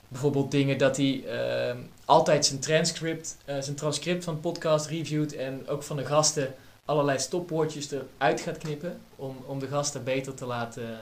bijvoorbeeld 0.08 0.50
dingen 0.50 0.78
dat 0.78 0.96
hij 0.96 1.24
ehm, 1.26 1.76
altijd 2.04 2.46
zijn 2.46 2.60
transcript, 2.60 3.36
eh, 3.44 3.56
zijn 3.60 3.76
transcript 3.76 4.24
van 4.24 4.34
de 4.34 4.40
podcast 4.40 4.86
reviewt 4.86 5.34
en 5.34 5.68
ook 5.68 5.82
van 5.82 5.96
de 5.96 6.04
gasten 6.04 6.54
allerlei 6.84 7.18
stopwoordjes 7.18 7.90
eruit 7.90 8.40
gaat 8.40 8.58
knippen 8.58 9.00
om, 9.16 9.36
om 9.46 9.58
de 9.58 9.66
gasten 9.66 10.04
beter 10.04 10.34
te 10.34 10.46
laten 10.46 10.98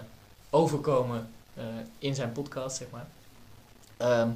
overkomen 0.50 1.28
eh, 1.54 1.64
in 1.98 2.14
zijn 2.14 2.32
podcast, 2.32 2.76
zeg 2.76 2.88
maar. 2.90 3.06
Ehm, 3.96 4.28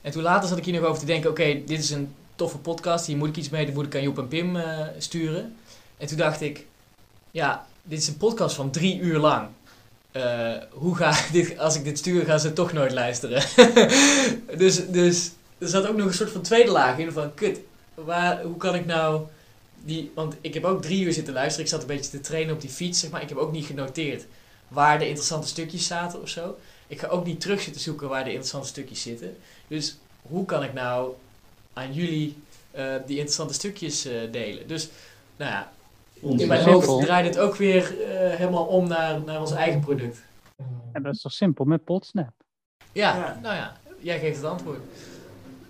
en 0.00 0.12
toen 0.12 0.22
later 0.22 0.48
zat 0.48 0.58
ik 0.58 0.64
hier 0.64 0.80
nog 0.80 0.88
over 0.88 1.00
te 1.00 1.06
denken, 1.06 1.30
oké, 1.30 1.62
dit 1.64 1.78
is 1.78 1.90
een 1.90 2.14
toffe 2.34 2.58
podcast, 2.58 3.06
hier 3.06 3.16
moet 3.16 3.28
ik 3.28 3.36
iets 3.36 3.50
mee, 3.50 3.64
die 3.64 3.74
moet 3.74 3.86
ik 3.86 3.94
aan 3.94 4.02
Joep 4.02 4.18
en 4.18 4.28
Pim 4.28 4.56
eh, 4.56 4.86
sturen. 4.98 5.56
En 5.96 6.06
toen 6.06 6.16
dacht 6.16 6.40
ik, 6.40 6.66
ja, 7.38 7.66
dit 7.82 7.98
is 7.98 8.08
een 8.08 8.16
podcast 8.16 8.54
van 8.54 8.70
drie 8.70 8.98
uur 8.98 9.18
lang. 9.18 9.48
Eh, 10.10 10.52
hoe 10.70 10.96
ga 10.96 11.10
ik 11.10 11.28
dit, 11.32 11.58
als 11.58 11.76
ik 11.76 11.84
dit 11.84 11.98
stuur, 11.98 12.24
gaan 12.24 12.40
ze 12.40 12.52
toch 12.52 12.72
nooit 12.72 12.92
luisteren. 12.92 13.42
dus, 14.62 14.88
dus 14.88 15.30
er 15.58 15.68
zat 15.68 15.86
ook 15.86 15.96
nog 15.96 16.06
een 16.06 16.14
soort 16.14 16.30
van 16.30 16.42
tweede 16.42 16.70
laag 16.70 16.98
in 16.98 17.12
van, 17.12 17.34
kut, 17.34 17.60
waar, 17.94 18.42
hoe 18.42 18.56
kan 18.56 18.74
ik 18.74 18.86
nou 18.86 19.26
die, 19.84 20.10
want 20.14 20.34
ik 20.40 20.54
heb 20.54 20.64
ook 20.64 20.82
drie 20.82 21.04
uur 21.04 21.12
zitten 21.12 21.34
luisteren. 21.34 21.64
Ik 21.64 21.70
zat 21.70 21.80
een 21.80 21.86
beetje 21.86 22.10
te 22.10 22.20
trainen 22.20 22.54
op 22.54 22.60
die 22.60 22.70
fiets, 22.70 23.00
zeg 23.00 23.10
maar. 23.10 23.22
Ik 23.22 23.28
heb 23.28 23.38
ook 23.38 23.52
niet 23.52 23.66
genoteerd 23.66 24.26
waar 24.68 24.98
de 24.98 25.06
interessante 25.06 25.48
stukjes 25.48 25.86
zaten 25.86 26.22
of 26.22 26.28
zo. 26.28 26.58
Ik 26.86 27.00
ga 27.00 27.06
ook 27.06 27.24
niet 27.24 27.40
terug 27.40 27.60
zitten 27.60 27.82
zoeken 27.82 28.08
waar 28.08 28.24
de 28.24 28.30
interessante 28.30 28.68
stukjes 28.68 29.02
zitten. 29.02 29.36
Dus 29.68 29.96
hoe 30.22 30.44
kan 30.44 30.62
ik 30.62 30.72
nou 30.72 31.12
aan 31.72 31.92
jullie 31.92 32.36
eh, 32.70 32.84
die 33.06 33.16
interessante 33.16 33.54
stukjes 33.54 34.04
eh, 34.04 34.14
delen? 34.30 34.66
Dus, 34.66 34.88
nou 35.36 35.50
ja, 35.50 35.72
in 36.22 36.48
mijn 36.48 36.62
Simpel. 36.62 36.82
hoofd 36.90 37.04
draait 37.06 37.26
het 37.26 37.38
ook 37.38 37.56
weer 37.56 37.82
eh, 38.02 38.36
helemaal 38.36 38.64
om 38.64 38.88
naar, 38.88 39.20
naar 39.20 39.40
ons 39.40 39.52
eigen 39.52 39.80
product. 39.80 40.22
En 40.92 41.02
dat 41.02 41.14
is 41.14 41.20
toch 41.20 41.32
simpel 41.32 41.64
met 41.64 41.84
Podsnap. 41.84 42.32
Ja, 42.92 43.16
Ja. 43.16 43.38
nou 43.42 43.54
ja, 43.54 43.76
jij 43.98 44.18
geeft 44.18 44.36
het 44.36 44.44
antwoord. 44.46 44.78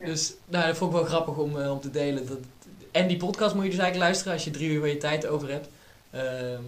Dus 0.05 0.35
nou, 0.47 0.67
dat 0.67 0.77
vond 0.77 0.93
ik 0.93 0.99
wel 0.99 1.07
grappig 1.07 1.37
om, 1.37 1.61
eh, 1.61 1.71
om 1.73 1.81
te 1.81 1.91
delen. 1.91 2.27
Dat, 2.27 2.39
en 2.93 3.07
die 3.09 3.17
podcast 3.17 3.55
moet 3.55 3.65
je 3.65 3.71
dus 3.71 3.79
eigenlijk 3.79 4.09
luisteren 4.11 4.33
als 4.33 4.45
je 4.45 4.51
drie 4.51 4.71
uur 4.71 4.81
van 4.81 4.89
je 4.89 4.97
tijd 4.97 5.27
over 5.27 5.51
hebt. 5.51 5.69
Ehm, 6.11 6.63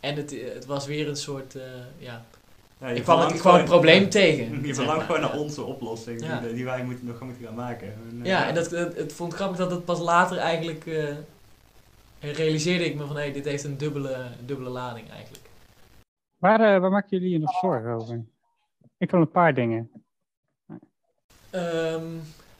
en 0.00 0.16
het, 0.16 0.34
het 0.54 0.66
was 0.66 0.86
weer 0.86 1.08
een 1.08 1.16
soort, 1.16 1.54
eh, 1.54 1.62
ja... 1.98 2.24
Ja, 2.80 2.88
Ik 2.90 3.02
kwam, 3.02 3.18
het, 3.18 3.26
verlangt 3.26 3.34
ik 3.34 3.40
kwam 3.40 3.54
het 3.54 3.62
gewoon- 3.64 3.80
probleem 3.80 4.08
tegen. 4.10 4.44
Je 4.66 4.74
verlangt 4.74 4.96
maar. 5.08 5.16
gewoon 5.16 5.30
naar 5.30 5.38
onze 5.40 5.62
oplossing, 5.62 6.24
Ja. 6.26 6.40
die, 6.40 6.54
die 6.54 6.64
wij 6.64 6.84
moeten, 6.84 7.06
nog 7.06 7.18
gaan 7.18 7.26
moeten 7.26 7.46
gaan 7.46 7.54
maken. 7.54 7.86
En, 8.10 8.20
Ja, 8.24 8.48
en 8.48 8.54
dat, 8.54 8.70
het, 8.70 8.96
het 8.96 9.12
vond 9.12 9.30
ik 9.32 9.38
grappig 9.38 9.58
dat 9.58 9.70
het 9.70 9.84
pas 9.84 9.98
later 10.00 10.38
eigenlijk... 10.38 10.84
realiseerde 12.32 12.84
ik 12.84 12.94
me 12.94 13.06
van, 13.06 13.16
hé, 13.16 13.30
dit 13.32 13.44
heeft 13.44 13.64
een 13.64 13.78
dubbele, 13.78 14.26
dubbele 14.44 14.70
lading 14.70 15.10
eigenlijk. 15.10 15.44
Waar, 16.38 16.60
eh, 16.74 16.80
waar 16.80 16.90
maken 16.90 17.08
jullie 17.10 17.30
je 17.32 17.38
nog 17.38 17.58
zorgen 17.60 17.92
over? 17.92 18.24
Ik 18.98 19.10
wil 19.10 19.20
een 19.20 19.30
paar 19.30 19.54
dingen. 19.54 19.90
Ehm, 21.50 22.06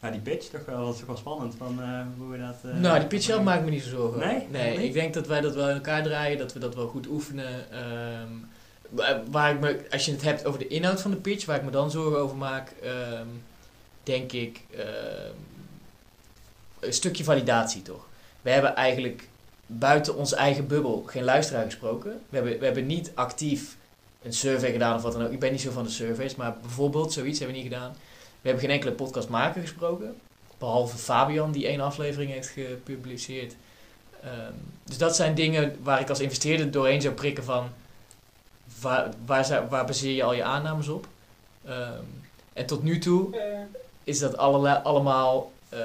Ja, 0.02 0.10
die 0.10 0.20
pitch 0.20 0.46
toch 0.48 0.64
wel, 0.64 0.84
dat 0.84 0.92
is 0.92 0.98
toch 0.98 1.06
wel 1.08 1.16
spannend 1.16 1.54
van 1.54 1.82
eh, 1.82 2.00
hoe 2.18 2.28
we 2.30 2.38
dat... 2.38 2.56
eh, 2.64 2.74
nou, 2.80 2.98
die 2.98 3.08
pitch 3.08 3.24
zelf 3.24 3.42
maak 3.42 3.58
ik 3.58 3.64
me 3.64 3.70
niet 3.70 3.82
zo 3.82 3.88
zorgen 3.88 4.08
over. 4.08 4.26
Nee? 4.26 4.46
Nee, 4.50 4.76
Nee? 4.76 4.86
ik 4.86 4.92
denk 4.92 5.14
dat 5.14 5.26
wij 5.26 5.40
dat 5.40 5.54
wel 5.54 5.68
in 5.68 5.74
elkaar 5.74 6.02
draaien, 6.02 6.38
dat 6.38 6.52
we 6.52 6.58
dat 6.58 6.74
wel 6.74 6.86
goed 6.86 7.06
oefenen. 7.06 7.70
Ehm, 7.70 8.28
wa- 8.90 9.22
waar 9.30 9.54
ik 9.54 9.60
me, 9.60 9.86
als 9.90 10.04
je 10.04 10.12
het 10.12 10.22
hebt 10.22 10.44
over 10.46 10.58
de 10.58 10.66
inhoud 10.68 11.00
van 11.00 11.10
de 11.10 11.16
pitch, 11.16 11.44
waar 11.46 11.56
ik 11.56 11.62
me 11.64 11.70
dan 11.70 11.90
zorgen 11.90 12.18
over 12.20 12.36
maak, 12.36 12.70
ehm, 12.82 13.26
denk 14.02 14.32
ik 14.32 14.60
ehm, 14.76 15.32
een 16.80 16.92
stukje 16.92 17.24
validatie 17.24 17.82
toch. 17.82 18.06
We 18.42 18.50
hebben 18.50 18.74
eigenlijk 18.76 19.28
buiten 19.66 20.16
onze 20.16 20.36
eigen 20.36 20.66
bubbel 20.66 21.02
geen 21.06 21.24
luisteraar 21.24 21.64
gesproken. 21.64 22.10
We 22.28 22.36
hebben, 22.36 22.58
we 22.58 22.64
hebben 22.64 22.86
niet 22.86 23.12
actief 23.14 23.76
een 24.22 24.32
survey 24.32 24.72
gedaan 24.72 24.96
of 24.96 25.02
wat 25.02 25.12
dan 25.12 25.24
ook. 25.24 25.32
Ik 25.32 25.38
ben 25.38 25.52
niet 25.52 25.60
zo 25.60 25.70
van 25.70 25.84
de 25.84 25.90
surveys, 25.90 26.34
maar 26.34 26.56
bijvoorbeeld 26.60 27.12
zoiets 27.12 27.38
hebben 27.38 27.56
we 27.56 27.62
niet 27.62 27.72
gedaan. 27.72 27.92
We 28.40 28.48
hebben 28.48 28.60
geen 28.60 28.74
enkele 28.74 28.92
podcastmaker 28.92 29.60
gesproken. 29.60 30.16
Behalve 30.58 30.96
Fabian, 30.96 31.52
die 31.52 31.66
één 31.66 31.80
aflevering 31.80 32.30
heeft 32.30 32.48
gepubliceerd. 32.48 33.54
Ehm, 34.22 34.52
dus 34.84 34.98
dat 34.98 35.16
zijn 35.16 35.34
dingen 35.34 35.76
waar 35.82 36.00
ik 36.00 36.08
als 36.08 36.20
investeerder 36.20 36.70
doorheen 36.70 37.02
zou 37.02 37.14
prikken 37.14 37.44
van... 37.44 37.68
Waar, 38.80 39.10
waar, 39.26 39.68
waar 39.68 39.86
baseer 39.86 40.14
je 40.14 40.22
al 40.22 40.34
je 40.34 40.42
aannames 40.42 40.88
op? 40.88 41.06
Ehm, 41.64 42.02
en 42.52 42.66
tot 42.66 42.82
nu 42.82 42.98
toe 42.98 43.38
is 44.04 44.18
dat 44.18 44.36
allemaal 44.36 45.52
eh, 45.68 45.78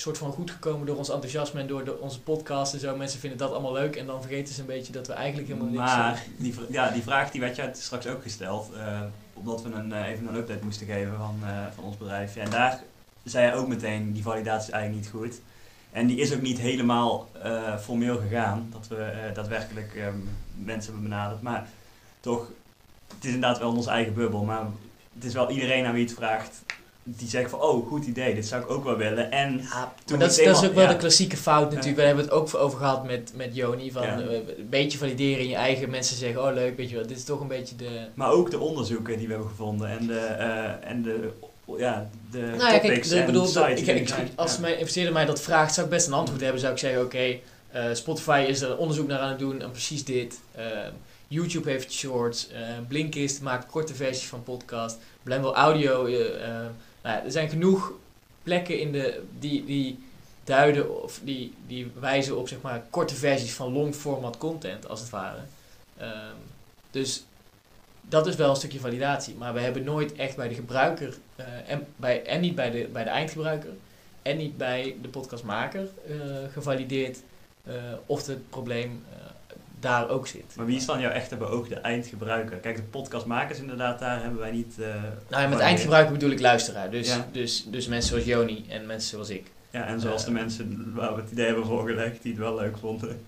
soort 0.00 0.18
van 0.18 0.32
goed 0.32 0.50
gekomen 0.50 0.86
door 0.86 0.96
ons 0.96 1.08
enthousiasme 1.08 1.60
en 1.60 1.66
door 1.66 1.84
de, 1.84 1.98
onze 1.98 2.20
podcast 2.20 2.74
en 2.74 2.80
zo. 2.80 2.96
Mensen 2.96 3.20
vinden 3.20 3.38
dat 3.38 3.52
allemaal 3.52 3.72
leuk 3.72 3.96
en 3.96 4.06
dan 4.06 4.22
vergeten 4.22 4.54
ze 4.54 4.60
een 4.60 4.66
beetje 4.66 4.92
dat 4.92 5.06
we 5.06 5.12
eigenlijk 5.12 5.48
helemaal 5.48 5.68
niks... 5.68 5.82
Maar 5.82 6.12
eh, 6.12 6.20
die, 6.36 6.54
ja, 6.68 6.90
die 6.90 7.02
vraag 7.02 7.30
die 7.30 7.40
werd 7.40 7.56
je 7.56 7.70
straks 7.72 8.06
ook 8.06 8.22
gesteld, 8.22 8.72
eh, 8.72 9.00
omdat 9.32 9.62
we 9.62 9.70
een, 9.70 9.92
eh, 9.92 10.08
even 10.08 10.26
een 10.26 10.34
update 10.34 10.64
moesten 10.64 10.86
geven 10.86 11.16
van, 11.16 11.40
van 11.74 11.84
ons 11.84 11.96
bedrijf. 11.96 12.34
Ja, 12.34 12.42
en 12.42 12.50
daar 12.50 12.82
zei 13.24 13.46
je 13.46 13.52
ook 13.52 13.68
meteen, 13.68 14.12
die 14.12 14.22
validatie 14.22 14.68
is 14.68 14.74
eigenlijk 14.74 15.04
niet 15.04 15.14
goed. 15.14 15.40
En 15.90 16.06
die 16.06 16.18
is 16.18 16.34
ook 16.34 16.42
niet 16.42 16.58
helemaal 16.58 17.28
formeel 17.80 18.18
gegaan, 18.18 18.68
dat 18.70 18.88
we 18.88 19.30
daadwerkelijk 19.34 19.94
ehm, 19.94 20.16
mensen 20.54 20.92
hebben 20.92 21.10
benaderd. 21.10 21.42
Maar 21.42 21.68
toch, 22.20 22.50
het 23.14 23.24
is 23.24 23.32
inderdaad 23.34 23.58
wel 23.58 23.74
onze 23.74 23.90
eigen 23.90 24.14
bubbel, 24.14 24.44
maar 24.44 24.66
het 25.14 25.24
is 25.24 25.32
wel 25.32 25.50
iedereen 25.50 25.84
aan 25.84 25.94
wie 25.94 26.04
het 26.04 26.14
vraagt, 26.14 26.62
die 27.16 27.28
zegt 27.28 27.50
van, 27.50 27.60
oh, 27.60 27.86
goed 27.88 28.06
idee, 28.06 28.34
dit 28.34 28.46
zou 28.46 28.62
ik 28.62 28.70
ook 28.70 28.84
wel 28.84 28.96
willen. 28.96 29.30
En 29.30 29.58
Ja, 29.70 29.94
Toen 30.04 30.18
dat, 30.18 30.30
is, 30.30 30.44
dat 30.44 30.62
is 30.62 30.68
ook 30.68 30.74
wel 30.74 30.84
ja. 30.84 30.90
de 30.90 30.96
klassieke 30.96 31.36
fout 31.36 31.70
natuurlijk. 31.70 31.96
We 31.96 32.02
hebben 32.02 32.24
het 32.24 32.32
ook 32.32 32.54
over 32.54 32.78
gehad 32.78 33.04
met, 33.06 33.32
met 33.34 33.54
Joni. 33.54 33.92
Van 33.92 34.02
eh, 34.02 34.16
een 34.58 34.66
beetje 34.70 34.98
valideren 34.98 35.42
in 35.42 35.48
je 35.48 35.54
eigen. 35.54 35.90
Mensen 35.90 36.16
zeggen, 36.16 36.42
oh 36.46 36.52
leuk, 36.54 36.76
weet 36.76 36.90
je 36.90 36.96
wel. 36.96 37.06
Dit 37.06 37.16
is 37.16 37.24
toch 37.24 37.40
een 37.40 37.48
beetje 37.48 37.76
de... 37.76 38.00
Maar 38.14 38.30
ook 38.30 38.50
de 38.50 38.58
onderzoeken 38.58 39.16
die 39.18 39.26
we 39.26 39.32
hebben 39.32 39.50
gevonden 39.50 39.88
en 39.88 40.06
de, 40.06 40.18
eh, 40.18 40.90
en 40.90 41.02
de, 41.02 41.30
ja, 41.78 42.08
de 42.30 42.38
Nou 42.38 42.56
ja, 42.58 42.68
kijk, 42.68 42.82
topics 42.82 43.10
ik 43.10 43.26
bedoel, 43.26 43.46
sites 43.46 43.80
ik, 43.80 43.86
ik- 44.08 44.14
als 44.34 44.58
mijn 44.58 44.78
investeerder 44.78 45.12
mij 45.12 45.24
dat 45.24 45.40
vraagt, 45.40 45.74
zou 45.74 45.86
ik 45.86 45.92
best 45.92 46.06
een 46.06 46.12
antwoord 46.12 46.40
hebben. 46.40 46.60
Zou 46.60 46.72
ik 46.72 46.78
zeggen, 46.78 47.02
oké, 47.02 47.36
eh, 47.70 47.84
Spotify 47.92 48.44
is 48.48 48.60
er 48.60 48.76
onderzoek 48.76 49.08
naar 49.08 49.18
aan 49.18 49.28
het 49.28 49.38
doen 49.38 49.62
en 49.62 49.70
precies 49.70 50.04
dit. 50.04 50.38
Eh, 50.54 50.64
YouTube 51.28 51.70
heeft 51.70 51.92
shorts. 51.92 52.48
eh 52.50 52.60
Blinkist 52.88 53.40
maakt 53.42 53.66
korte 53.66 53.94
versies 53.94 54.28
van 54.28 54.42
podcast. 54.42 54.96
Blendel 55.22 55.54
Audio. 55.56 56.06
Nou 57.02 57.24
er 57.24 57.30
zijn 57.30 57.48
genoeg 57.48 57.92
plekken 58.42 58.80
in 58.80 58.92
de, 58.92 59.22
die, 59.38 59.64
die 59.64 59.98
duiden 60.44 61.02
of 61.02 61.20
die, 61.22 61.54
die 61.66 61.90
wijzen 62.00 62.38
op 62.38 62.48
zeg 62.48 62.60
maar, 62.60 62.82
korte 62.90 63.14
versies 63.14 63.54
van 63.54 63.72
long 63.72 63.94
format 63.94 64.38
content, 64.38 64.88
als 64.88 65.00
het 65.00 65.10
ware. 65.10 65.40
Ehm, 65.96 66.34
dus 66.90 67.24
dat 68.08 68.26
is 68.26 68.36
wel 68.36 68.50
een 68.50 68.56
stukje 68.56 68.80
validatie. 68.80 69.34
Maar 69.34 69.54
we 69.54 69.60
hebben 69.60 69.84
nooit 69.84 70.12
echt 70.12 70.36
bij 70.36 70.48
de 70.48 70.54
gebruiker, 70.54 71.14
eh, 71.36 71.46
en, 71.66 71.86
bij, 71.96 72.24
en 72.24 72.40
niet 72.40 72.54
bij 72.54 72.70
de, 72.70 72.88
bij 72.92 73.04
de 73.04 73.10
eindgebruiker, 73.10 73.70
en 74.22 74.36
niet 74.36 74.56
bij 74.56 74.96
de 75.02 75.08
podcastmaker 75.08 75.88
eh, 76.08 76.16
gevalideerd 76.52 77.18
eh, 77.64 77.74
of 78.06 78.26
het 78.26 78.50
probleem 78.50 79.04
daar 79.80 80.08
ook 80.08 80.26
zit. 80.26 80.54
Maar 80.56 80.66
wie 80.66 80.76
is 80.76 80.86
dan 80.86 81.00
jouw 81.00 81.10
echte 81.10 81.36
beoogde 81.36 81.74
eindgebruiker? 81.74 82.56
Kijk, 82.56 82.76
de 82.76 82.82
podcastmakers 82.82 83.60
inderdaad, 83.60 83.98
daar 83.98 84.22
hebben 84.22 84.38
wij 84.40 84.50
niet... 84.50 84.78
eh, 84.80 84.86
Nou, 85.28 85.42
ja, 85.42 85.48
met 85.48 85.58
van- 85.58 85.66
eindgebruiker 85.66 86.12
bedoel 86.12 86.30
ik 86.30 86.40
luisteraar. 86.40 86.90
Dus, 86.90 87.14
Ja. 87.16 87.26
dus, 87.32 87.64
dus 87.70 87.88
mensen 87.88 88.08
zoals 88.10 88.24
Joni 88.24 88.64
en 88.68 88.86
mensen 88.86 89.08
zoals 89.10 89.30
ik. 89.30 89.50
Ja, 89.70 89.86
en 89.86 90.00
zoals 90.00 90.24
de 90.24 90.30
Eh. 90.30 90.36
mensen 90.36 90.92
waar 90.94 91.14
we 91.14 91.20
het 91.20 91.30
idee 91.30 91.46
hebben 91.46 91.64
voorgelegd, 91.66 92.22
die 92.22 92.32
het 92.32 92.40
wel 92.40 92.54
leuk 92.54 92.76
vonden. 92.78 93.20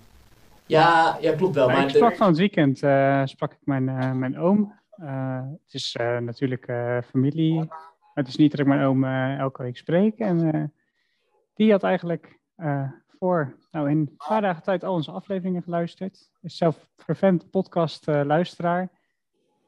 Ja, 0.65 1.17
ja 1.21 1.35
klopt 1.35 1.55
wel. 1.55 1.67
Maar 1.67 1.75
Maar 1.75 1.85
ik 1.85 1.91
de- 1.91 1.97
sprak 1.97 2.15
van 2.15 2.27
het 2.27 2.37
weekend 2.37 2.83
eh, 2.83 3.21
sprak 3.25 3.51
ik 3.51 3.57
mijn, 3.63 3.89
eh, 3.89 4.11
mijn 4.11 4.39
oom. 4.39 4.73
Eh, 4.91 5.41
het 5.65 5.73
is 5.73 5.95
eh, 5.99 6.17
natuurlijk 6.17 6.67
eh, 6.67 6.97
familie. 7.09 7.55
Maar 7.55 7.67
het 8.13 8.27
is 8.27 8.35
niet 8.35 8.51
dat 8.51 8.59
ik 8.59 8.65
mijn 8.65 8.83
oom 8.85 9.03
eh, 9.03 9.37
elke 9.39 9.63
week 9.63 9.77
spreek. 9.77 10.17
En 10.19 10.53
eh, 10.53 10.63
die 11.55 11.71
had 11.71 11.83
eigenlijk 11.83 12.39
eh, 12.55 12.83
voor, 13.21 13.55
nou 13.71 13.89
in 13.89 13.97
een 13.97 14.15
paar 14.27 14.41
dagen 14.41 14.63
tijd 14.63 14.83
al 14.83 14.93
onze 14.93 15.11
afleveringen 15.11 15.63
geluisterd. 15.63 16.31
Is 16.41 16.57
zelf 16.57 16.87
fervent 16.95 17.49
podcast 17.49 18.07
eh, 18.07 18.21
luisteraar. 18.25 18.79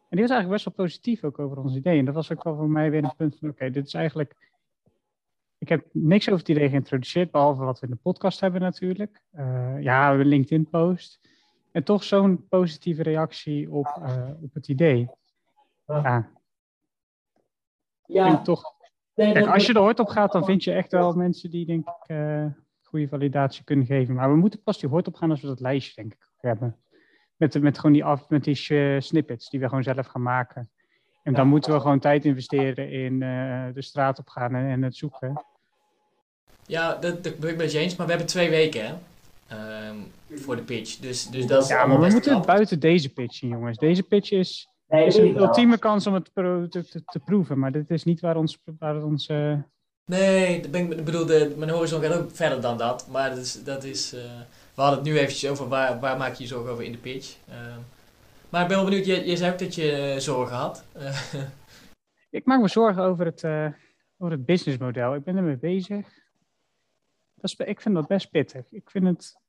En 0.10 0.18
die 0.18 0.22
was 0.22 0.30
eigenlijk 0.30 0.50
best 0.50 0.66
wel 0.66 0.86
positief 0.86 1.24
ook 1.24 1.40
over 1.40 1.58
ons 1.58 1.76
idee. 1.76 2.00
En 2.00 2.06
dat 2.06 2.14
was 2.14 2.32
ook 2.32 2.44
wel 2.44 2.56
voor 2.56 2.70
mij 2.70 2.92
weer 2.92 3.04
een 3.04 3.16
punt 3.18 3.38
van, 3.40 3.50
oké, 3.50 3.70
dit 3.70 3.86
is 3.86 3.94
eigenlijk... 3.94 4.52
Ik 5.58 5.70
heb 5.70 5.86
niks 5.92 6.28
over 6.28 6.40
het 6.40 6.50
idee 6.50 6.70
geïntroduceerd, 6.70 7.32
behalve 7.32 7.64
wat 7.64 7.80
we 7.80 7.86
in 7.86 7.92
de 7.92 8.00
podcast 8.02 8.40
hebben 8.40 8.62
natuurlijk. 8.62 9.24
Eh, 9.32 9.82
ja, 9.82 10.14
een 10.14 10.26
LinkedIn-post. 10.26 11.20
En 11.72 11.84
toch 11.84 12.04
zo'n 12.04 12.48
positieve 12.48 13.04
reactie 13.04 13.72
op, 13.72 13.86
eh, 14.02 14.30
op 14.42 14.54
het 14.54 14.68
idee. 14.68 15.10
Ja, 18.06 18.26
ik 18.26 18.32
denk 18.32 18.46
toch. 18.46 18.76
Kijk, 19.14 19.48
als 19.48 19.66
je 19.66 19.74
er 19.74 19.82
hard 19.82 20.00
op 20.00 20.08
gaat, 20.08 20.32
dan 20.32 20.46
vind 20.46 20.64
je 20.64 20.72
echt 20.72 20.92
wel 20.92 21.14
mensen 21.14 21.50
die, 21.50 21.66
denk 21.66 21.88
ik, 21.88 22.16
goede 22.94 23.08
validatie 23.08 23.64
kunnen 23.64 23.86
geven. 23.86 24.16
Maar 24.16 24.30
we 24.30 24.38
moeten 24.38 24.64
pas 24.64 24.80
die 24.80 24.90
hard 24.90 25.08
op 25.08 25.16
gaan 25.16 25.30
als 25.30 25.42
we 25.42 25.48
dat 25.48 25.60
lijstje, 25.60 25.94
denk 25.96 26.14
ik, 26.14 26.28
hebben. 26.38 26.78
Met, 27.36 27.62
met 27.62 27.76
gewoon 27.76 27.94
die, 27.94 28.04
af, 28.04 28.30
met 28.30 28.44
die 28.44 28.68
eh, 28.68 29.00
snippets 29.00 29.50
die 29.50 29.60
we 29.60 29.68
gewoon 29.68 29.84
zelf 29.84 30.08
gaan 30.08 30.22
maken. 30.22 30.70
En 31.24 31.34
dan 31.34 31.48
moeten 31.48 31.74
we 31.74 31.80
gewoon 31.80 32.00
tijd 32.00 32.26
investeren 32.26 32.92
in 32.92 33.22
eh, 33.22 33.66
de 33.74 33.82
straat 33.82 34.20
op 34.20 34.28
gaan 34.28 34.56
en, 34.56 34.66
en 34.70 34.82
het 34.82 34.96
zoeken. 34.96 35.46
Ja, 36.66 36.96
dat, 36.96 37.24
dat 37.24 37.38
ben 37.38 37.50
ik 37.50 37.58
met 37.58 37.72
je 37.72 37.80
eens, 37.80 37.96
maar 37.96 38.06
we 38.06 38.12
hebben 38.12 38.30
twee 38.32 38.50
weken 38.50 38.86
hè, 38.86 38.94
ehm, 39.48 39.98
voor 40.34 40.56
de 40.56 40.62
pitch. 40.62 41.00
Dus, 41.00 41.30
dus 41.30 41.48
dat 41.48 41.64
is 41.64 41.70
Ja, 41.70 41.86
maar 41.86 42.00
we 42.00 42.10
moeten 42.10 42.36
het 42.36 42.46
buiten 42.46 42.80
deze 42.80 43.14
pitch 43.14 43.36
zien, 43.36 43.50
jongens. 43.50 43.78
Deze 43.78 44.04
pitch 44.04 44.32
is, 44.32 44.68
is 44.88 45.18
een 45.18 45.38
ultieme 45.38 45.78
kans 45.78 46.08
om 46.08 46.14
het 46.14 46.34
product 46.34 46.92
te, 46.92 47.04
te 47.04 47.20
proeven. 47.20 47.60
Maar 47.60 47.72
dit 47.72 47.90
is 47.90 48.04
niet 48.04 48.20
waar 48.20 48.36
ons, 48.36 48.60
waar 48.80 49.04
ons 49.04 49.30
Nee, 50.06 50.70
ben 50.70 50.92
ik, 50.92 51.06
bedoel, 51.06 51.26
mijn 51.58 51.70
horizon 51.70 52.02
gaat 52.02 52.18
ook 52.18 52.32
verder 52.32 52.62
dan 52.62 52.78
dat. 52.78 53.08
Maar 53.08 53.30
dat 53.30 53.38
is, 53.38 53.64
dat 53.64 53.84
is, 53.84 54.14
eh, 54.14 54.22
we 54.76 54.82
hadden 54.82 55.00
het 55.00 55.08
nu 55.08 55.18
eventjes 55.18 55.50
over 55.50 55.68
waar, 55.68 56.00
waar 56.00 56.18
maak 56.18 56.34
je 56.34 56.44
je 56.44 56.50
zorgen 56.50 56.72
over 56.72 56.84
in 56.84 56.92
de 56.92 56.98
pitch. 56.98 57.38
Ehm, 57.50 57.80
maar 58.50 58.62
ik 58.62 58.68
ben 58.68 58.78
wel 58.78 58.86
benieuwd, 58.86 59.06
je, 59.06 59.26
je 59.26 59.38
zei 59.38 59.52
ook 59.52 59.60
dat 59.60 59.76
je 59.76 59.92
eh, 59.92 60.20
zorgen 60.20 60.56
had. 60.56 60.86
Ik 62.30 62.46
maak 62.46 62.62
me 62.62 62.68
zorgen 62.68 63.04
over 63.04 63.26
het, 63.26 63.44
eh, 63.44 63.68
over 64.18 64.36
het 64.36 64.46
businessmodel. 64.46 65.16
Ik 65.16 65.24
ben 65.24 65.38
ermee 65.38 65.58
bezig. 65.58 66.08
Dat 67.36 67.52
is, 67.52 67.56
ik 67.56 67.82
vind 67.82 67.96
dat 67.96 68.08
best 68.08 68.30
pittig. 68.30 68.72
Ik 68.72 68.90
vind 68.90 69.06
het. 69.06 69.40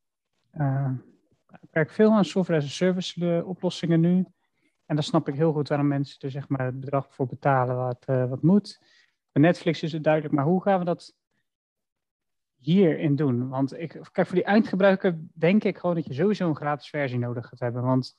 ik 1.60 1.68
werk 1.70 1.90
veel 1.90 2.12
aan 2.12 2.24
software 2.24 2.60
as 2.60 2.66
a 2.66 2.70
service 2.70 3.42
oplossingen 3.46 4.00
nu. 4.00 4.26
En 4.86 4.94
dan 4.94 5.02
snap 5.04 5.28
ik 5.28 5.34
heel 5.34 5.52
goed 5.52 5.68
waarom 5.68 5.88
mensen 5.88 6.20
er 6.20 6.30
zeg 6.30 6.48
maar, 6.48 6.64
het 6.64 6.80
bedrag 6.80 7.14
voor 7.14 7.26
betalen 7.26 7.76
wat, 7.76 8.04
wat 8.28 8.42
moet. 8.42 8.80
Netflix 9.40 9.82
is 9.82 9.92
het 9.92 10.04
duidelijk, 10.04 10.34
maar 10.34 10.44
hoe 10.44 10.62
gaan 10.62 10.78
we 10.78 10.84
dat 10.84 11.14
hierin 12.64 13.16
doen? 13.16 13.48
Want 13.48 13.78
ik, 13.78 13.88
kijk, 14.12 14.26
voor 14.26 14.36
die 14.36 14.44
eindgebruiker 14.44 15.18
denk 15.34 15.64
ik 15.64 15.78
gewoon 15.78 15.94
dat 15.94 16.06
je 16.06 16.14
sowieso 16.14 16.48
een 16.48 16.56
gratis 16.56 16.88
versie 16.88 17.18
nodig 17.18 17.46
gaat 17.46 17.60
hebben. 17.60 17.82
Want 17.82 18.16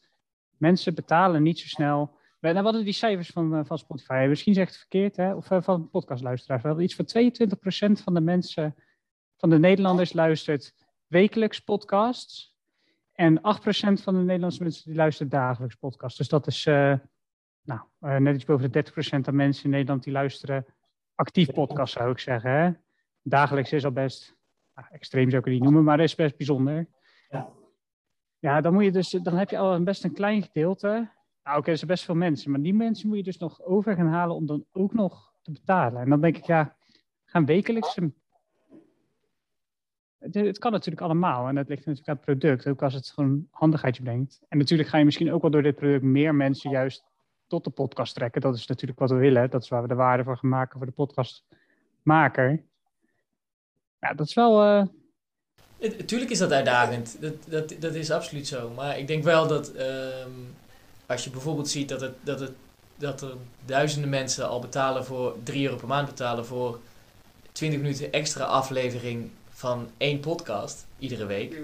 mensen 0.58 0.96
betalen 0.96 1.44
niet 1.44 1.60
zo 1.60 1.68
snel. 1.68 2.18
We, 2.40 2.52
nou, 2.52 2.64
hadden 2.64 2.84
die 2.84 2.94
cijfers 2.94 3.30
van, 3.30 3.56
eh, 3.56 3.66
van 3.66 3.78
Spotify. 3.78 4.26
Misschien 4.30 4.54
zegt 4.54 4.70
het 4.70 4.80
verkeerd, 4.80 5.16
hè? 5.16 5.34
of 5.34 5.52
eh, 5.52 5.62
van 5.62 5.90
podcastluisteraars. 5.90 6.62
We 6.62 6.68
hadden 6.68 6.86
iets 6.86 6.96
van 6.96 7.06
22% 7.06 8.02
van 8.02 8.14
de 8.14 8.22
mensen, 8.22 8.76
van 9.38 9.50
de 9.50 9.60
Nederlanders 9.60 10.14
luistert 10.14 10.74
wekelijks 11.08 11.60
podcasts. 11.60 12.56
En 13.14 13.42
8% 13.42 14.02
van 14.02 14.14
de 14.14 14.20
Nederlandse 14.20 14.64
mensen 14.64 14.84
die 14.86 14.96
luisteren 14.96 15.32
dagelijks 15.32 15.76
podcasts. 15.76 16.18
Dus 16.18 16.28
dat 16.28 16.48
is 16.48 16.66
eh, 16.66 16.94
nou, 17.62 17.82
net 18.00 18.36
iets 18.36 18.46
boven 18.46 18.72
de 18.72 18.86
30% 18.86 18.92
van 19.22 19.36
mensen 19.36 19.64
in 19.64 19.70
Nederland 19.70 20.04
die 20.04 20.14
luisteren 20.14 20.66
actief 21.16 21.52
podcast, 21.52 21.94
zou 21.94 22.12
ik 22.12 22.20
zeggen. 22.20 22.52
Hè? 22.52 22.72
Dagelijks 23.22 23.72
is 23.72 23.86
al 23.86 23.92
best, 23.92 24.36
nou, 24.76 24.88
extreem 24.92 25.30
zou 25.30 25.40
ik 25.40 25.46
het 25.46 25.54
niet 25.54 25.64
noemen, 25.64 25.84
maar 25.84 25.98
dat 25.98 26.06
is 26.06 26.16
best 26.16 26.38
bijzonder. 26.38 26.88
Ja. 27.30 27.50
Ja, 28.40 28.62
dan, 28.62 28.74
moet 28.74 28.84
je 28.84 28.92
dus, 28.92 29.10
dan 29.10 29.38
heb 29.38 29.50
je 29.50 29.58
al 29.58 29.84
best 29.84 30.04
een 30.04 30.14
klein 30.14 30.44
gedeelte. 30.44 31.10
Nou, 31.44 31.58
oké, 31.58 31.72
er 31.72 31.78
zijn 31.78 31.90
best 31.90 32.04
veel 32.04 32.16
mensen, 32.16 32.52
maar 32.52 32.62
die 32.62 32.74
mensen 32.74 33.08
moet 33.08 33.18
je 33.18 33.24
dus 33.24 33.38
nog 33.38 33.62
over 33.62 33.96
gaan 33.96 34.08
halen 34.08 34.36
om 34.36 34.46
dan 34.46 34.66
ook 34.72 34.94
nog 34.94 35.34
te 35.42 35.52
betalen. 35.52 36.02
En 36.02 36.10
dan 36.10 36.22
denk 36.22 36.38
ik, 36.38 36.46
ja, 36.46 36.76
gaan 37.26 37.46
wekelijks 37.46 37.98
een 37.98 38.16
het 40.32 40.58
kan 40.58 40.72
natuurlijk 40.72 41.02
allemaal 41.02 41.48
en 41.48 41.56
dat 41.56 41.68
ligt 41.68 41.86
natuurlijk 41.86 42.10
aan 42.10 42.16
het 42.16 42.26
product, 42.26 42.68
ook 42.68 42.84
als 42.84 42.94
het 42.94 43.10
gewoon 43.10 43.48
handigheidje 43.52 44.04
brengt. 44.04 44.42
En 44.48 44.58
natuurlijk 44.58 44.90
ga 44.90 44.98
je 44.98 45.06
misschien 45.06 45.32
ook 45.32 45.42
wel 45.42 45.52
door 45.52 45.64
dit 45.64 45.76
product 45.76 46.04
meer 46.04 46.36
mensen 46.36 46.70
juist 46.70 47.04
tot 47.48 47.64
de 47.64 47.70
podcast 47.70 48.16
trekken. 48.16 48.42
Dat 48.42 48.56
is 48.56 48.68
natuurlijk 48.68 49.00
wat 49.00 49.10
we 49.10 49.16
willen. 49.16 49.50
Dat 49.50 49.64
is 49.64 49.70
waar 49.70 49.82
we 49.82 49.88
de 49.88 49.96
waarde 49.96 50.24
voor 50.24 50.38
gaan 50.38 50.50
maken 50.50 50.78
voor 50.78 50.88
de 50.88 50.92
podcastmaker. 50.92 52.64
Ja, 54.00 54.14
dat 54.14 54.28
is 54.28 54.34
wel. 54.34 54.64
eh, 54.64 55.90
Tuurlijk 56.06 56.32
is 56.32 56.38
dat 56.40 56.52
uitdagend. 56.52 57.22
Dat, 57.22 57.34
dat, 57.48 57.76
dat 57.80 57.94
is 57.96 58.12
absoluut 58.12 58.48
zo. 58.48 58.70
Maar 58.70 59.00
ik 59.00 59.08
denk 59.08 59.24
wel 59.24 59.48
dat 59.48 59.72
ehm, 59.72 60.30
als 61.06 61.24
je 61.24 61.30
bijvoorbeeld 61.30 61.70
ziet 61.70 61.90
dat, 61.90 62.02
het, 62.02 62.14
dat, 62.24 62.40
het, 62.40 62.52
dat 62.96 63.22
er 63.22 63.34
duizenden 63.66 64.10
mensen 64.10 64.48
al 64.48 64.60
betalen 64.60 65.06
voor 65.06 65.36
3 65.44 65.66
euro 65.66 65.78
per 65.78 65.88
maand 65.88 66.08
betalen 66.08 66.46
voor 66.46 66.80
20 67.52 67.80
minuten 67.80 68.12
extra 68.12 68.44
aflevering 68.44 69.30
van 69.50 69.90
één 69.98 70.20
podcast 70.20 70.86
iedere 71.00 71.26
week. 71.26 71.60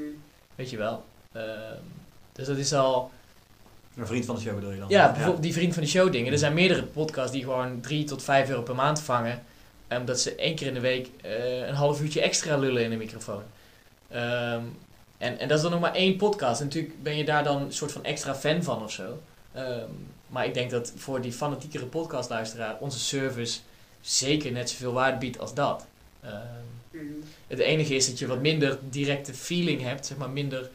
Weet 0.56 0.70
je 0.70 0.78
wel. 0.78 1.04
Ehm, 1.32 1.78
dus 2.32 2.48
dat 2.48 2.58
is 2.58 2.74
al. 2.74 3.12
Een 3.95 4.08
vriend 4.08 4.25
van 4.25 4.36
de 4.36 4.41
show 4.41 4.56
bedoel 4.56 4.71
je 4.71 4.80
dan? 4.80 4.89
Ja, 4.89 5.12
bijvoorbeeld 5.12 5.43
die 5.43 5.54
vriend 5.54 5.73
van 5.73 5.84
de 5.84 5.89
show 5.89 6.12
dingen. 6.12 6.32
Er 6.32 6.38
zijn 6.38 6.54
meerdere 6.54 6.84
podcasts 6.84 7.32
die 7.32 7.43
gewoon 7.43 7.82
3 7.82 8.04
tot 8.04 8.23
5 8.23 8.49
euro 8.49 8.62
per 8.62 8.75
maand 8.75 9.01
vangen. 9.01 9.43
Omdat 9.89 10.19
ze 10.19 10.36
één 10.36 10.56
keer 10.56 10.67
in 10.67 10.73
de 10.73 10.80
week 10.80 11.10
eh, 11.21 11.67
een 11.67 11.73
half 11.73 12.01
uurtje 12.01 12.21
extra 12.21 12.58
lullen 12.58 12.84
in 12.84 12.89
de 12.89 12.95
microfoon. 12.95 13.41
Ehm, 14.10 14.62
en, 15.17 15.39
en 15.39 15.47
dat 15.47 15.58
is 15.58 15.63
dan 15.63 15.71
nog 15.71 15.80
maar 15.80 15.95
één 15.95 16.15
podcast. 16.15 16.60
En 16.60 16.65
natuurlijk 16.65 17.04
ben 17.04 17.17
je 17.17 17.25
daar 17.25 17.43
dan 17.43 17.62
een 17.62 17.73
soort 17.73 17.91
van 17.91 18.04
extra 18.04 18.36
fan 18.36 18.63
van 18.63 18.84
of 18.84 18.91
zo. 18.91 19.21
Ehm, 19.54 19.89
maar 20.27 20.45
ik 20.45 20.54
denk 20.54 20.71
dat 20.71 20.93
voor 20.95 21.21
die 21.21 21.32
fanatiekere 21.32 21.86
podcastluisteraar 21.86 22.77
onze 22.80 22.99
service 22.99 23.60
zeker 24.01 24.51
net 24.51 24.69
zoveel 24.69 24.93
waarde 24.93 25.17
biedt 25.17 25.39
als 25.39 25.54
dat. 25.54 25.86
Ehm, 26.21 27.01
het 27.47 27.60
enige 27.60 27.95
is 27.95 28.08
dat 28.08 28.19
je 28.19 28.27
wat 28.27 28.41
minder 28.41 28.77
directe 28.89 29.34
feeling 29.34 29.82
hebt, 29.82 30.06
zeg 30.06 30.17
maar 30.17 30.30
minder 30.30 30.69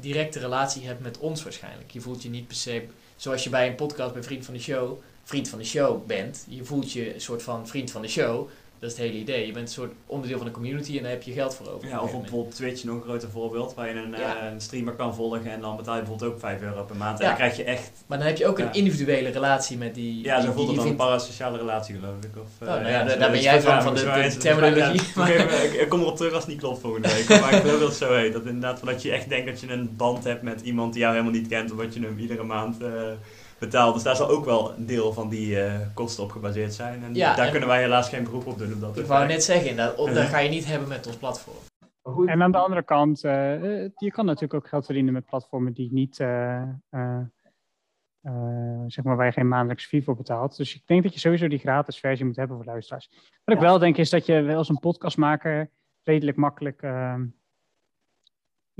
directe 0.00 0.38
relatie 0.38 0.86
hebt 0.86 1.00
met 1.02 1.18
ons 1.18 1.42
waarschijnlijk. 1.42 1.90
Je 1.90 2.00
voelt 2.00 2.22
je 2.22 2.28
niet 2.28 2.46
per 2.46 2.56
se, 2.56 2.86
zoals 3.16 3.44
je 3.44 3.50
bij 3.50 3.68
een 3.68 3.74
podcast 3.74 4.12
bij 4.12 4.22
Vriend 4.22 4.44
van 4.44 4.54
de 4.54 4.60
Show, 4.60 5.00
Vriend 5.22 5.48
van 5.48 5.58
de 5.58 5.64
Show 5.64 6.06
bent. 6.06 6.46
Je 6.48 6.64
voelt 6.64 6.92
je 6.92 7.14
een 7.14 7.20
soort 7.20 7.42
van 7.42 7.68
Vriend 7.68 7.90
van 7.90 8.02
de 8.02 8.08
Show. 8.08 8.48
Dat 8.82 8.90
is 8.90 8.96
het 8.96 9.06
hele 9.06 9.18
idee. 9.18 9.46
Je 9.46 9.52
bent 9.52 9.66
een 9.68 9.72
soort 9.74 9.92
onderdeel 10.06 10.36
van 10.38 10.46
de 10.46 10.52
community 10.52 10.96
en 10.96 11.02
daar 11.02 11.10
heb 11.12 11.22
je 11.22 11.32
geld 11.32 11.54
voor 11.54 11.68
over. 11.72 11.88
Ja, 11.88 12.00
of 12.00 12.14
op 12.14 12.20
bijvoorbeeld 12.20 12.54
Twitch, 12.54 12.84
nog 12.84 12.96
een 12.96 13.02
groter 13.02 13.28
voorbeeld, 13.30 13.74
waar 13.74 13.88
je 13.88 13.94
een, 13.94 14.10
Ja. 14.10 14.36
eh, 14.40 14.46
streamer 14.58 14.92
kan 14.94 15.14
volgen 15.14 15.52
en 15.52 15.60
dan 15.60 15.76
betaal 15.76 15.94
je 15.94 16.00
bijvoorbeeld 16.00 16.32
ook 16.32 16.40
5 16.40 16.60
euro 16.62 16.82
per 16.82 16.96
maand. 16.96 17.18
En 17.18 17.22
Ja. 17.24 17.28
dan 17.30 17.38
krijg 17.38 17.56
je 17.56 17.64
echt, 17.64 17.90
Maar 18.06 18.18
dan 18.18 18.26
heb 18.26 18.36
je 18.36 18.46
ook 18.46 18.58
een 18.58 18.72
individuele 18.72 19.28
relatie 19.28 19.78
met 19.78 19.94
die. 19.94 20.24
ja, 20.24 20.40
zo 20.40 20.52
voelt 20.52 20.56
die 20.56 20.66
het 20.66 20.76
dan, 20.76 20.86
een 20.86 20.96
parasociale 20.96 21.58
relatie 21.58 21.94
geloof 21.94 22.14
ik. 22.22 22.30
Of, 22.36 22.68
eh, 22.68 22.68
Oh, 22.68 22.74
nou 22.74 22.88
ja, 22.88 23.04
daar- 23.04 23.30
ben 23.30 23.40
jij 23.40 23.60
van, 23.62 23.82
van 23.82 23.94
de- 23.94 24.36
terminologie. 24.38 25.00
Maar 25.14 25.30
ik, 25.32 25.72
ik 25.72 25.88
kom 25.88 26.00
erop 26.00 26.16
terug 26.16 26.32
als 26.32 26.42
het 26.42 26.52
niet 26.52 26.60
klopt 26.60 26.80
volgende 26.80 27.08
week. 27.08 27.28
Maar 27.40 27.52
ik 27.54 27.60
geloof 27.60 27.78
dat 27.78 27.88
het 27.88 27.98
zo 27.98 28.14
heet. 28.14 28.32
Dat 28.32 28.44
inderdaad, 28.46 28.84
dat 28.84 29.02
je 29.02 29.10
echt 29.12 29.28
denkt 29.28 29.46
dat 29.46 29.60
je 29.60 29.72
een 29.72 29.96
band 29.96 30.24
hebt 30.24 30.42
met 30.42 30.60
iemand 30.60 30.92
die 30.92 31.02
jou 31.02 31.14
helemaal 31.14 31.34
niet 31.34 31.48
kent, 31.48 31.70
omdat 31.70 31.94
je 31.94 32.00
hem 32.00 32.18
iedere 32.18 32.42
maand 32.42 32.82
eh, 32.82 32.88
betaalt. 33.62 33.94
Dus 33.94 34.02
daar 34.02 34.16
zal 34.16 34.28
ook 34.28 34.44
wel 34.44 34.74
een 34.76 34.86
deel 34.86 35.12
van 35.12 35.28
die 35.28 35.60
eh, 35.60 35.80
kosten 35.94 36.24
op 36.24 36.30
gebaseerd 36.30 36.74
zijn. 36.74 37.02
En 37.02 37.14
Ja, 37.14 37.34
daar 37.34 37.44
en- 37.44 37.50
kunnen 37.50 37.68
wij 37.68 37.80
helaas 37.82 38.08
geen 38.08 38.24
beroep 38.24 38.46
op 38.46 38.58
doen. 38.58 38.72
Op 38.72 38.80
dat 38.80 38.98
Ik 38.98 39.06
wou 39.06 39.26
net 39.26 39.44
zeggen, 39.44 39.98
op- 39.98 40.14
dat 40.14 40.24
ga 40.34 40.38
je 40.38 40.48
niet 40.50 40.66
hebben 40.66 40.88
met 40.88 41.06
ons 41.06 41.16
platform. 41.16 41.56
En 42.26 42.42
aan 42.42 42.52
de 42.52 42.58
andere 42.58 42.82
kant, 42.82 43.24
eh, 43.24 43.82
eh, 43.84 43.90
je 43.96 44.10
kan 44.10 44.24
natuurlijk 44.26 44.54
ook 44.54 44.68
geld 44.68 44.84
verdienen 44.84 45.12
met 45.12 45.24
platformen 45.24 45.72
die 45.72 45.92
niet, 45.92 46.20
eh, 46.20 46.62
eh, 46.90 47.20
eh, 48.20 48.82
zeg 48.86 49.04
maar 49.04 49.16
waar 49.16 49.26
je 49.26 49.32
geen 49.32 49.48
maandelijks 49.48 49.86
fee 49.86 50.04
voor 50.04 50.16
betaalt. 50.16 50.56
Dus 50.56 50.74
ik 50.74 50.86
denk 50.86 51.02
dat 51.02 51.12
je 51.14 51.18
sowieso 51.20 51.48
die 51.48 51.58
gratis 51.58 51.98
versie 51.98 52.24
moet 52.26 52.36
hebben 52.36 52.56
voor 52.56 52.64
luisteraars. 52.66 53.10
Wat 53.44 53.54
ik 53.54 53.60
wel 53.60 53.78
denk 53.78 53.96
is 53.96 54.10
dat 54.10 54.26
je 54.26 54.40
wel 54.40 54.56
als 54.56 54.68
een 54.68 54.78
podcastmaker 54.78 55.70
redelijk 56.02 56.36
makkelijk 56.36 56.82
uh, 56.82 57.14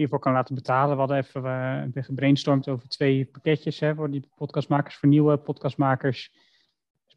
hiervoor 0.03 0.19
kan 0.19 0.33
laten 0.33 0.55
betalen. 0.55 0.93
We 0.93 0.99
hadden 0.99 1.17
even 1.17 1.45
uh, 1.95 2.03
gebrainstormd 2.05 2.69
over 2.69 2.89
twee 2.89 3.25
pakketjes 3.25 3.81
hè, 3.81 3.95
voor 3.95 4.11
die 4.11 4.29
podcastmakers. 4.35 4.97
Voor 4.97 5.09
nieuwe 5.09 5.37
podcastmakers 5.37 6.33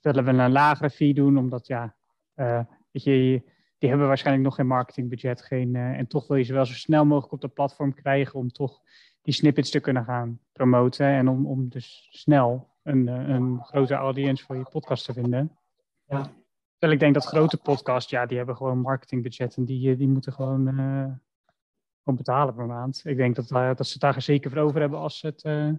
willen 0.02 0.26
we 0.26 0.32
een 0.32 0.52
lagere 0.52 0.90
fee 0.90 1.14
doen, 1.14 1.38
omdat 1.38 1.68
ja, 1.68 1.96
uh, 2.36 2.60
weet 2.92 3.04
je, 3.04 3.44
die 3.78 3.90
hebben 3.90 4.08
waarschijnlijk 4.08 4.46
nog 4.46 4.56
geen 4.56 4.68
marketingbudget. 4.68 5.42
Geen, 5.42 5.76
en 5.76 6.08
toch 6.08 6.28
wil 6.28 6.38
je 6.38 6.44
ze 6.44 6.54
wel 6.54 6.66
zo 6.66 6.74
snel 6.74 7.06
mogelijk 7.06 7.34
op 7.34 7.42
de 7.42 7.48
platform 7.48 7.94
krijgen 7.94 8.40
om 8.40 8.52
toch 8.52 8.82
die 9.26 9.34
snippets 9.34 9.70
te 9.70 9.80
kunnen 9.80 10.04
gaan 10.04 10.40
promoten 10.52 11.06
en 11.06 11.28
om, 11.28 11.46
om 11.46 11.70
dus 11.70 12.08
snel 12.12 12.70
een, 12.84 13.08
eh, 13.08 13.28
een 13.28 13.64
grote 13.64 13.94
audience 13.94 14.46
voor 14.46 14.56
je 14.56 14.66
podcast 14.70 15.06
te 15.06 15.14
vinden. 15.14 15.58
Ja. 16.08 16.22
Terwijl 16.78 16.94
ik 16.94 17.00
denk 17.00 17.14
dat 17.14 17.26
grote 17.26 17.58
podcasts, 17.58 18.12
ja, 18.12 18.26
die 18.26 18.38
hebben 18.38 18.56
gewoon 18.56 18.82
marketingbudgetten, 18.82 19.66
die, 19.66 19.92
eh, 19.92 19.98
die 19.98 20.08
moeten 20.08 20.34
gewoon, 20.34 20.68
gewoon 22.06 22.24
betalen 22.24 22.56
per 22.56 22.66
maand. 22.66 23.02
Ik 23.04 23.18
denk 23.18 23.36
dat, 23.36 23.52
uh, 23.52 23.68
dat 23.76 23.86
ze 23.86 23.92
het 23.92 24.02
daar 24.02 24.22
zeker 24.22 24.52
voor 24.52 24.62
over 24.62 24.80
hebben 24.80 25.00
als 25.00 25.24
uh, 25.44 25.70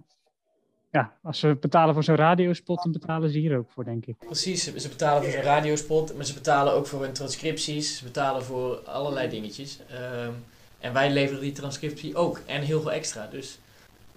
ja, 0.91 1.13
als 1.23 1.39
ze 1.39 1.57
betalen 1.59 1.93
voor 1.93 2.03
zo'n 2.03 2.15
radiospot, 2.15 2.83
dan 2.83 2.91
betalen 2.91 3.29
ze 3.29 3.37
hier 3.37 3.57
ook 3.57 3.69
voor, 3.69 3.83
denk 3.83 4.05
ik. 4.05 4.17
Precies, 4.17 4.63
ze 4.63 4.89
betalen 4.89 5.23
voor 5.23 5.31
zo'n 5.31 5.41
radiospot, 5.41 6.15
maar 6.15 6.25
ze 6.25 6.33
betalen 6.33 6.73
ook 6.73 6.87
voor 6.87 7.01
hun 7.01 7.13
transcripties, 7.13 7.97
ze 7.97 8.03
betalen 8.03 8.43
voor 8.43 8.75
allerlei 8.75 9.29
dingetjes. 9.29 9.79
Um, 10.25 10.43
en 10.79 10.93
wij 10.93 11.11
leveren 11.11 11.41
die 11.41 11.51
transcriptie 11.51 12.15
ook 12.15 12.41
en 12.45 12.61
heel 12.61 12.81
veel 12.81 12.91
extra. 12.91 13.27
Dus 13.31 13.59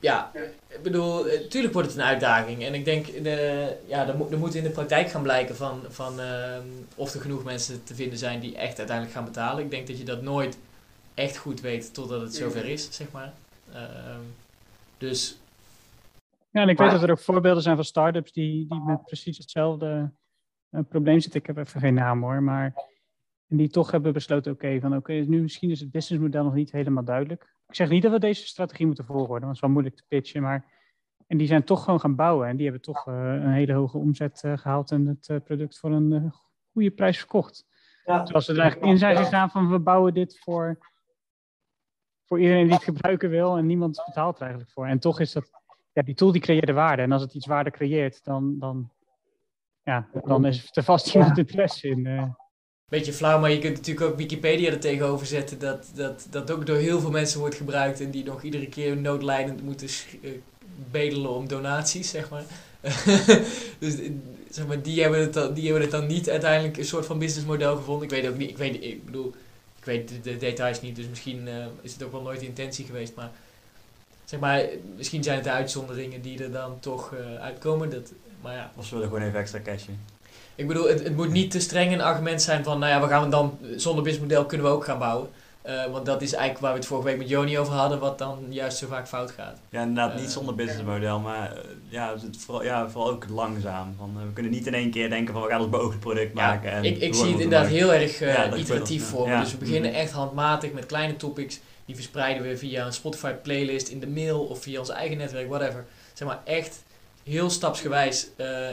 ja, 0.01 0.31
ik 0.69 0.83
bedoel, 0.83 1.27
eh, 1.29 1.73
wordt 1.73 1.89
het 1.89 1.97
een 1.97 2.05
uitdaging. 2.05 2.65
En 2.65 2.75
ik 2.75 2.85
denk, 2.85 3.07
de, 3.07 3.77
ja, 3.87 4.09
er, 4.09 4.17
moet, 4.17 4.39
moet 4.39 4.55
in 4.55 4.63
de 4.63 4.71
praktijk 4.71 5.11
gaan 5.11 5.23
blijken 5.23 5.57
van, 5.57 5.81
van 5.89 6.21
uh, 6.21 6.57
of 6.95 7.15
er 7.15 7.21
genoeg 7.21 7.45
mensen 7.45 7.85
te 7.85 7.95
vinden 7.95 8.19
zijn 8.19 8.41
die 8.41 8.57
echt 8.57 8.79
uiteindelijk 8.79 9.17
gaan 9.17 9.25
betalen. 9.25 9.65
Ik 9.65 9.71
denk 9.71 9.87
dat 9.87 9.99
je 9.99 10.05
dat 10.05 10.23
nooit 10.23 10.59
echt 11.21 11.37
goed 11.37 11.61
weet 11.61 11.95
totdat 11.95 12.21
het 12.21 12.35
zover 12.35 12.65
is, 12.65 12.97
zeg 12.97 13.13
maar. 13.13 13.33
Uh, 13.73 14.19
dus. 14.99 15.41
Ja, 16.51 16.63
en 16.63 16.69
ik 16.69 16.79
weet 16.79 16.91
dat 16.91 17.03
er 17.03 17.11
ook 17.11 17.21
voorbeelden 17.21 17.63
zijn 17.63 17.77
van 17.77 17.85
start-ups 17.85 18.33
die, 18.33 18.67
die 18.69 18.81
met 18.81 19.05
precies 19.05 19.39
hetzelfde 19.39 20.13
uh, 20.71 20.81
probleem 20.89 21.21
zitten. 21.21 21.41
Ik 21.41 21.47
heb 21.47 21.57
even 21.57 21.81
geen 21.81 21.95
naam 21.95 22.23
hoor, 22.23 22.43
maar 22.43 22.73
en 23.49 23.57
die 23.57 23.69
toch 23.69 23.91
hebben 23.91 24.13
besloten, 24.13 24.53
oké, 24.53 24.81
van 24.81 24.97
oké, 24.97 25.13
nu 25.13 25.43
misschien 25.43 25.71
is 25.71 25.81
het 25.81 25.91
businessmodel 25.91 26.45
nog 26.45 26.55
niet 26.55 26.73
helemaal 26.73 27.05
duidelijk. 27.05 27.55
Ik 27.69 27.75
zeg 27.75 27.89
niet 27.89 28.03
dat 28.03 28.13
we 28.13 28.19
deze 28.19 28.47
strategie 28.47 28.87
moeten 28.87 29.05
volgen, 29.05 29.29
want 29.29 29.45
het 29.45 29.55
is 29.55 29.61
wel 29.61 29.71
moeilijk 29.71 29.97
te 29.97 30.05
pitchen, 30.09 30.43
maar... 30.43 30.79
En 31.27 31.37
die 31.37 31.47
zijn 31.47 31.65
toch 31.65 31.85
gewoon 31.85 32.01
gaan 32.01 32.15
bouwen 32.15 32.49
en 32.49 32.57
die 32.57 32.65
hebben 32.65 32.83
toch 32.83 33.07
uh, 33.07 33.15
een 33.15 33.53
hele 33.53 33.73
hoge 33.73 33.99
omzet 33.99 34.43
uh, 34.45 34.59
gehaald 34.59 34.91
en 34.91 35.07
het 35.07 35.29
uh, 35.29 35.37
product 35.45 35.79
voor 35.79 35.93
een 35.93 36.33
goede 36.73 36.91
prijs 36.91 37.19
verkocht. 37.19 37.67
Ja. 38.05 38.27
Zoals 38.27 38.45
ze 38.45 38.53
er 38.53 38.59
eigenlijk 38.59 38.91
in 38.93 38.99
zijn 38.99 39.17
gegaan 39.17 39.51
van 39.51 39.71
we 39.71 39.79
bouwen 39.79 40.15
dit 40.15 40.39
voor, 40.39 40.79
voor 42.31 42.41
iedereen 42.41 42.65
die 42.65 42.75
het 42.75 42.85
gebruiken 42.85 43.31
wil 43.31 43.57
en 43.57 43.67
niemand 43.67 44.03
betaalt 44.07 44.37
er 44.37 44.43
eigenlijk 44.43 44.73
voor. 44.73 44.87
En 44.87 44.99
toch 44.99 45.21
is 45.21 45.33
dat, 45.33 45.51
ja, 45.93 46.03
die 46.03 46.15
tool 46.15 46.33
die 46.33 46.41
creëert 46.41 46.71
waarde 46.71 47.03
en 47.03 47.13
als 47.13 47.23
het 47.23 47.35
iets 47.35 47.47
waarde 47.47 47.71
creëert, 47.71 48.25
dan, 48.25 48.59
dan, 48.59 48.91
ja, 49.83 50.09
dan 50.25 50.45
is 50.45 50.69
er 50.71 50.83
vast 50.83 51.15
iemand 51.15 51.39
interesse 51.39 51.89
in 51.89 52.35
beetje 52.89 53.13
flauw, 53.13 53.41
maar 53.41 53.51
je 53.51 53.59
kunt 53.59 53.77
natuurlijk 53.77 54.07
ook 54.07 54.17
Wikipedia 54.17 54.71
er 54.71 54.81
tegenover 54.81 55.27
zetten 55.27 55.59
dat, 55.59 55.91
dat 55.95 56.27
dat 56.31 56.51
ook 56.51 56.67
door 56.67 56.77
heel 56.77 57.01
veel 57.01 57.11
mensen 57.11 57.41
wordt 57.41 57.55
gebruikt 57.55 58.01
en 58.01 58.11
die 58.11 58.25
nog 58.25 58.43
iedere 58.43 58.69
keer 58.69 58.97
noodlijdend 58.97 59.63
moeten 59.63 59.89
uh, 60.21 60.31
bedelen 60.91 61.31
om 61.31 61.49
donaties, 61.49 62.11
zeg 62.11 62.31
maar. 62.31 62.45
dus 63.79 63.97
zeg 64.51 64.67
maar, 64.67 64.83
die 64.83 65.03
hebben, 65.03 65.21
het 65.21 65.33
dan, 65.33 65.55
die 65.55 65.65
hebben 65.65 65.83
het 65.83 65.91
dan 65.91 66.07
niet 66.07 66.31
uiteindelijk 66.31 66.77
een 66.77 66.85
soort 66.85 67.07
van 67.07 67.19
businessmodel 67.19 67.77
gevonden. 67.77 68.05
Ik 68.05 68.11
weet 68.11 68.29
ook 68.29 68.37
niet, 68.37 68.51
ik 68.51 68.59
weet, 68.59 68.85
ik 68.85 69.05
bedoel, 69.05 69.35
ik 69.81 69.87
weet 69.87 70.09
de, 70.09 70.21
de 70.21 70.37
details 70.37 70.81
niet, 70.81 70.97
dus 70.97 71.09
misschien 71.09 71.47
uh, 71.47 71.55
is 71.81 71.93
het 71.93 72.03
ook 72.03 72.13
wel 72.13 72.23
nooit 72.23 72.41
de 72.41 72.47
intentie 72.47 72.85
geweest, 72.85 73.15
maar 73.15 73.31
zeg 74.25 74.41
maar, 74.41 74.65
misschien 74.97 75.23
zijn 75.23 75.37
het 75.37 75.45
de 75.45 75.51
uitzonderingen 75.51 76.23
die 76.23 76.43
er 76.43 76.53
dan 76.53 76.81
toch 76.81 77.13
uh, 77.13 77.41
uitkomen. 77.41 77.91
Dat, 77.91 78.13
maar 78.41 78.55
ja. 78.55 78.73
Of 78.77 78.87
ze 78.87 78.95
willen 78.95 79.09
gewoon 79.09 79.25
even 79.25 79.39
extra 79.39 79.61
cashen. 79.61 80.01
Ik 80.55 80.67
bedoel, 80.67 80.89
het, 80.89 81.05
het 81.05 81.17
moet 81.17 81.31
niet 81.31 81.51
te 81.51 81.61
streng 81.61 81.93
een 81.93 82.01
argument 82.01 82.43
zijn 82.43 82.65
van, 82.65 82.79
nou 82.79 82.93
ja, 82.93 83.01
we 83.01 83.09
gaan 83.09 83.31
dan 83.31 83.59
zonder 83.77 84.05
businessmodel 84.05 84.47
kunnen 84.47 84.67
we 84.67 84.73
ook 84.73 84.85
gaan 84.85 84.99
bouwen. 84.99 85.31
Uh, 85.67 85.87
want 85.87 86.07
dat 86.07 86.23
is 86.23 86.33
eigenlijk 86.33 86.63
waar 86.63 86.73
we 86.73 86.79
het 86.79 86.87
vorige 86.87 87.07
week 87.07 87.19
met 87.19 87.29
Joni 87.29 87.59
over 87.59 87.73
hadden, 87.73 87.99
wat 87.99 88.19
dan 88.19 88.47
juist 88.49 88.79
zo 88.79 88.87
vaak 88.87 89.09
fout 89.09 89.31
gaat. 89.31 89.59
Ja, 89.69 89.81
inderdaad, 89.81 90.15
niet 90.15 90.25
uh, 90.25 90.31
zonder 90.31 90.55
businessmodel, 90.55 91.19
maar 91.19 91.53
uh, 91.53 91.59
ja, 91.89 92.13
het 92.13 92.37
vooral, 92.37 92.65
ja, 92.65 92.91
vooral 92.91 93.11
ook 93.11 93.29
langzaam. 93.29 93.95
Van, 93.99 94.17
we 94.27 94.33
kunnen 94.33 94.53
niet 94.53 94.67
in 94.67 94.75
één 94.75 94.91
keer 94.91 95.11
denken 95.11 95.35
van 95.35 95.43
we 95.43 95.49
gaan 95.49 95.61
ons 95.61 95.71
beoogd 95.71 96.01
product 96.01 96.37
ja, 96.37 96.47
maken. 96.47 96.71
En 96.71 96.85
ik 96.85 96.99
ik 96.99 97.15
zie 97.15 97.33
het 97.33 97.41
inderdaad 97.41 97.69
heel 97.69 97.95
erg 97.95 98.19
ja, 98.19 98.55
iteratief 98.55 99.05
voor 99.05 99.29
me. 99.29 99.41
Dus 99.41 99.53
we 99.53 99.59
beginnen 99.59 99.95
echt 99.95 100.13
handmatig 100.13 100.73
met 100.73 100.87
kleine 100.87 101.17
topics. 101.17 101.61
Die 101.85 101.95
verspreiden 101.95 102.43
we 102.43 102.57
via 102.57 102.87
een 102.87 102.93
Spotify 102.93 103.33
playlist 103.33 103.89
in 103.89 104.01
de 104.01 104.09
mail 104.09 104.45
of 104.45 104.63
via 104.63 104.79
ons 104.79 104.89
eigen 104.89 105.17
netwerk, 105.17 105.49
whatever. 105.49 105.85
Zeg 106.13 106.29
maar 106.29 106.41
echt 106.45 106.83
heel 107.23 107.51
stapsgewijs. 107.51 108.29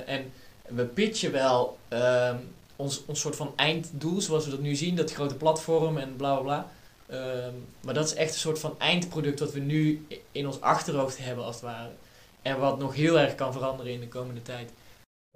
en 0.06 0.32
we 0.68 0.86
pitchen 0.86 1.32
wel 1.32 1.78
um, 1.90 2.38
ons, 2.76 3.04
ons 3.06 3.20
soort 3.20 3.36
van 3.36 3.54
einddoel, 3.56 4.22
zoals 4.22 4.46
we 4.46 4.52
dat 4.52 4.60
nu 4.60 4.76
zien, 4.76 4.96
dat 4.96 5.14
grote 5.14 5.36
platform 5.36 5.98
en 5.98 6.16
bla 6.16 6.34
bla 6.34 6.42
bla. 6.44 6.70
Um, 7.12 7.66
maar 7.84 7.94
dat 7.94 8.06
is 8.06 8.14
echt 8.14 8.34
een 8.34 8.40
soort 8.40 8.60
van 8.60 8.76
eindproduct 8.78 9.40
wat 9.40 9.54
we 9.54 9.60
nu 9.60 10.06
in 10.32 10.46
ons 10.46 10.62
achterhoofd 10.62 11.26
hebben, 11.26 11.46
als 11.46 11.56
het 11.56 11.64
ware. 11.64 11.90
En 12.42 12.60
wat 12.60 12.80
nog 12.80 12.96
heel 12.96 13.20
erg 13.20 13.36
kan 13.36 13.54
veranderen 13.54 13.94
in 13.94 14.00
de 14.00 14.08
komende 14.08 14.42
tijd. 14.42 14.74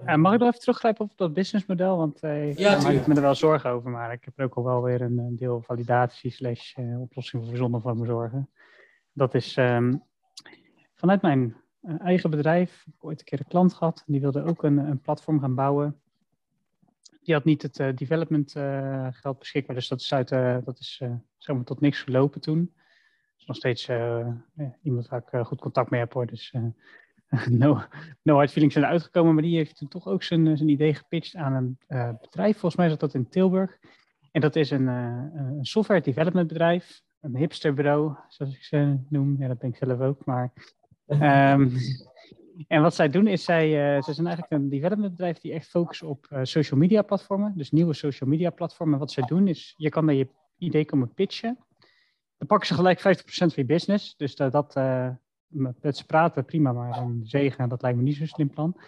Ja, 0.06 0.18
mag 0.18 0.34
ik 0.34 0.40
nog 0.40 0.48
even 0.48 0.60
teruggrijpen 0.60 1.06
op 1.06 1.12
dat 1.16 1.34
businessmodel? 1.34 1.98
Want 1.98 2.24
uh, 2.24 2.56
ja, 2.58 2.90
ik 2.90 3.08
me 3.08 3.16
er 3.16 3.22
wel 3.22 3.36
zorgen 3.36 3.70
over, 3.70 3.92
maar 3.92 4.12
ik 4.12 4.26
heb 4.26 4.40
er 4.40 4.46
ook 4.46 4.56
al 4.56 4.64
wel 4.64 4.82
weer 4.82 5.02
een, 5.02 5.36
deel 5.36 5.62
validatie 5.62 6.32
slash 6.32 6.78
uh, 6.78 7.02
oplossing 7.02 7.46
voor 7.46 7.58
zonder 7.58 7.82
van 7.82 8.00
me 8.00 8.06
zorgen. 8.06 8.50
Dat 9.14 9.34
is 9.34 9.58
um, 9.58 10.04
vanuit 10.96 11.22
mijn 11.22 11.56
eigen 11.98 12.30
bedrijf. 12.30 12.72
Ik 12.72 12.86
heb 12.86 13.04
ooit 13.04 13.20
een 13.20 13.26
keer 13.26 13.40
een 13.40 13.48
klant 13.48 13.74
gehad. 13.74 14.04
Die 14.06 14.22
wilde 14.22 14.44
ook 14.44 14.64
een, 14.64 14.78
een 14.78 15.02
platform 15.02 15.40
gaan 15.40 15.56
bouwen. 15.56 16.01
Die 17.24 17.34
had 17.34 17.44
niet 17.44 17.62
het 17.62 17.80
uh, 17.80 17.96
development 17.96 18.56
uh, 18.56 19.08
geld 19.12 19.40
beschikbaar. 19.40 19.76
Dus 19.76 19.88
dat 19.88 20.00
is, 20.00 20.14
uit, 20.14 20.30
dat 20.66 20.80
is 20.80 21.02
zeg 21.38 21.56
maar 21.56 21.66
tot 21.66 21.82
niks 21.82 22.02
gelopen 22.02 22.42
toen. 22.42 22.72
Dat 22.74 23.38
is 23.38 23.46
nog 23.46 23.58
steeds 23.58 23.90
iemand 24.84 25.08
waar 25.08 25.24
ik 25.32 25.46
goed 25.46 25.62
contact 25.62 25.90
mee 25.90 26.00
heb 26.00 26.14
hoor. 26.14 26.26
Dus 26.26 26.54
no, 27.50 27.82
no 28.22 28.36
hard 28.36 28.52
feelings 28.52 28.74
zijn 28.74 28.86
uitgekomen. 28.86 29.34
Maar 29.34 29.44
die 29.44 29.58
heeft 29.58 29.78
toen 29.78 29.88
toch 29.88 30.08
ook 30.08 30.24
zijn, 30.24 30.58
zijn 30.58 30.70
idee 30.70 30.94
gepitcht 30.94 31.36
aan 31.36 31.54
een 31.54 31.78
bedrijf. 32.22 32.52
Volgens 32.58 32.76
mij 32.76 32.90
zat 32.90 33.00
dat 33.00 33.14
in 33.14 33.30
Tilburg. 33.30 33.78
En 34.32 34.42
dat 34.42 34.56
is 34.56 34.72
een, 34.72 34.88
een 34.88 35.66
software 35.66 36.02
development 36.02 36.48
bedrijf. 36.48 37.02
Een 37.22 37.36
hipsterbureau, 37.36 38.16
zoals 38.28 38.56
ik 38.56 38.64
ze 38.64 38.98
noem. 39.10 39.36
Ja, 39.40 39.48
dat 39.48 39.60
ben 39.60 39.70
ik 39.70 39.76
zelf 39.76 40.00
ook. 40.00 40.26
Maar 40.26 40.52
Um, 41.12 41.72
en 42.68 42.82
wat 42.82 42.96
zij 42.96 43.10
doen 43.10 43.28
is, 43.28 43.44
zij, 43.44 43.96
uh, 43.96 44.02
zij 44.02 44.14
zijn 44.14 44.28
eigenlijk 44.28 44.62
een 44.62 44.70
development 44.70 45.12
bedrijf 45.12 45.40
die 45.40 45.54
echt 45.54 45.70
focust 45.70 46.04
op 46.04 46.28
uh, 46.30 46.40
social 46.44 46.80
media 46.80 47.02
platformen. 47.02 47.54
Dus 47.56 47.72
nieuwe 47.72 47.94
social 47.94 48.30
media 48.30 48.50
platformen. 48.50 49.00
Wat 49.00 49.12
zij 49.12 49.24
doen 49.24 49.48
is, 49.48 49.74
je 49.78 49.90
kan 49.90 50.06
met 50.06 50.18
je 50.18 50.28
idee 50.58 50.86
komen 50.86 51.14
pitchen. 51.14 51.58
Dan 52.38 52.48
pakken 52.48 52.68
ze 52.68 52.74
gelijk 52.74 53.00
50% 53.00 53.02
van 53.26 53.52
je 53.56 53.66
business. 53.66 54.16
Dus 54.16 54.36
dat, 54.36 54.52
dat 54.52 54.76
uh, 54.76 55.10
met 55.48 55.98
ze 55.98 56.06
praten, 56.06 56.46
prima, 56.46 56.72
maar 56.72 56.98
een 56.98 57.22
zegen, 57.24 57.70
dat 57.70 57.82
lijkt 57.82 57.98
me 57.98 58.04
niet 58.04 58.16
zo'n 58.16 58.28
slim 58.28 58.50
plan. 58.50 58.82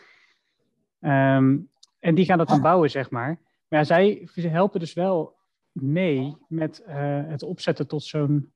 Um, 1.00 1.70
en 2.00 2.16
die 2.16 2.26
gaan 2.26 2.38
dat 2.38 2.48
dan 2.48 2.62
bouwen, 2.62 2.90
zeg 2.90 3.10
maar. 3.10 3.40
Maar 3.68 3.86
zij 3.86 4.28
helpen 4.36 4.80
dus 4.80 4.94
wel 4.94 5.36
mee 5.72 6.38
met 6.48 6.84
het 7.28 7.44
opzetten 7.44 7.88
tot 7.88 8.04
zo'n 8.04 8.54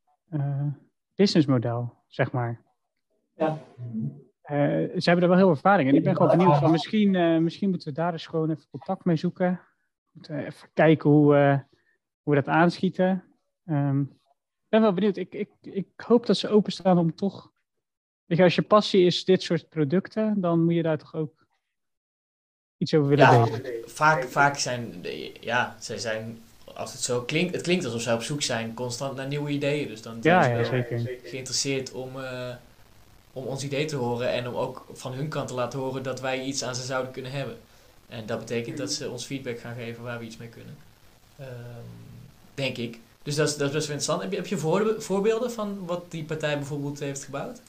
businessmodel, 1.15 1.93
zeg 2.07 2.31
maar. 2.31 2.61
Ja. 3.35 3.59
Uh, 4.51 4.57
ze 4.97 5.09
hebben 5.09 5.21
er 5.23 5.29
wel 5.29 5.37
heel 5.37 5.45
veel 5.45 5.55
ervaring. 5.55 5.89
En 5.89 5.95
ik 5.95 6.03
ben 6.03 6.15
gewoon 6.15 6.37
benieuwd 6.37 6.57
van 6.57 6.71
misschien, 6.71 7.13
uh, 7.13 7.37
misschien 7.37 7.69
moeten 7.69 7.87
we 7.87 7.93
daar 7.93 8.11
eens 8.11 8.27
gewoon 8.27 8.49
even 8.49 8.69
contact 8.69 9.05
mee 9.05 9.15
zoeken. 9.15 9.61
Moeten 10.11 10.45
even 10.45 10.69
kijken 10.73 11.09
hoe, 11.09 11.35
uh, 11.35 11.59
hoe 12.21 12.35
we 12.35 12.41
dat 12.41 12.47
aanschieten. 12.47 13.23
Um, 13.65 14.01
ik 14.01 14.69
ben 14.69 14.81
wel 14.81 14.93
benieuwd. 14.93 15.17
Ik, 15.17 15.33
ik, 15.33 15.49
ik 15.61 15.87
hoop 15.95 16.25
dat 16.25 16.37
ze 16.37 16.49
openstaan 16.49 16.97
om 16.97 17.15
toch. 17.15 17.51
Weet 18.25 18.37
je, 18.37 18.43
als 18.43 18.55
je 18.55 18.61
passie 18.61 19.05
is 19.05 19.25
dit 19.25 19.41
soort 19.41 19.69
producten, 19.69 20.41
dan 20.41 20.63
moet 20.63 20.73
je 20.73 20.81
daar 20.83 20.97
toch 20.97 21.15
ook 21.15 21.47
iets 22.77 22.93
over 22.93 23.09
willen 23.09 23.31
ja, 23.31 23.45
delen. 23.45 23.89
Vaak, 23.89 24.23
vaak 24.23 24.57
zijn, 24.57 25.05
ja, 25.39 25.75
zij 25.79 25.97
zijn, 25.97 26.37
als 26.75 26.91
het 26.91 27.01
zo 27.01 27.21
klinkt, 27.21 27.53
het 27.53 27.63
klinkt 27.63 27.85
alsof 27.85 28.01
zij 28.01 28.13
op 28.13 28.21
zoek 28.21 28.41
zijn 28.41 28.73
constant 28.73 29.15
naar 29.15 29.27
nieuwe 29.27 29.49
ideeën. 29.49 29.87
Dus 29.87 30.01
dan 30.01 30.21
zijn 30.21 30.35
ja, 30.35 30.43
ze 30.43 30.75
ja, 30.75 30.83
zeker. 30.83 31.19
geïnteresseerd 31.23 31.91
om 31.91 32.11
om 33.37 33.45
ons 33.45 33.63
idee 33.63 33.85
te 33.85 33.95
horen 33.95 34.31
en 34.31 34.47
om 34.47 34.55
ook 34.55 34.85
van 34.91 35.13
hun 35.13 35.27
kant 35.27 35.47
te 35.47 35.53
laten 35.53 35.79
horen 35.79 36.03
dat 36.03 36.19
wij 36.19 36.43
iets 36.43 36.63
aan 36.63 36.75
ze 36.75 36.83
zouden 36.83 37.11
kunnen 37.11 37.31
hebben. 37.31 37.57
En 38.07 38.25
dat 38.25 38.39
betekent 38.39 38.77
dat 38.77 38.91
ze 38.91 39.09
ons 39.09 39.25
feedback 39.25 39.59
gaan 39.59 39.75
geven 39.75 40.03
waar 40.03 40.19
we 40.19 40.25
iets 40.25 40.37
mee 40.37 40.49
kunnen. 40.49 40.75
Um, 41.39 41.45
denk 42.53 42.77
ik. 42.77 42.99
Dus 43.23 43.35
dat 43.35 43.47
is, 43.47 43.57
dat 43.57 43.67
is 43.67 43.73
best 43.73 43.87
wel 43.87 43.95
interessant. 43.95 44.35
Heb 44.35 44.45
je, 44.45 45.01
voorbeelden 45.01 45.51
van 45.51 45.85
wat 45.85 46.11
die 46.11 46.23
partij 46.23 46.57
bijvoorbeeld 46.57 46.99
heeft 46.99 47.23
gebouwd? 47.23 47.61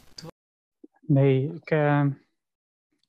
Nee, 1.01 1.53
ik, 1.55 1.71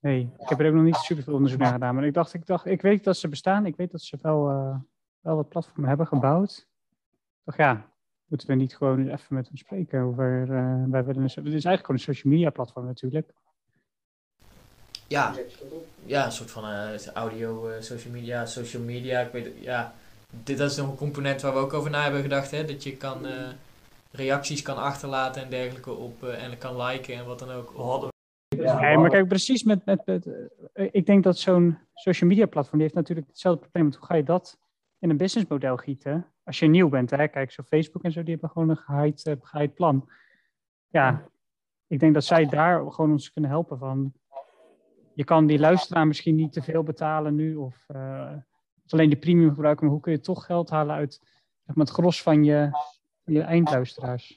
Nee, 0.00 0.30
ik 0.38 0.48
heb 0.48 0.60
er 0.60 0.66
ook 0.66 0.74
nog 0.74 0.84
niet 0.84 0.96
super 0.96 1.24
veel 1.24 1.34
onderzoek 1.34 1.60
naar 1.60 1.72
gedaan. 1.72 1.94
Maar 1.94 2.04
ik 2.04 2.14
dacht, 2.14 2.34
ik 2.34 2.46
dacht, 2.46 2.66
ik 2.66 2.82
weet 2.82 3.04
dat 3.04 3.16
ze 3.16 3.28
bestaan. 3.28 3.66
Ik 3.66 3.76
weet 3.76 3.90
dat 3.90 4.00
ze 4.00 4.18
wel, 4.22 4.48
eh, 4.48 4.76
wel 5.20 5.36
wat 5.50 5.70
hebben 5.80 6.06
gebouwd. 6.06 6.68
Toch 7.44 7.56
ja, 7.56 7.86
moeten 8.30 8.48
we 8.48 8.54
niet 8.54 8.76
gewoon 8.76 9.08
even 9.08 9.34
met 9.34 9.46
hem 9.46 9.56
spreken 9.56 10.00
over. 10.00 10.40
Uh, 10.42 10.84
wij 10.90 11.04
willen 11.04 11.22
een, 11.22 11.30
het 11.34 11.36
is 11.36 11.52
eigenlijk 11.52 11.80
gewoon 11.80 11.96
een 11.96 12.14
social 12.14 12.32
media 12.32 12.50
platform 12.50 12.86
natuurlijk. 12.86 13.32
Ja, 15.06 15.34
ja 16.04 16.24
een 16.24 16.32
soort 16.32 16.50
van 16.50 16.64
uh, 16.64 17.06
audio, 17.14 17.70
social 17.80 18.12
media, 18.12 18.46
social 18.46 18.82
media. 18.82 19.20
Ik 19.20 19.32
weet, 19.32 19.48
ja, 19.60 19.94
dit 20.30 20.58
dat 20.58 20.70
is 20.70 20.76
nog 20.76 20.90
een 20.90 20.96
component 20.96 21.40
waar 21.40 21.52
we 21.52 21.58
ook 21.58 21.72
over 21.72 21.90
na 21.90 22.02
hebben 22.02 22.22
gedacht. 22.22 22.50
Hè? 22.50 22.64
Dat 22.64 22.82
je 22.82 22.96
kan 22.96 23.26
reacties 24.10 24.62
kan 24.62 24.76
achterlaten 24.76 25.42
en 25.42 25.50
dergelijke 25.50 25.92
op 25.92 26.24
en 26.24 26.58
kan 26.58 26.82
liken 26.82 27.14
en 27.14 27.26
wat 27.26 27.38
dan 27.38 27.50
ook. 27.50 27.72
Hadden 27.76 28.08
ja, 28.56 28.98
maar 28.98 29.10
kijk, 29.10 29.28
precies 29.28 29.62
met, 29.62 29.84
met, 29.84 30.06
met 30.06 30.28
ik 30.92 31.06
denk 31.06 31.24
dat 31.24 31.38
zo'n 31.38 31.78
social 31.94 32.30
media 32.30 32.46
platform, 32.46 32.78
die 32.78 32.82
heeft 32.82 32.94
natuurlijk 32.94 33.26
hetzelfde 33.26 33.60
probleem. 33.60 33.92
Hoe 33.98 34.06
ga 34.06 34.14
je 34.14 34.22
dat 34.22 34.58
in 35.00 35.10
een 35.10 35.16
businessmodel 35.16 35.76
gieten? 35.76 36.32
Als 36.44 36.58
je 36.58 36.66
nieuw 36.66 36.88
bent, 36.88 37.10
hè? 37.10 37.28
kijk, 37.28 37.50
zo 37.50 37.62
Facebook 37.62 38.02
en 38.02 38.12
zo, 38.12 38.22
die 38.22 38.32
hebben 38.32 38.50
gewoon 38.50 38.68
een 38.68 38.76
geheid, 38.76 39.26
uh, 39.26 39.34
geheid 39.40 39.74
plan. 39.74 40.10
Ja, 40.88 41.28
ik 41.86 42.00
denk 42.00 42.14
dat 42.14 42.24
zij 42.24 42.46
daar 42.46 42.92
gewoon 42.92 43.10
ons 43.10 43.32
kunnen 43.32 43.50
helpen 43.50 43.78
van, 43.78 44.12
je 45.14 45.24
kan 45.24 45.46
die 45.46 45.58
luisteraar 45.58 46.06
misschien 46.06 46.34
niet 46.34 46.52
te 46.52 46.62
veel 46.62 46.82
betalen 46.82 47.34
nu, 47.34 47.54
of, 47.54 47.86
uh, 47.88 48.32
alleen 48.86 49.10
de 49.10 49.16
premium 49.16 49.54
gebruiken, 49.54 49.84
maar 49.84 49.94
hoe 49.94 50.02
kun 50.02 50.12
je 50.12 50.20
toch 50.20 50.44
geld 50.44 50.70
halen 50.70 50.96
uit 50.96 51.18
zeg 51.64 51.76
maar, 51.76 51.86
het 51.86 51.94
gros 51.94 52.22
van 52.22 52.44
je, 52.44 52.70
je 53.24 53.40
eindluisteraars? 53.40 54.36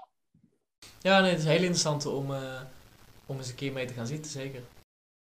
Ja, 1.00 1.20
nee, 1.20 1.30
het 1.30 1.40
is 1.40 1.46
heel 1.46 1.56
interessant 1.56 2.06
om... 2.06 2.32
Uh 2.32 2.62
om 3.26 3.38
eens 3.38 3.50
een 3.50 3.56
keer 3.56 3.72
mee 3.72 3.86
te 3.86 3.94
gaan 3.94 4.08
zitten, 4.08 4.32
zeker. 4.32 4.62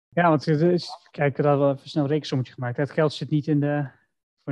Ja, 0.09 0.28
want 0.28 0.45
het 0.45 0.61
is, 0.61 0.91
kijk, 1.11 1.36
we 1.36 1.47
hadden 1.47 1.74
even 1.76 1.91
snel 1.91 2.03
een 2.03 2.11
rekensommetje 2.11 2.53
gemaakt. 2.53 2.76
Het 2.76 2.91
geld 2.91 3.12
zit 3.12 3.30
niet 3.30 3.47
in 3.47 3.61
de, 3.61 3.88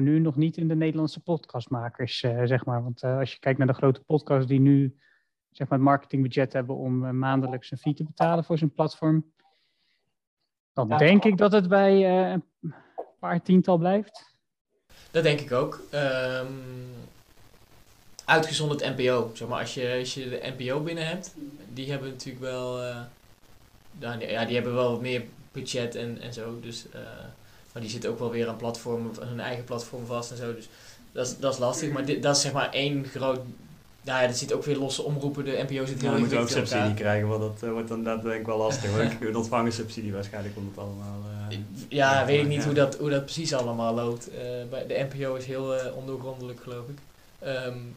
nu 0.02 0.18
nog 0.18 0.36
niet 0.36 0.56
in 0.56 0.68
de 0.68 0.74
Nederlandse 0.74 1.20
podcastmakers, 1.20 2.22
uh, 2.22 2.42
zeg 2.44 2.64
maar. 2.64 2.82
Want 2.82 3.02
uh, 3.02 3.18
als 3.18 3.32
je 3.32 3.38
kijkt 3.38 3.58
naar 3.58 3.66
de 3.66 3.72
grote 3.72 4.00
podcasts 4.00 4.48
die 4.48 4.60
nu, 4.60 4.96
zeg 5.50 5.68
maar, 5.68 5.78
het 5.78 5.88
marketingbudget 5.88 6.52
hebben 6.52 6.76
om 6.76 7.04
uh, 7.04 7.10
maandelijks 7.10 7.70
een 7.70 7.78
fee 7.78 7.94
te 7.94 8.04
betalen 8.04 8.44
voor 8.44 8.58
zijn 8.58 8.72
platform, 8.72 9.32
dan 10.72 10.88
ja. 10.88 10.96
denk 10.96 11.24
ik 11.24 11.36
dat 11.36 11.52
het 11.52 11.68
bij 11.68 12.30
een 12.32 12.44
paar 13.18 13.42
tiental 13.42 13.78
blijft. 13.78 14.36
Dat 15.10 15.22
denk 15.22 15.40
ik 15.40 15.52
ook. 15.52 15.82
Um, 15.94 16.46
uitgezonderd 18.24 18.96
NPO. 18.96 19.30
Zeg 19.34 19.48
maar, 19.48 19.60
als 19.60 19.74
je, 19.74 19.96
als 19.98 20.14
je 20.14 20.28
de 20.28 20.54
NPO 20.56 20.82
binnen 20.82 21.06
hebt, 21.06 21.34
die 21.72 21.90
hebben 21.90 22.10
natuurlijk 22.10 22.44
wel 22.44 22.82
ja, 23.98 24.44
die 24.44 24.54
hebben 24.54 24.74
wel 24.74 24.90
wat 24.90 25.00
meer 25.00 25.24
budget 25.52 25.94
en, 25.94 26.20
en 26.20 26.32
zo. 26.32 26.60
Dus, 26.60 26.86
maar 27.78 27.86
die 27.86 27.96
zitten 27.96 28.10
ook 28.10 28.18
wel 28.18 28.30
weer 28.30 28.48
aan 28.48 28.56
platformen, 28.56 29.10
hun 29.20 29.40
eigen 29.40 29.64
platform 29.64 30.06
vast 30.06 30.30
en 30.30 30.36
zo. 30.36 30.54
Dus 30.54 30.68
dat 31.12 31.26
is, 31.26 31.38
dat 31.38 31.52
is 31.52 31.58
lastig. 31.58 31.90
Maar 31.90 32.04
dit, 32.04 32.22
dat 32.22 32.36
is 32.36 32.42
zeg 32.42 32.52
maar 32.52 32.70
één 32.70 33.04
groot. 33.04 33.40
Nou 34.02 34.22
ja, 34.22 34.28
er 34.28 34.34
zit 34.34 34.52
ook 34.52 34.64
weer 34.64 34.76
losse 34.76 35.02
omroepen. 35.02 35.44
De 35.44 35.64
NPO 35.68 35.86
zit 35.86 36.00
heel 36.00 36.12
ja, 36.12 36.18
moet 36.18 36.36
ook 36.36 36.48
subsidie 36.48 36.94
krijgen, 36.94 37.28
want 37.28 37.40
dat 37.40 37.62
uh, 37.64 37.70
wordt 37.70 37.88
dan 37.88 38.04
dat 38.04 38.22
denk 38.22 38.40
ik 38.40 38.46
wel 38.46 38.58
lastig. 38.58 38.90
hoor. 38.90 39.02
Ik 39.28 39.36
ontvangen 39.36 39.72
subsidie 39.72 40.12
waarschijnlijk 40.12 40.56
om 40.56 40.66
het 40.66 40.78
allemaal. 40.78 41.20
Uh, 41.50 41.58
ja, 41.88 42.26
weet 42.26 42.40
ik 42.40 42.48
niet 42.48 42.64
hoe, 42.64 42.74
dat, 42.74 42.96
hoe 42.96 43.10
dat 43.10 43.24
precies 43.24 43.54
allemaal 43.54 43.94
loopt. 43.94 44.30
bij 44.70 44.86
de 44.86 45.06
NPO 45.10 45.34
is 45.34 45.46
heel 45.46 45.74
ondoorgrondelijk, 45.94 46.60
geloof 46.60 46.84
ik. 46.88 46.98
Um, 47.48 47.96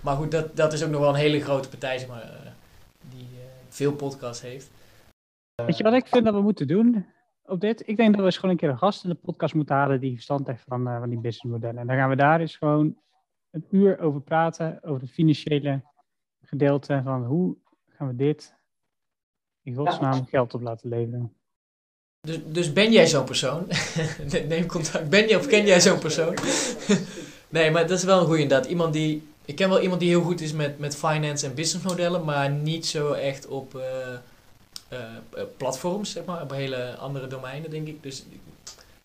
maar 0.00 0.16
goed, 0.16 0.30
dat, 0.30 0.56
dat 0.56 0.72
is 0.72 0.84
ook 0.84 0.90
nog 0.90 1.00
wel 1.00 1.08
een 1.08 1.14
hele 1.14 1.40
grote 1.40 1.68
partij, 1.68 1.98
zeg 1.98 2.08
maar, 2.08 2.54
die 3.10 3.28
veel 3.68 3.92
podcasts 3.92 4.42
heeft. 4.42 4.70
Weet 5.66 5.76
je 5.76 5.84
wat 5.84 5.94
ik 5.94 6.06
vind 6.06 6.24
dat 6.24 6.34
we 6.34 6.40
moeten 6.40 6.66
doen 6.66 7.06
op 7.50 7.60
dit? 7.60 7.88
Ik 7.88 7.96
denk 7.96 8.10
dat 8.10 8.18
we 8.18 8.24
eens 8.24 8.36
gewoon 8.36 8.50
een 8.50 8.56
keer 8.56 8.68
een 8.68 8.78
gast 8.78 9.04
in 9.04 9.10
de 9.10 9.16
podcast 9.16 9.54
moeten 9.54 9.74
halen 9.74 10.00
die 10.00 10.12
verstand 10.12 10.46
heeft 10.46 10.64
van, 10.66 10.88
uh, 10.88 10.98
van 10.98 11.08
die 11.08 11.18
businessmodellen. 11.18 11.78
En 11.78 11.86
dan 11.86 11.96
gaan 11.96 12.08
we 12.08 12.16
daar 12.16 12.40
eens 12.40 12.56
gewoon 12.56 12.96
een 13.50 13.64
uur 13.70 13.98
over 13.98 14.20
praten, 14.20 14.82
over 14.82 15.00
het 15.00 15.10
financiële 15.10 15.82
gedeelte 16.42 17.00
van 17.04 17.24
hoe 17.24 17.56
gaan 17.88 18.08
we 18.08 18.16
dit 18.16 18.54
in 19.62 19.74
godsnaam 19.74 20.26
geld 20.26 20.54
op 20.54 20.60
laten 20.60 20.88
leveren. 20.88 21.32
Dus, 22.20 22.38
dus 22.46 22.72
ben 22.72 22.92
jij 22.92 23.06
zo'n 23.06 23.24
persoon? 23.24 23.66
Neem 24.48 24.66
contact. 24.66 25.08
Ben 25.08 25.28
je 25.28 25.36
of 25.36 25.46
ken 25.46 25.66
jij 25.66 25.80
zo'n 25.80 25.98
persoon? 25.98 26.34
nee, 27.48 27.70
maar 27.70 27.86
dat 27.86 27.98
is 27.98 28.04
wel 28.04 28.20
een 28.20 28.26
goede 28.26 28.42
inderdaad. 28.42 28.70
Iemand 28.70 28.92
die, 28.92 29.22
ik 29.44 29.56
ken 29.56 29.68
wel 29.68 29.80
iemand 29.80 30.00
die 30.00 30.08
heel 30.08 30.22
goed 30.22 30.40
is 30.40 30.52
met, 30.52 30.78
met 30.78 30.96
finance 30.96 31.46
en 31.46 31.54
businessmodellen, 31.54 32.24
maar 32.24 32.50
niet 32.50 32.86
zo 32.86 33.12
echt 33.12 33.46
op... 33.46 33.74
Uh, 33.74 33.82
platforms, 35.56 36.12
zeg 36.12 36.24
maar, 36.24 36.42
op 36.42 36.50
hele 36.50 36.96
andere 36.96 37.26
domeinen, 37.26 37.70
denk 37.70 37.86
ik. 37.86 38.02
Dus 38.02 38.24
ik, 38.30 38.40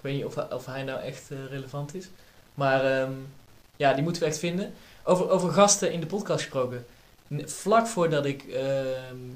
weet 0.02 0.16
niet 0.16 0.26
of, 0.26 0.38
of 0.52 0.66
hij 0.66 0.84
nou 0.84 1.02
echt 1.02 1.32
uh, 1.32 1.38
relevant 1.50 1.96
is. 1.96 2.10
Maar 2.54 3.02
um, 3.02 3.28
ja, 3.76 3.94
die 3.94 4.04
moeten 4.04 4.22
we 4.22 4.28
echt 4.28 4.40
vinden. 4.40 4.74
Over, 5.04 5.30
over 5.30 5.52
gasten 5.52 5.92
in 5.92 6.00
de 6.00 6.06
podcast 6.06 6.42
gesproken. 6.42 6.86
Vlak 7.46 7.88
voordat 7.88 8.26
ik 8.26 8.44
uh, 8.44 8.60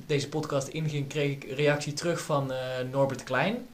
deze 0.06 0.30
podcast 0.30 0.68
inging, 0.68 1.08
kreeg 1.08 1.32
ik 1.32 1.44
reactie 1.44 1.94
terug 1.94 2.22
van 2.22 2.52
Norbert 2.92 3.24
Klein. 3.24 3.68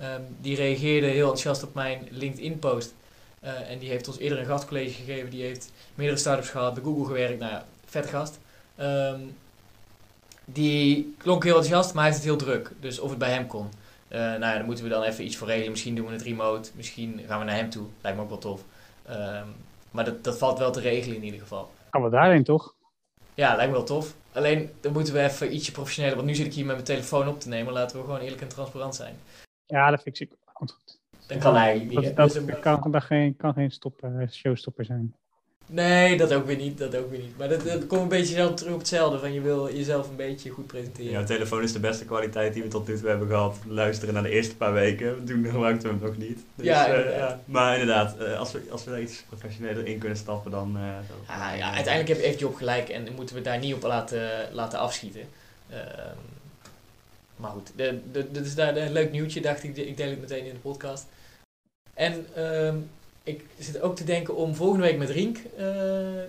Um, 0.00 0.36
die 0.40 0.56
reageerde 0.56 1.06
heel 1.06 1.20
enthousiast 1.20 1.62
op 1.62 1.74
mijn 1.74 2.08
LinkedIn-post. 2.10 2.94
en 3.40 3.78
die 3.78 3.88
heeft 3.88 4.08
ons 4.08 4.18
eerder 4.18 4.38
een 4.38 4.46
gastcollege 4.46 4.92
gegeven. 4.92 5.30
Die 5.30 5.42
heeft 5.42 5.72
meerdere 5.94 6.18
startups 6.18 6.48
gehad, 6.48 6.74
bij 6.74 6.82
Google 6.82 7.04
gewerkt. 7.04 7.38
Nou 7.38 7.52
ja, 7.52 7.66
vet 7.86 8.06
gast. 8.06 8.38
Um, 8.80 9.36
die 10.52 11.14
klonk 11.18 11.44
heel 11.44 11.56
enthousiast, 11.56 11.94
maar 11.94 12.02
hij 12.02 12.12
heeft 12.12 12.24
het 12.24 12.32
heel 12.32 12.46
druk. 12.46 12.72
Dus 12.80 12.98
of 12.98 13.10
het 13.10 13.18
bij 13.18 13.30
hem 13.30 13.46
kon. 13.46 13.66
Uh, 14.08 14.18
nou 14.18 14.40
ja, 14.40 14.56
dan 14.56 14.64
moeten 14.64 14.84
we 14.84 14.90
dan 14.90 15.02
even 15.02 15.24
iets 15.24 15.36
voor 15.36 15.46
regelen. 15.46 15.70
Misschien 15.70 15.94
doen 15.94 16.06
we 16.06 16.12
het 16.12 16.22
remote. 16.22 16.70
Misschien 16.74 17.20
gaan 17.26 17.38
we 17.38 17.44
naar 17.44 17.54
hem 17.54 17.70
toe. 17.70 17.86
Lijkt 18.00 18.16
me 18.18 18.22
ook 18.22 18.30
wel 18.30 18.38
tof. 18.38 18.64
Um, 19.10 19.54
maar 19.90 20.04
dat, 20.04 20.24
dat 20.24 20.38
valt 20.38 20.58
wel 20.58 20.72
te 20.72 20.80
regelen 20.80 21.16
in 21.16 21.24
ieder 21.24 21.40
geval. 21.40 21.70
Gaan 21.90 22.02
we 22.02 22.10
daarheen 22.10 22.44
toch? 22.44 22.74
Ja, 23.34 23.56
lijkt 23.56 23.70
me 23.70 23.76
wel 23.76 23.86
tof. 23.86 24.14
Alleen 24.32 24.70
dan 24.80 24.92
moeten 24.92 25.14
we 25.14 25.20
even 25.20 25.54
ietsje 25.54 25.72
professioneler. 25.72 26.16
Want 26.16 26.28
nu 26.28 26.34
zit 26.34 26.46
ik 26.46 26.54
hier 26.54 26.64
met 26.64 26.74
mijn 26.74 26.86
telefoon 26.86 27.28
op 27.28 27.40
te 27.40 27.48
nemen. 27.48 27.72
Laten 27.72 27.96
we 27.96 28.04
gewoon 28.04 28.20
eerlijk 28.20 28.42
en 28.42 28.48
transparant 28.48 28.94
zijn. 28.94 29.16
Ja, 29.66 29.90
dat 29.90 30.02
vind 30.02 30.20
ik 30.20 30.30
goed. 30.44 30.76
Dat 31.26 31.38
kan 31.38 31.56
eigenlijk 31.56 31.90
niet. 31.90 32.16
Dat, 32.16 32.32
dat, 32.34 32.46
dat 32.46 32.60
kan, 32.60 32.90
dat 32.90 33.02
geen, 33.02 33.36
kan 33.36 33.52
geen 33.52 33.70
stop, 33.70 34.04
uh, 34.04 34.28
showstopper 34.28 34.84
zijn. 34.84 35.14
Nee, 35.70 36.16
dat 36.16 36.32
ook 36.32 36.46
weer 36.46 36.56
niet. 36.56 36.78
Dat 36.78 36.96
ook 36.96 37.10
weer 37.10 37.20
niet. 37.20 37.38
Maar 37.38 37.48
dat, 37.48 37.64
dat 37.64 37.86
komt 37.86 38.02
een 38.02 38.08
beetje 38.08 38.34
zelf 38.34 38.54
terug 38.54 38.72
op 38.72 38.78
hetzelfde. 38.78 39.18
Van 39.18 39.32
je 39.32 39.40
wil 39.40 39.74
jezelf 39.74 40.08
een 40.08 40.16
beetje 40.16 40.50
goed 40.50 40.66
presenteren. 40.66 41.10
Ja, 41.10 41.24
telefoon 41.24 41.62
is 41.62 41.72
de 41.72 41.80
beste 41.80 42.04
kwaliteit 42.04 42.54
die 42.54 42.62
we 42.62 42.68
tot 42.68 42.88
nu 42.88 42.98
toe 42.98 43.08
hebben 43.08 43.28
gehad. 43.28 43.56
Luisteren 43.66 44.14
naar 44.14 44.22
de 44.22 44.28
eerste 44.28 44.56
paar 44.56 44.72
weken. 44.72 45.24
Toen 45.24 45.44
gebruikten 45.44 45.88
we 45.88 45.94
hem 45.94 46.06
nog 46.06 46.16
niet. 46.16 46.38
Dus, 46.54 46.66
ja, 46.66 46.98
uh, 46.98 47.16
ja, 47.16 47.40
Maar 47.44 47.78
inderdaad, 47.78 48.20
uh, 48.20 48.38
als, 48.38 48.52
we, 48.52 48.62
als 48.70 48.84
we 48.84 48.90
daar 48.90 49.00
iets 49.00 49.24
professioneler 49.28 49.86
in 49.86 49.98
kunnen 49.98 50.18
stappen, 50.18 50.50
dan... 50.50 50.76
Uh, 50.76 50.82
ah, 51.26 51.56
ja, 51.56 51.74
uiteindelijk 51.74 52.20
heeft 52.20 52.38
Job 52.38 52.54
gelijk 52.54 52.88
en 52.88 53.08
moeten 53.16 53.34
we 53.34 53.42
daar 53.42 53.58
niet 53.58 53.74
op 53.74 53.82
laten, 53.82 54.30
laten 54.52 54.78
afschieten. 54.78 55.28
Ehm, 55.70 56.16
maar 57.36 57.50
goed, 57.50 57.72
dit 58.32 58.46
is 58.46 58.54
daar 58.54 58.76
een 58.76 58.92
leuk 58.92 59.10
nieuwtje, 59.10 59.40
dacht 59.40 59.62
ik. 59.62 59.76
Ik 59.76 59.96
deel 59.96 60.10
het 60.10 60.20
meteen 60.20 60.44
in 60.44 60.52
de 60.52 60.58
podcast. 60.58 61.06
En... 61.94 62.26
Um, 62.44 62.88
ik 63.28 63.44
zit 63.58 63.80
ook 63.80 63.96
te 63.96 64.04
denken 64.04 64.36
om 64.36 64.54
volgende 64.54 64.84
week 64.84 64.98
met 64.98 65.10
Rink, 65.10 65.38
uh, 65.58 65.66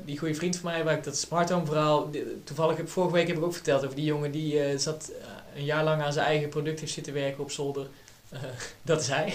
die 0.05 0.17
goede 0.17 0.33
vriend 0.33 0.55
van 0.55 0.71
mij, 0.71 0.83
waar 0.83 0.97
ik 0.97 1.03
dat 1.03 1.17
smart 1.17 1.49
home 1.49 1.65
verhaal, 1.65 2.09
toevallig 2.43 2.77
heb, 2.77 2.89
vorige 2.89 3.13
week 3.13 3.27
heb 3.27 3.37
ik 3.37 3.43
ook 3.43 3.53
verteld 3.53 3.83
over 3.83 3.95
die 3.95 4.05
jongen 4.05 4.31
die 4.31 4.71
uh, 4.71 4.77
zat 4.77 5.11
uh, 5.11 5.25
een 5.55 5.65
jaar 5.65 5.83
lang 5.83 6.01
aan 6.01 6.13
zijn 6.13 6.25
eigen 6.25 6.49
product 6.49 6.79
heeft 6.79 6.91
zitten 6.91 7.13
werken 7.13 7.43
op 7.43 7.51
zolder. 7.51 7.87
dat 8.81 9.01
is 9.01 9.07
hij. 9.07 9.33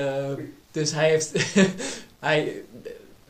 dus 0.70 0.92
hij 0.92 1.08
heeft, 1.08 1.32
hij, 2.18 2.62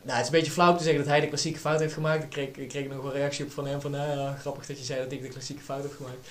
nou 0.01 0.17
het 0.17 0.19
is 0.19 0.25
een 0.25 0.31
beetje 0.31 0.51
flauw 0.51 0.75
te 0.75 0.83
zeggen 0.83 1.01
dat 1.01 1.11
hij 1.11 1.21
de 1.21 1.27
klassieke 1.27 1.59
fout 1.59 1.79
heeft 1.79 1.93
gemaakt. 1.93 2.23
Ik 2.23 2.29
kreeg, 2.29 2.47
ik 2.47 2.69
kreeg 2.69 2.87
nog 2.87 3.03
een 3.03 3.11
reactie 3.11 3.45
op 3.45 3.51
van 3.51 3.67
hem 3.67 3.81
van, 3.81 3.91
nou 3.91 4.35
grappig 4.37 4.65
dat 4.65 4.77
je 4.77 4.83
zei 4.83 5.03
dat 5.03 5.11
ik 5.11 5.21
de 5.21 5.27
klassieke 5.27 5.63
fout 5.63 5.83
heb 5.83 5.93
gemaakt. 5.95 6.27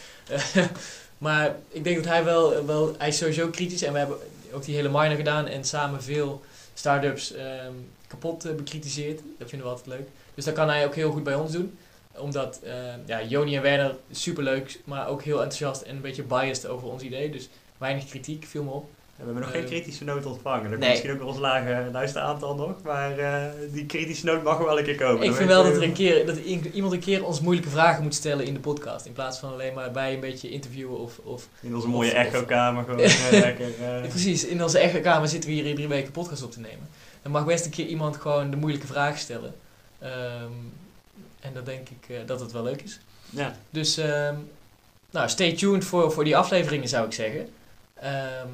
maar 1.18 1.56
ik 1.68 1.84
denk 1.84 1.96
dat 1.96 2.04
hij 2.04 2.24
wel, 2.24 2.66
wel, 2.66 2.94
hij 2.98 3.08
is 3.08 3.16
sowieso 3.16 3.48
kritisch 3.48 3.82
en 3.82 3.92
we 3.92 3.98
hebben 3.98 4.18
ook 4.52 4.64
die 4.64 4.74
hele 4.74 4.88
minor 4.88 5.16
gedaan 5.16 5.46
en 5.46 5.64
samen 5.64 6.02
veel 6.02 6.42
start-ups 6.78 7.34
um, 7.34 7.90
kapot 8.06 8.46
uh, 8.46 8.54
bekritiseerd. 8.54 9.20
Dat 9.38 9.48
vinden 9.48 9.66
we 9.66 9.74
altijd 9.74 9.98
leuk. 9.98 10.08
Dus 10.34 10.44
dat 10.44 10.54
kan 10.54 10.68
hij 10.68 10.86
ook 10.86 10.94
heel 10.94 11.10
goed 11.10 11.22
bij 11.22 11.34
ons 11.34 11.52
doen. 11.52 11.78
Omdat 12.16 12.60
uh, 12.64 12.72
ja, 13.06 13.22
Joni 13.22 13.56
en 13.56 13.62
Werner 13.62 13.96
super 14.10 14.42
leuk, 14.42 14.80
maar 14.84 15.08
ook 15.08 15.22
heel 15.22 15.42
enthousiast 15.42 15.82
en 15.82 15.94
een 15.94 16.00
beetje 16.00 16.22
biased 16.22 16.66
over 16.66 16.88
ons 16.88 17.02
idee. 17.02 17.30
Dus 17.30 17.48
weinig 17.78 18.04
kritiek, 18.04 18.44
viel 18.46 18.62
me 18.62 18.70
op. 18.70 18.90
we 19.18 19.24
hebben 19.24 19.42
nog 19.42 19.50
geen 19.52 19.60
ehm, 19.60 19.70
kritische 19.70 20.04
noot 20.04 20.26
ontvangen. 20.26 20.70
Dat 20.70 20.78
nee. 20.78 20.88
misschien 20.88 21.10
ook 21.10 21.18
nog 21.18 21.28
ons 21.28 21.38
lage 21.38 21.88
luisteraantal 21.92 22.54
nog. 22.54 22.82
Maar 22.82 23.18
uh, 23.18 23.42
die 23.72 23.86
kritische 23.86 24.24
noot 24.24 24.42
mag 24.42 24.58
wel 24.58 24.78
een 24.78 24.84
keer 24.84 24.96
komen. 24.96 25.26
Ik 25.26 25.34
vind 25.34 25.48
wel 25.48 25.62
dat, 25.62 25.76
er 25.76 25.82
een 25.82 25.92
keer, 25.92 26.26
dat 26.26 26.36
iemand 26.72 26.92
een 26.92 27.00
keer 27.00 27.24
ons 27.24 27.40
moeilijke 27.40 27.70
vragen 27.70 28.02
moet 28.02 28.14
stellen 28.14 28.44
in 28.44 28.54
de 28.54 28.60
podcast. 28.60 29.06
In 29.06 29.12
plaats 29.12 29.38
van 29.38 29.52
alleen 29.52 29.74
maar 29.74 29.90
bij 29.90 30.14
een 30.14 30.20
beetje 30.20 30.50
interviewen 30.50 30.98
of... 30.98 31.18
of 31.18 31.48
in 31.60 31.74
onze 31.74 31.88
mooie 31.88 32.12
echo-kamer 32.12 32.84
gewoon 32.84 33.00
lekker... 33.30 33.70
Precies, 34.08 34.46
in 34.46 34.62
onze 34.62 34.78
echo-kamer 34.78 35.28
zitten 35.28 35.50
we 35.50 35.56
hier 35.56 35.74
drie 35.74 35.88
weken 35.88 36.12
podcast 36.12 36.42
op 36.42 36.52
te 36.52 36.60
nemen. 36.60 36.88
Dan 37.22 37.32
mag 37.32 37.44
best 37.44 37.64
een 37.64 37.70
keer 37.70 37.86
iemand 37.86 38.16
gewoon 38.16 38.50
de 38.50 38.56
moeilijke 38.56 38.86
vragen 38.86 39.18
stellen. 39.18 39.54
Um, 40.02 40.72
en 41.40 41.52
dan 41.54 41.64
denk 41.64 41.88
ik 41.88 42.08
uh, 42.08 42.16
dat 42.26 42.40
het 42.40 42.52
wel 42.52 42.62
leuk 42.62 42.82
is. 42.82 43.00
Ja. 43.30 43.56
Dus 43.70 43.96
um, 43.96 44.50
nou, 45.10 45.28
stay 45.28 45.52
tuned 45.52 45.84
voor, 45.84 46.12
voor 46.12 46.24
die 46.24 46.36
afleveringen 46.36 46.88
zou 46.88 47.06
ik 47.06 47.12
zeggen. 47.12 47.48
Ehm, 47.94 48.48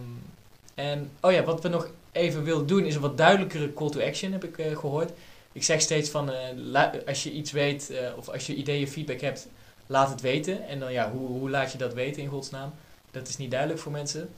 en, 0.75 1.11
oh 1.20 1.33
ja, 1.33 1.43
wat 1.43 1.62
we 1.62 1.68
nog 1.68 1.89
even 2.12 2.45
willen 2.45 2.66
doen 2.66 2.85
is 2.85 2.95
een 2.95 3.01
wat 3.01 3.16
duidelijkere 3.16 3.72
call 3.72 3.91
to 3.91 4.01
action, 4.01 4.33
heb 4.33 4.45
ik 4.45 4.59
eh, 4.59 4.77
gehoord. 4.77 5.11
Ik 5.53 5.62
zeg 5.62 5.81
steeds 5.81 6.11
van, 6.11 6.31
eh, 6.31 6.87
als 7.07 7.22
je 7.22 7.33
iets 7.33 7.53
weet 7.53 7.91
eh, 7.91 8.16
of 8.16 8.29
als 8.29 8.47
je 8.47 8.55
ideeën, 8.55 8.89
feedback 8.89 9.20
hebt, 9.20 9.49
laat 9.87 10.11
het 10.11 10.20
weten. 10.20 10.68
En 10.68 10.81
dan 10.81 10.93
ja, 10.93 11.11
hoe, 11.11 11.29
hoe 11.29 11.51
laat 11.51 11.72
je 11.72 11.79
dat 11.79 11.95
weten 11.95 12.22
in 12.22 12.29
godsnaam? 12.29 12.72
Dat 13.11 13.29
is 13.29 13.37
niet 13.37 13.51
duidelijk 13.51 13.81
voor 13.81 13.93
mensen. 13.93 14.29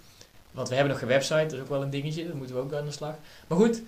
Want 0.50 0.68
we 0.68 0.74
hebben 0.74 0.92
nog 0.92 1.02
geen 1.02 1.12
website, 1.12 1.42
dat 1.42 1.52
is 1.52 1.60
ook 1.60 1.68
wel 1.68 1.82
een 1.82 1.90
dingetje, 1.90 2.26
daar 2.26 2.36
moeten 2.36 2.56
we 2.56 2.62
ook 2.62 2.74
aan 2.74 2.84
de 2.84 2.90
slag. 2.90 3.14
Maar 3.46 3.58
goed, 3.58 3.82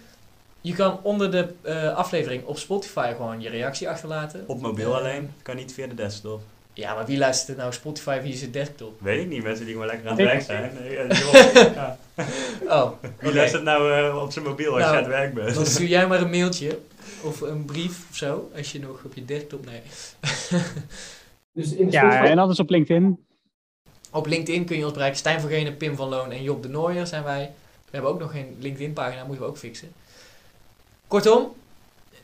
je 0.61 0.75
kan 0.75 1.03
onder 1.03 1.31
de 1.31 1.55
aflevering 1.95 2.45
op 2.45 2.59
Spotify 2.59 3.13
gewoon 3.17 3.41
je 3.41 3.49
reactie 3.49 3.89
achterlaten. 3.89 4.45
Op 4.47 4.61
mobiel 4.61 4.97
alleen, 4.97 5.33
kan 5.43 5.57
niet 5.57 5.73
via 5.73 5.87
de 5.87 5.95
desktop. 5.95 6.43
Ja, 6.79 6.95
maar 6.95 7.07
wie 7.07 7.18
luistert 7.18 7.57
nou 7.57 7.72
Spotify 7.72 8.18
via 8.22 8.37
zijn 8.37 8.51
desktop? 8.51 9.01
Weet 9.01 9.20
ik 9.20 9.29
niet, 9.29 9.43
mensen 9.43 9.64
die 9.64 9.72
gewoon 9.74 9.89
lekker 9.89 10.09
aan 10.11 10.16
het 10.16 10.26
werk 10.26 10.43
zijn. 10.43 10.72
Nee, 10.81 10.93
ja, 10.93 11.05
die- 11.07 11.72
ja. 11.74 11.99
Oh, 12.66 12.91
Wie 13.18 13.35
luistert 13.35 13.62
nou 13.62 13.93
eh, 13.93 14.22
op 14.22 14.33
zijn 14.33 14.45
mobiel 14.45 14.70
als 14.72 14.81
Nou, 14.81 14.91
je 14.93 14.97
aan 14.99 15.03
het 15.05 15.12
werk 15.12 15.35
bent? 15.35 15.55
Dan 15.55 15.66
stuur 15.66 15.87
jij 15.87 16.07
maar 16.07 16.20
een 16.20 16.31
mailtje 16.39 16.79
of 17.22 17.41
een 17.41 17.64
brief 17.64 18.07
of 18.11 18.16
zo, 18.16 18.51
als 18.57 18.72
je 18.72 18.81
nog 18.81 19.03
op 19.05 19.14
je 19.14 19.24
desktop... 19.24 19.64
Nee. 19.66 19.81
Dus 21.53 21.72
in 21.74 21.91
Ja, 21.91 22.01
Spotify- 22.01 22.31
en 22.31 22.39
anders 22.39 22.61
op 22.61 22.70
LinkedIn. 22.70 23.24
Op 24.11 24.26
LinkedIn 24.26 24.64
kun 24.64 24.76
je 24.76 24.83
ons 24.85 24.93
bereiken. 24.93 25.18
Stijn 25.18 25.41
van 25.41 25.51
Genen, 25.51 25.76
Pim 25.76 25.97
van 25.97 26.09
Loon 26.09 26.31
en 26.33 26.43
Job 26.43 26.62
de 26.62 26.68
Nooijer 26.68 27.07
zijn 27.07 27.24
wij. 27.24 27.53
We 27.85 27.91
hebben 27.91 28.11
ook 28.11 28.18
nog 28.20 28.31
geen 28.31 28.57
LinkedIn-pagina, 28.59 29.24
moeten 29.24 29.45
we 29.45 29.51
ook 29.51 29.59
fixen. 29.59 29.93
Kortom, 31.07 31.53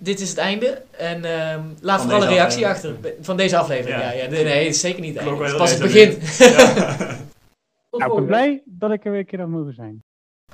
dit 0.05 0.21
is 0.21 0.29
het 0.29 0.39
einde. 0.39 0.83
En 0.91 1.25
ehm, 1.25 1.61
laat 1.81 2.01
Van 2.01 2.11
vooral 2.11 2.27
een 2.29 2.35
reactie 2.35 2.67
aflevering. 2.67 3.05
achter. 3.07 3.25
Van 3.25 3.37
deze 3.37 3.57
aflevering, 3.57 4.01
ja. 4.01 4.11
Ja. 4.13 4.23
ja. 4.23 4.29
Nee, 4.31 4.45
nee, 4.45 4.65
het 4.65 4.75
is 4.75 4.81
zeker 4.81 5.01
niet 5.01 5.15
het 5.19 5.27
einde. 5.27 5.43
Het 5.43 5.53
is 5.53 5.59
pas 5.59 5.71
het 5.71 5.81
begin. 5.81 6.19
Nou, 7.91 8.11
ik 8.11 8.15
ben 8.17 8.27
blij 8.27 8.63
dat 8.65 8.91
ik 8.91 9.05
er 9.05 9.11
weer 9.11 9.21
een 9.21 9.27
keer 9.27 9.41
aan 9.41 9.51
mogen 9.51 9.75
zijn. 9.75 10.03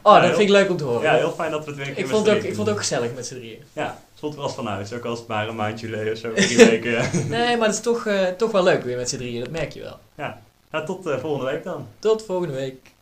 Oh, 0.02 0.12
Ja, 0.12 0.18
dat 0.18 0.22
heel- 0.28 0.36
vind 0.36 0.48
ik 0.48 0.54
leuk 0.56 0.70
om 0.70 0.76
te 0.76 0.84
horen. 0.84 1.02
Ja, 1.02 1.14
heel 1.14 1.30
fijn 1.30 1.50
dat 1.50 1.64
we 1.64 1.66
het 1.70 1.76
weer 1.78 1.88
een 1.88 1.94
keer 1.94 2.04
ik, 2.04 2.10
vond 2.10 2.28
ook, 2.28 2.36
ik 2.36 2.54
vond 2.54 2.56
het 2.66 2.68
ook 2.68 2.78
gezellig 2.78 3.14
met 3.14 3.26
z'n 3.26 3.34
drieën. 3.34 3.62
Ja, 3.72 3.86
het 3.86 4.18
voelt 4.20 4.32
er 4.32 4.38
wel 4.38 4.46
eens 4.48 4.56
vanuit. 4.56 4.94
Ook 4.94 5.04
als 5.04 5.18
het 5.18 5.28
maar 5.28 5.48
een 5.48 5.56
maandje 5.56 5.86
geleden 5.88 6.12
of 6.12 6.18
zo, 6.18 6.32
drie 6.32 6.56
weken. 6.70 6.90
Ja. 6.90 7.08
Nee, 7.28 7.56
maar 7.56 7.66
het 7.66 7.76
is 7.76 7.82
toch, 7.82 8.06
eh, 8.06 8.26
toch 8.26 8.50
wel 8.50 8.62
leuk 8.62 8.82
weer 8.84 8.96
met 8.96 9.08
z'n 9.08 9.16
drieën. 9.16 9.40
Dat 9.40 9.50
merk 9.50 9.72
je 9.72 9.80
wel. 9.80 9.98
Nou, 10.70 10.86
tot 10.86 11.06
eh, 11.06 11.18
volgende 11.18 11.50
week 11.50 11.64
dan. 11.64 11.86
Tot 11.98 12.24
volgende 12.24 12.54
week. 12.54 12.92